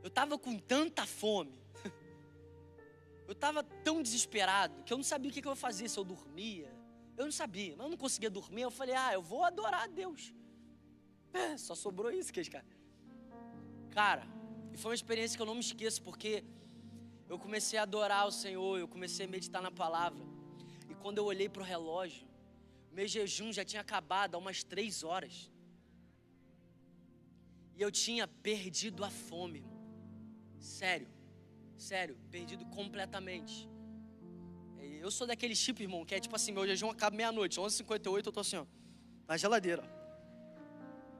Eu 0.01 0.07
estava 0.07 0.37
com 0.37 0.57
tanta 0.57 1.05
fome. 1.05 1.59
Eu 3.27 3.33
estava 3.33 3.63
tão 3.63 4.03
desesperado 4.03 4.83
que 4.83 4.93
eu 4.93 4.97
não 4.97 5.03
sabia 5.03 5.31
o 5.31 5.33
que 5.33 5.43
eu 5.43 5.51
ia 5.51 5.55
fazer, 5.55 5.89
se 5.89 5.97
eu 5.97 6.03
dormia. 6.03 6.71
Eu 7.17 7.25
não 7.25 7.31
sabia, 7.31 7.75
mas 7.75 7.85
eu 7.85 7.89
não 7.89 7.97
conseguia 7.97 8.29
dormir. 8.29 8.61
Eu 8.61 8.69
falei, 8.69 8.93
ah, 8.93 9.13
eu 9.13 9.21
vou 9.21 9.43
adorar 9.43 9.85
a 9.85 9.87
Deus. 9.87 10.31
É, 11.33 11.57
só 11.57 11.73
sobrou 11.73 12.11
isso, 12.11 12.31
cara. 12.51 12.63
Cara, 13.99 14.23
e 14.73 14.77
foi 14.77 14.89
uma 14.91 14.99
experiência 15.01 15.37
que 15.37 15.41
eu 15.41 15.45
não 15.49 15.55
me 15.55 15.61
esqueço, 15.61 16.01
porque 16.07 16.43
eu 17.29 17.37
comecei 17.39 17.79
a 17.79 17.83
adorar 17.83 18.27
o 18.27 18.31
Senhor, 18.43 18.77
eu 18.77 18.89
comecei 18.89 19.25
a 19.25 19.29
meditar 19.29 19.61
na 19.61 19.71
palavra. 19.71 20.21
E 20.89 20.93
quando 20.93 21.19
eu 21.19 21.25
olhei 21.25 21.47
para 21.47 21.61
o 21.61 21.65
relógio, 21.65 22.27
meu 22.91 23.07
jejum 23.07 23.53
já 23.53 23.63
tinha 23.63 23.81
acabado 23.81 24.35
há 24.35 24.37
umas 24.37 24.65
três 24.65 25.01
horas. 25.01 25.49
E 27.77 27.81
eu 27.81 27.89
tinha 27.89 28.27
perdido 28.27 29.05
a 29.05 29.09
fome. 29.09 29.63
Sério, 30.59 31.07
sério, 31.77 32.17
perdido 32.29 32.65
completamente. 32.65 33.69
Eu 35.05 35.09
sou 35.09 35.25
daquele 35.25 35.55
tipo, 35.55 35.81
irmão, 35.81 36.03
que 36.03 36.15
é 36.15 36.19
tipo 36.19 36.35
assim, 36.35 36.51
meu 36.51 36.67
jejum 36.67 36.89
acaba 36.89 37.15
meia-noite, 37.15 37.61
11h58, 37.61 38.25
eu 38.25 38.31
tô 38.33 38.41
assim, 38.41 38.57
ó, 38.57 38.65
na 39.25 39.37
geladeira. 39.37 39.94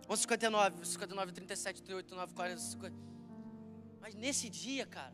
11h59, 0.09 0.85
59, 0.85 1.31
37, 1.31 1.81
38, 1.83 2.05
39, 2.07 2.33
40, 2.33 2.61
50. 2.61 2.95
Mas 3.99 4.13
nesse 4.13 4.49
dia, 4.49 4.85
cara, 4.85 5.13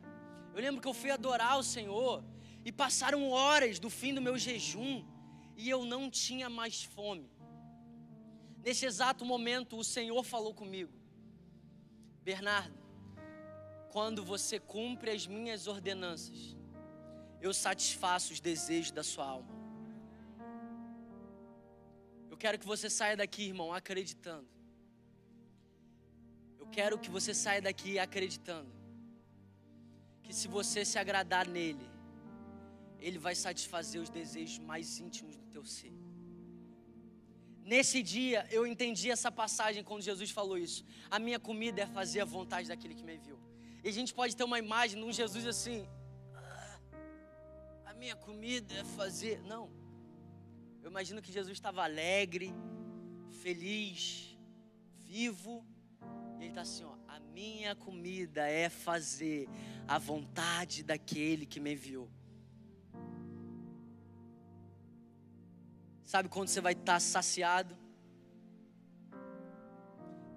eu 0.53 0.61
lembro 0.61 0.81
que 0.81 0.87
eu 0.87 0.93
fui 0.93 1.09
adorar 1.11 1.57
o 1.57 1.63
Senhor 1.63 2.23
e 2.65 2.71
passaram 2.71 3.29
horas 3.29 3.79
do 3.79 3.89
fim 3.89 4.13
do 4.13 4.21
meu 4.21 4.37
jejum 4.37 5.05
e 5.55 5.69
eu 5.69 5.85
não 5.85 6.09
tinha 6.09 6.49
mais 6.49 6.83
fome. 6.83 7.29
Nesse 8.63 8.85
exato 8.85 9.25
momento, 9.25 9.77
o 9.77 9.83
Senhor 9.83 10.23
falou 10.23 10.53
comigo: 10.53 10.91
Bernardo, 12.21 12.77
quando 13.91 14.23
você 14.23 14.59
cumpre 14.59 15.11
as 15.11 15.25
minhas 15.25 15.67
ordenanças, 15.67 16.55
eu 17.41 17.53
satisfaço 17.53 18.33
os 18.33 18.39
desejos 18.39 18.91
da 18.91 19.03
sua 19.03 19.25
alma. 19.25 19.49
Eu 22.29 22.37
quero 22.37 22.59
que 22.59 22.65
você 22.65 22.89
saia 22.89 23.17
daqui, 23.17 23.43
irmão, 23.43 23.73
acreditando. 23.73 24.47
Quero 26.71 26.97
que 26.97 27.09
você 27.09 27.33
saia 27.33 27.61
daqui 27.61 27.99
acreditando 27.99 28.71
que 30.23 30.33
se 30.33 30.47
você 30.47 30.85
se 30.85 30.97
agradar 30.97 31.45
nele, 31.47 31.87
ele 32.99 33.17
vai 33.17 33.35
satisfazer 33.35 33.99
os 34.01 34.09
desejos 34.09 34.59
mais 34.59 34.99
íntimos 34.99 35.35
do 35.35 35.45
teu 35.47 35.65
ser. 35.65 35.93
Nesse 37.63 38.01
dia 38.01 38.47
eu 38.49 38.65
entendi 38.65 39.09
essa 39.11 39.31
passagem 39.31 39.83
quando 39.83 40.01
Jesus 40.01 40.31
falou 40.31 40.57
isso. 40.57 40.85
A 41.09 41.19
minha 41.19 41.39
comida 41.39 41.81
é 41.81 41.85
fazer 41.85 42.21
a 42.21 42.25
vontade 42.25 42.67
daquele 42.67 42.95
que 42.95 43.03
me 43.03 43.17
viu. 43.17 43.37
E 43.83 43.89
a 43.89 43.91
gente 43.91 44.13
pode 44.13 44.35
ter 44.35 44.43
uma 44.43 44.59
imagem 44.59 44.99
de 44.99 45.05
um 45.05 45.11
Jesus 45.11 45.45
assim. 45.45 45.87
Ah, 46.35 46.79
a 47.85 47.93
minha 47.93 48.15
comida 48.15 48.73
é 48.73 48.83
fazer. 48.83 49.41
Não. 49.43 49.69
Eu 50.83 50.89
imagino 50.89 51.21
que 51.21 51.31
Jesus 51.31 51.57
estava 51.57 51.83
alegre, 51.83 52.53
feliz, 53.43 54.37
vivo. 54.97 55.65
Ele 56.41 56.49
está 56.49 56.61
assim, 56.61 56.83
ó. 56.83 56.95
A 57.07 57.19
minha 57.19 57.75
comida 57.75 58.47
é 58.47 58.67
fazer 58.67 59.47
a 59.87 59.99
vontade 59.99 60.81
daquele 60.83 61.45
que 61.45 61.59
me 61.59 61.73
enviou. 61.73 62.09
Sabe 66.03 66.27
quando 66.27 66.47
você 66.47 66.59
vai 66.59 66.73
estar 66.73 66.99
saciado? 66.99 67.77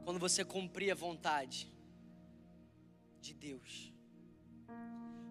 Quando 0.05 0.21
você 0.21 0.45
cumprir 0.45 0.91
a 0.91 0.95
vontade 0.95 1.73
de 3.21 3.33
Deus. 3.33 3.93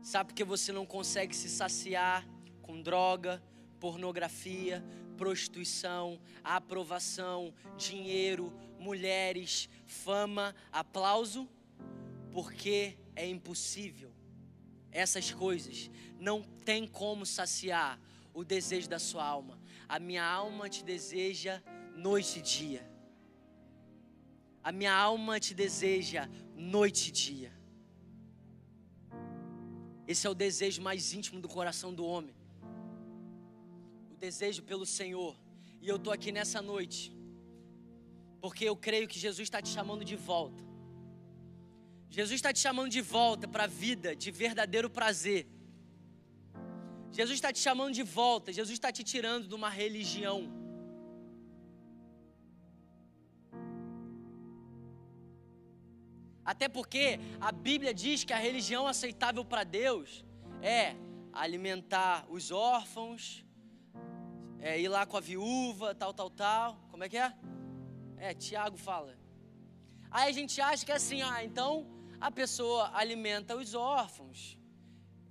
Sabe 0.02 0.30
porque 0.30 0.44
você 0.44 0.72
não 0.72 0.86
consegue 0.86 1.36
se 1.36 1.48
saciar 1.48 2.28
com 2.64 2.82
droga, 2.82 3.42
pornografia, 3.80 4.84
prostituição, 5.18 6.20
aprovação, 6.44 7.54
dinheiro, 7.78 8.54
mulheres, 8.80 9.70
fama, 9.86 10.56
aplauso? 10.72 11.48
Porque 12.32 12.98
é 13.16 13.28
impossível. 13.28 14.12
Essas 14.92 15.32
coisas 15.32 15.90
não 16.20 16.42
tem 16.42 16.88
como 16.88 17.26
saciar 17.26 18.00
o 18.34 18.44
desejo 18.44 18.90
da 18.90 19.00
sua 19.00 19.26
alma. 19.26 19.60
A 19.88 20.00
minha 20.00 20.26
alma 20.26 20.70
te 20.70 20.84
deseja 20.84 21.62
noite 21.96 22.40
e 22.40 22.42
dia. 22.42 22.90
A 24.64 24.72
minha 24.72 24.94
alma 24.94 25.40
te 25.40 25.54
deseja 25.54 26.30
noite 26.56 27.10
e 27.10 27.12
dia. 27.12 27.54
Esse 30.08 30.28
é 30.28 30.30
o 30.30 30.34
desejo 30.34 30.82
mais 30.82 31.14
íntimo 31.14 31.40
do 31.40 31.48
coração 31.48 31.94
do 31.94 32.06
homem. 32.06 32.36
Desejo 34.26 34.62
pelo 34.72 34.86
Senhor. 34.86 35.34
E 35.82 35.88
eu 35.88 35.98
estou 35.98 36.14
aqui 36.18 36.32
nessa 36.32 36.62
noite. 36.62 37.02
Porque 38.44 38.64
eu 38.72 38.76
creio 38.88 39.08
que 39.08 39.20
Jesus 39.28 39.46
está 39.48 39.62
te 39.62 39.70
chamando 39.70 40.04
de 40.12 40.16
volta. 40.16 40.64
Jesus 42.10 42.36
está 42.40 42.52
te 42.54 42.60
chamando 42.60 42.92
de 42.98 43.02
volta 43.02 43.46
para 43.48 43.66
a 43.66 43.72
vida 43.86 44.16
de 44.16 44.30
verdadeiro 44.32 44.90
prazer 44.90 45.42
Jesus 47.18 47.36
está 47.38 47.54
te 47.54 47.60
chamando 47.60 47.94
de 47.94 48.02
volta, 48.02 48.52
Jesus 48.52 48.74
está 48.74 48.92
te 48.92 49.04
tirando 49.04 49.48
de 49.48 49.54
uma 49.54 49.70
religião. 49.70 50.52
Até 56.44 56.68
porque 56.68 57.20
a 57.40 57.52
Bíblia 57.52 57.94
diz 57.94 58.24
que 58.24 58.34
a 58.34 58.38
religião 58.38 58.88
aceitável 58.88 59.46
para 59.46 59.64
Deus 59.64 60.26
é 60.60 60.96
alimentar 61.32 62.26
os 62.30 62.50
órfãos, 62.50 63.46
é 64.70 64.80
ir 64.80 64.88
lá 64.88 65.06
com 65.06 65.18
a 65.18 65.20
viúva, 65.20 65.94
tal, 65.94 66.14
tal, 66.14 66.30
tal. 66.30 66.78
Como 66.90 67.04
é 67.04 67.10
que 67.10 67.18
é? 67.18 67.34
É, 68.16 68.34
Tiago 68.34 68.78
fala. 68.78 69.14
Aí 70.10 70.30
a 70.30 70.32
gente 70.32 70.62
acha 70.62 70.86
que 70.86 70.92
é 70.92 70.96
assim, 70.96 71.22
ah, 71.22 71.44
então 71.44 71.86
a 72.22 72.32
pessoa 72.32 72.90
alimenta 72.94 73.58
os 73.58 73.74
órfãos, 73.74 74.58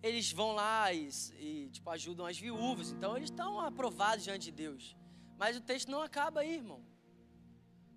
eles 0.03 0.31
vão 0.31 0.53
lá 0.53 0.93
e, 0.93 1.09
e 1.39 1.71
tipo, 1.71 1.89
ajudam 1.89 2.27
as 2.27 2.39
viúvas. 2.39 2.91
Então 2.91 3.17
eles 3.17 3.31
estão 3.31 3.59
aprovados 3.59 4.23
diante 4.23 4.45
de 4.51 4.53
Deus. 4.53 4.95
Mas 5.39 5.57
o 5.57 5.63
texto 5.63 5.91
não 5.91 6.03
acaba 6.03 6.41
aí, 6.41 6.57
irmão. 6.57 6.83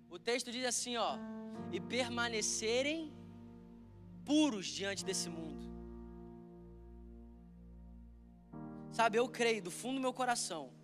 O 0.08 0.18
texto 0.18 0.50
diz 0.50 0.64
assim, 0.64 0.96
ó, 0.96 1.18
e 1.70 1.78
permanecerem 1.78 3.12
puros 4.24 4.66
diante 4.66 5.04
desse 5.04 5.28
mundo. 5.28 5.66
Sabe, 8.90 9.18
eu 9.18 9.28
creio 9.28 9.60
do 9.60 9.70
fundo 9.70 9.96
do 9.96 10.00
meu 10.00 10.14
coração 10.14 10.75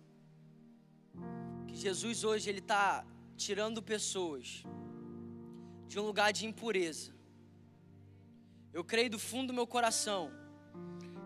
Jesus 1.85 2.23
hoje 2.29 2.45
ele 2.51 2.63
está 2.65 2.85
tirando 3.45 3.79
pessoas 3.93 4.45
de 5.89 5.95
um 5.99 6.05
lugar 6.09 6.29
de 6.37 6.43
impureza. 6.49 7.11
Eu 8.77 8.83
creio 8.91 9.09
do 9.15 9.19
fundo 9.29 9.47
do 9.51 9.57
meu 9.59 9.67
coração 9.75 10.23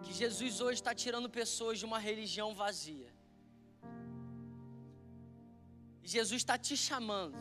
que 0.04 0.14
Jesus 0.22 0.60
hoje 0.66 0.80
está 0.82 0.94
tirando 1.04 1.30
pessoas 1.42 1.78
de 1.80 1.86
uma 1.90 2.00
religião 2.10 2.50
vazia. 2.64 3.10
Jesus 6.16 6.42
está 6.42 6.58
te 6.68 6.76
chamando 6.88 7.40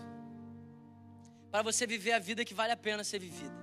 para 1.53 1.63
você 1.69 1.87
viver 1.95 2.13
a 2.13 2.19
vida 2.19 2.45
que 2.49 2.59
vale 2.61 2.73
a 2.73 2.81
pena 2.89 3.05
ser 3.11 3.21
vivida. 3.29 3.61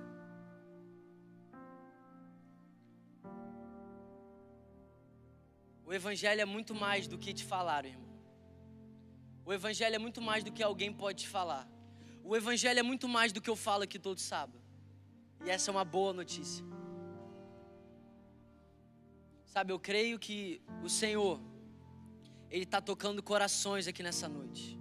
O 5.86 5.92
Evangelho 6.00 6.40
é 6.40 6.48
muito 6.56 6.74
mais 6.74 7.06
do 7.06 7.18
que 7.18 7.32
te 7.38 7.44
falaram, 7.44 7.90
irmão. 7.90 8.13
O 9.46 9.52
Evangelho 9.52 9.94
é 9.94 9.98
muito 9.98 10.22
mais 10.22 10.42
do 10.42 10.50
que 10.50 10.62
alguém 10.62 10.92
pode 10.92 11.28
falar. 11.28 11.68
O 12.22 12.34
Evangelho 12.34 12.78
é 12.78 12.82
muito 12.82 13.06
mais 13.06 13.32
do 13.32 13.40
que 13.40 13.50
eu 13.50 13.56
falo 13.56 13.82
aqui 13.82 13.98
todo 13.98 14.18
sábado. 14.18 14.58
E 15.44 15.50
essa 15.50 15.70
é 15.70 15.72
uma 15.72 15.84
boa 15.84 16.12
notícia. 16.12 16.64
Sabe, 19.44 19.72
eu 19.72 19.78
creio 19.78 20.18
que 20.18 20.62
o 20.82 20.88
Senhor, 20.88 21.38
Ele 22.50 22.64
está 22.64 22.80
tocando 22.80 23.22
corações 23.22 23.86
aqui 23.86 24.02
nessa 24.02 24.28
noite. 24.28 24.80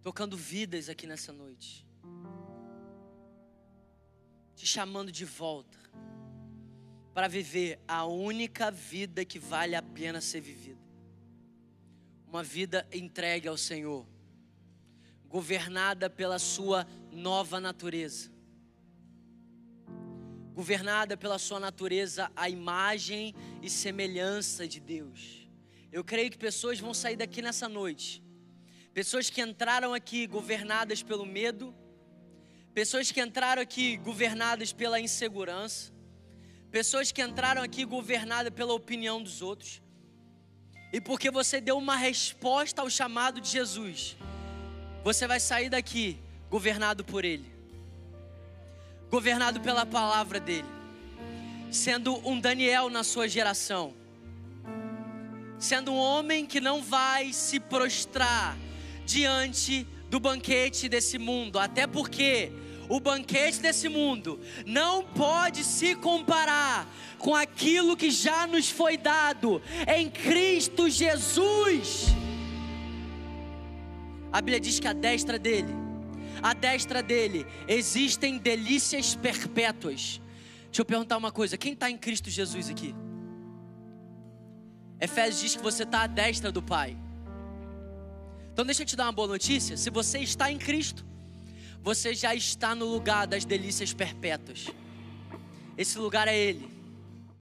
Tocando 0.00 0.36
vidas 0.36 0.88
aqui 0.88 1.06
nessa 1.06 1.32
noite. 1.32 1.84
Te 4.54 4.64
chamando 4.64 5.10
de 5.10 5.24
volta. 5.24 5.76
Para 7.12 7.26
viver 7.26 7.80
a 7.88 8.06
única 8.06 8.70
vida 8.70 9.24
que 9.24 9.38
vale 9.40 9.74
a 9.74 9.82
pena 9.82 10.20
ser 10.20 10.40
vivida. 10.40 10.75
Uma 12.36 12.42
vida 12.42 12.86
entregue 12.92 13.48
ao 13.48 13.56
Senhor. 13.56 14.06
Governada 15.26 16.10
pela 16.10 16.38
Sua 16.38 16.86
nova 17.10 17.58
natureza 17.58 18.30
governada 20.52 21.18
pela 21.18 21.38
sua 21.38 21.60
natureza, 21.60 22.32
a 22.34 22.48
imagem 22.48 23.34
e 23.62 23.68
semelhança 23.68 24.66
de 24.66 24.80
Deus. 24.80 25.46
Eu 25.92 26.02
creio 26.02 26.30
que 26.30 26.38
pessoas 26.38 26.80
vão 26.80 26.94
sair 26.94 27.14
daqui 27.14 27.42
nessa 27.42 27.68
noite, 27.68 28.22
pessoas 28.94 29.28
que 29.28 29.42
entraram 29.42 29.92
aqui 29.92 30.26
governadas 30.26 31.02
pelo 31.02 31.26
medo, 31.26 31.74
pessoas 32.72 33.12
que 33.12 33.20
entraram 33.20 33.60
aqui 33.60 33.98
governadas 33.98 34.72
pela 34.72 34.98
insegurança, 34.98 35.92
pessoas 36.70 37.12
que 37.12 37.20
entraram 37.20 37.62
aqui 37.62 37.84
governadas 37.84 38.52
pela 38.54 38.72
opinião 38.72 39.22
dos 39.22 39.42
outros, 39.42 39.82
e 40.92 41.00
porque 41.00 41.30
você 41.30 41.60
deu 41.60 41.76
uma 41.76 41.96
resposta 41.96 42.82
ao 42.82 42.90
chamado 42.90 43.40
de 43.40 43.48
Jesus, 43.48 44.16
você 45.04 45.26
vai 45.26 45.40
sair 45.40 45.68
daqui 45.68 46.18
governado 46.50 47.04
por 47.04 47.24
Ele 47.24 47.56
governado 49.10 49.60
pela 49.60 49.86
palavra 49.86 50.40
dele, 50.40 50.68
sendo 51.70 52.16
um 52.28 52.38
Daniel 52.40 52.90
na 52.90 53.04
sua 53.04 53.28
geração, 53.28 53.94
sendo 55.58 55.92
um 55.92 55.96
homem 55.96 56.44
que 56.44 56.60
não 56.60 56.82
vai 56.82 57.32
se 57.32 57.60
prostrar 57.60 58.56
diante 59.04 59.86
do 60.10 60.18
banquete 60.18 60.88
desse 60.88 61.18
mundo, 61.18 61.58
até 61.58 61.86
porque 61.86 62.52
o 62.88 63.00
banquete 63.00 63.60
desse 63.60 63.88
mundo 63.88 64.40
não 64.66 65.04
pode 65.04 65.64
se 65.64 65.94
comparar 65.94 66.88
com 67.18 67.34
aquilo 67.34 67.96
que 67.96 68.10
já 68.10 68.46
nos 68.46 68.70
foi 68.70 68.96
dado 68.96 69.60
em 69.86 70.08
Cristo 70.10 70.88
Jesus. 70.88 72.06
A 74.32 74.40
Bíblia 74.40 74.60
diz 74.60 74.78
que 74.78 74.88
a 74.88 74.92
destra 74.92 75.38
dele, 75.38 75.72
a 76.42 76.52
destra 76.52 77.02
dele 77.02 77.46
existem 77.66 78.38
delícias 78.38 79.14
perpétuas. 79.14 80.20
Deixa 80.66 80.82
eu 80.82 80.84
perguntar 80.84 81.16
uma 81.16 81.32
coisa: 81.32 81.56
quem 81.56 81.72
está 81.72 81.90
em 81.90 81.96
Cristo 81.96 82.28
Jesus 82.28 82.68
aqui? 82.68 82.94
Efésios 85.00 85.40
diz 85.40 85.56
que 85.56 85.62
você 85.62 85.82
está 85.82 86.02
à 86.02 86.06
destra 86.06 86.50
do 86.52 86.62
Pai. 86.62 86.96
Então 88.52 88.64
deixa 88.64 88.82
eu 88.82 88.86
te 88.86 88.96
dar 88.96 89.04
uma 89.04 89.12
boa 89.12 89.28
notícia: 89.28 89.76
se 89.76 89.90
você 89.90 90.18
está 90.18 90.50
em 90.50 90.58
Cristo, 90.58 91.06
você 91.86 92.16
já 92.16 92.34
está 92.34 92.74
no 92.74 92.84
lugar 92.84 93.28
das 93.28 93.44
delícias 93.44 93.94
perpétuas. 93.94 94.66
Esse 95.78 95.96
lugar 95.98 96.26
é 96.26 96.36
Ele. 96.36 96.68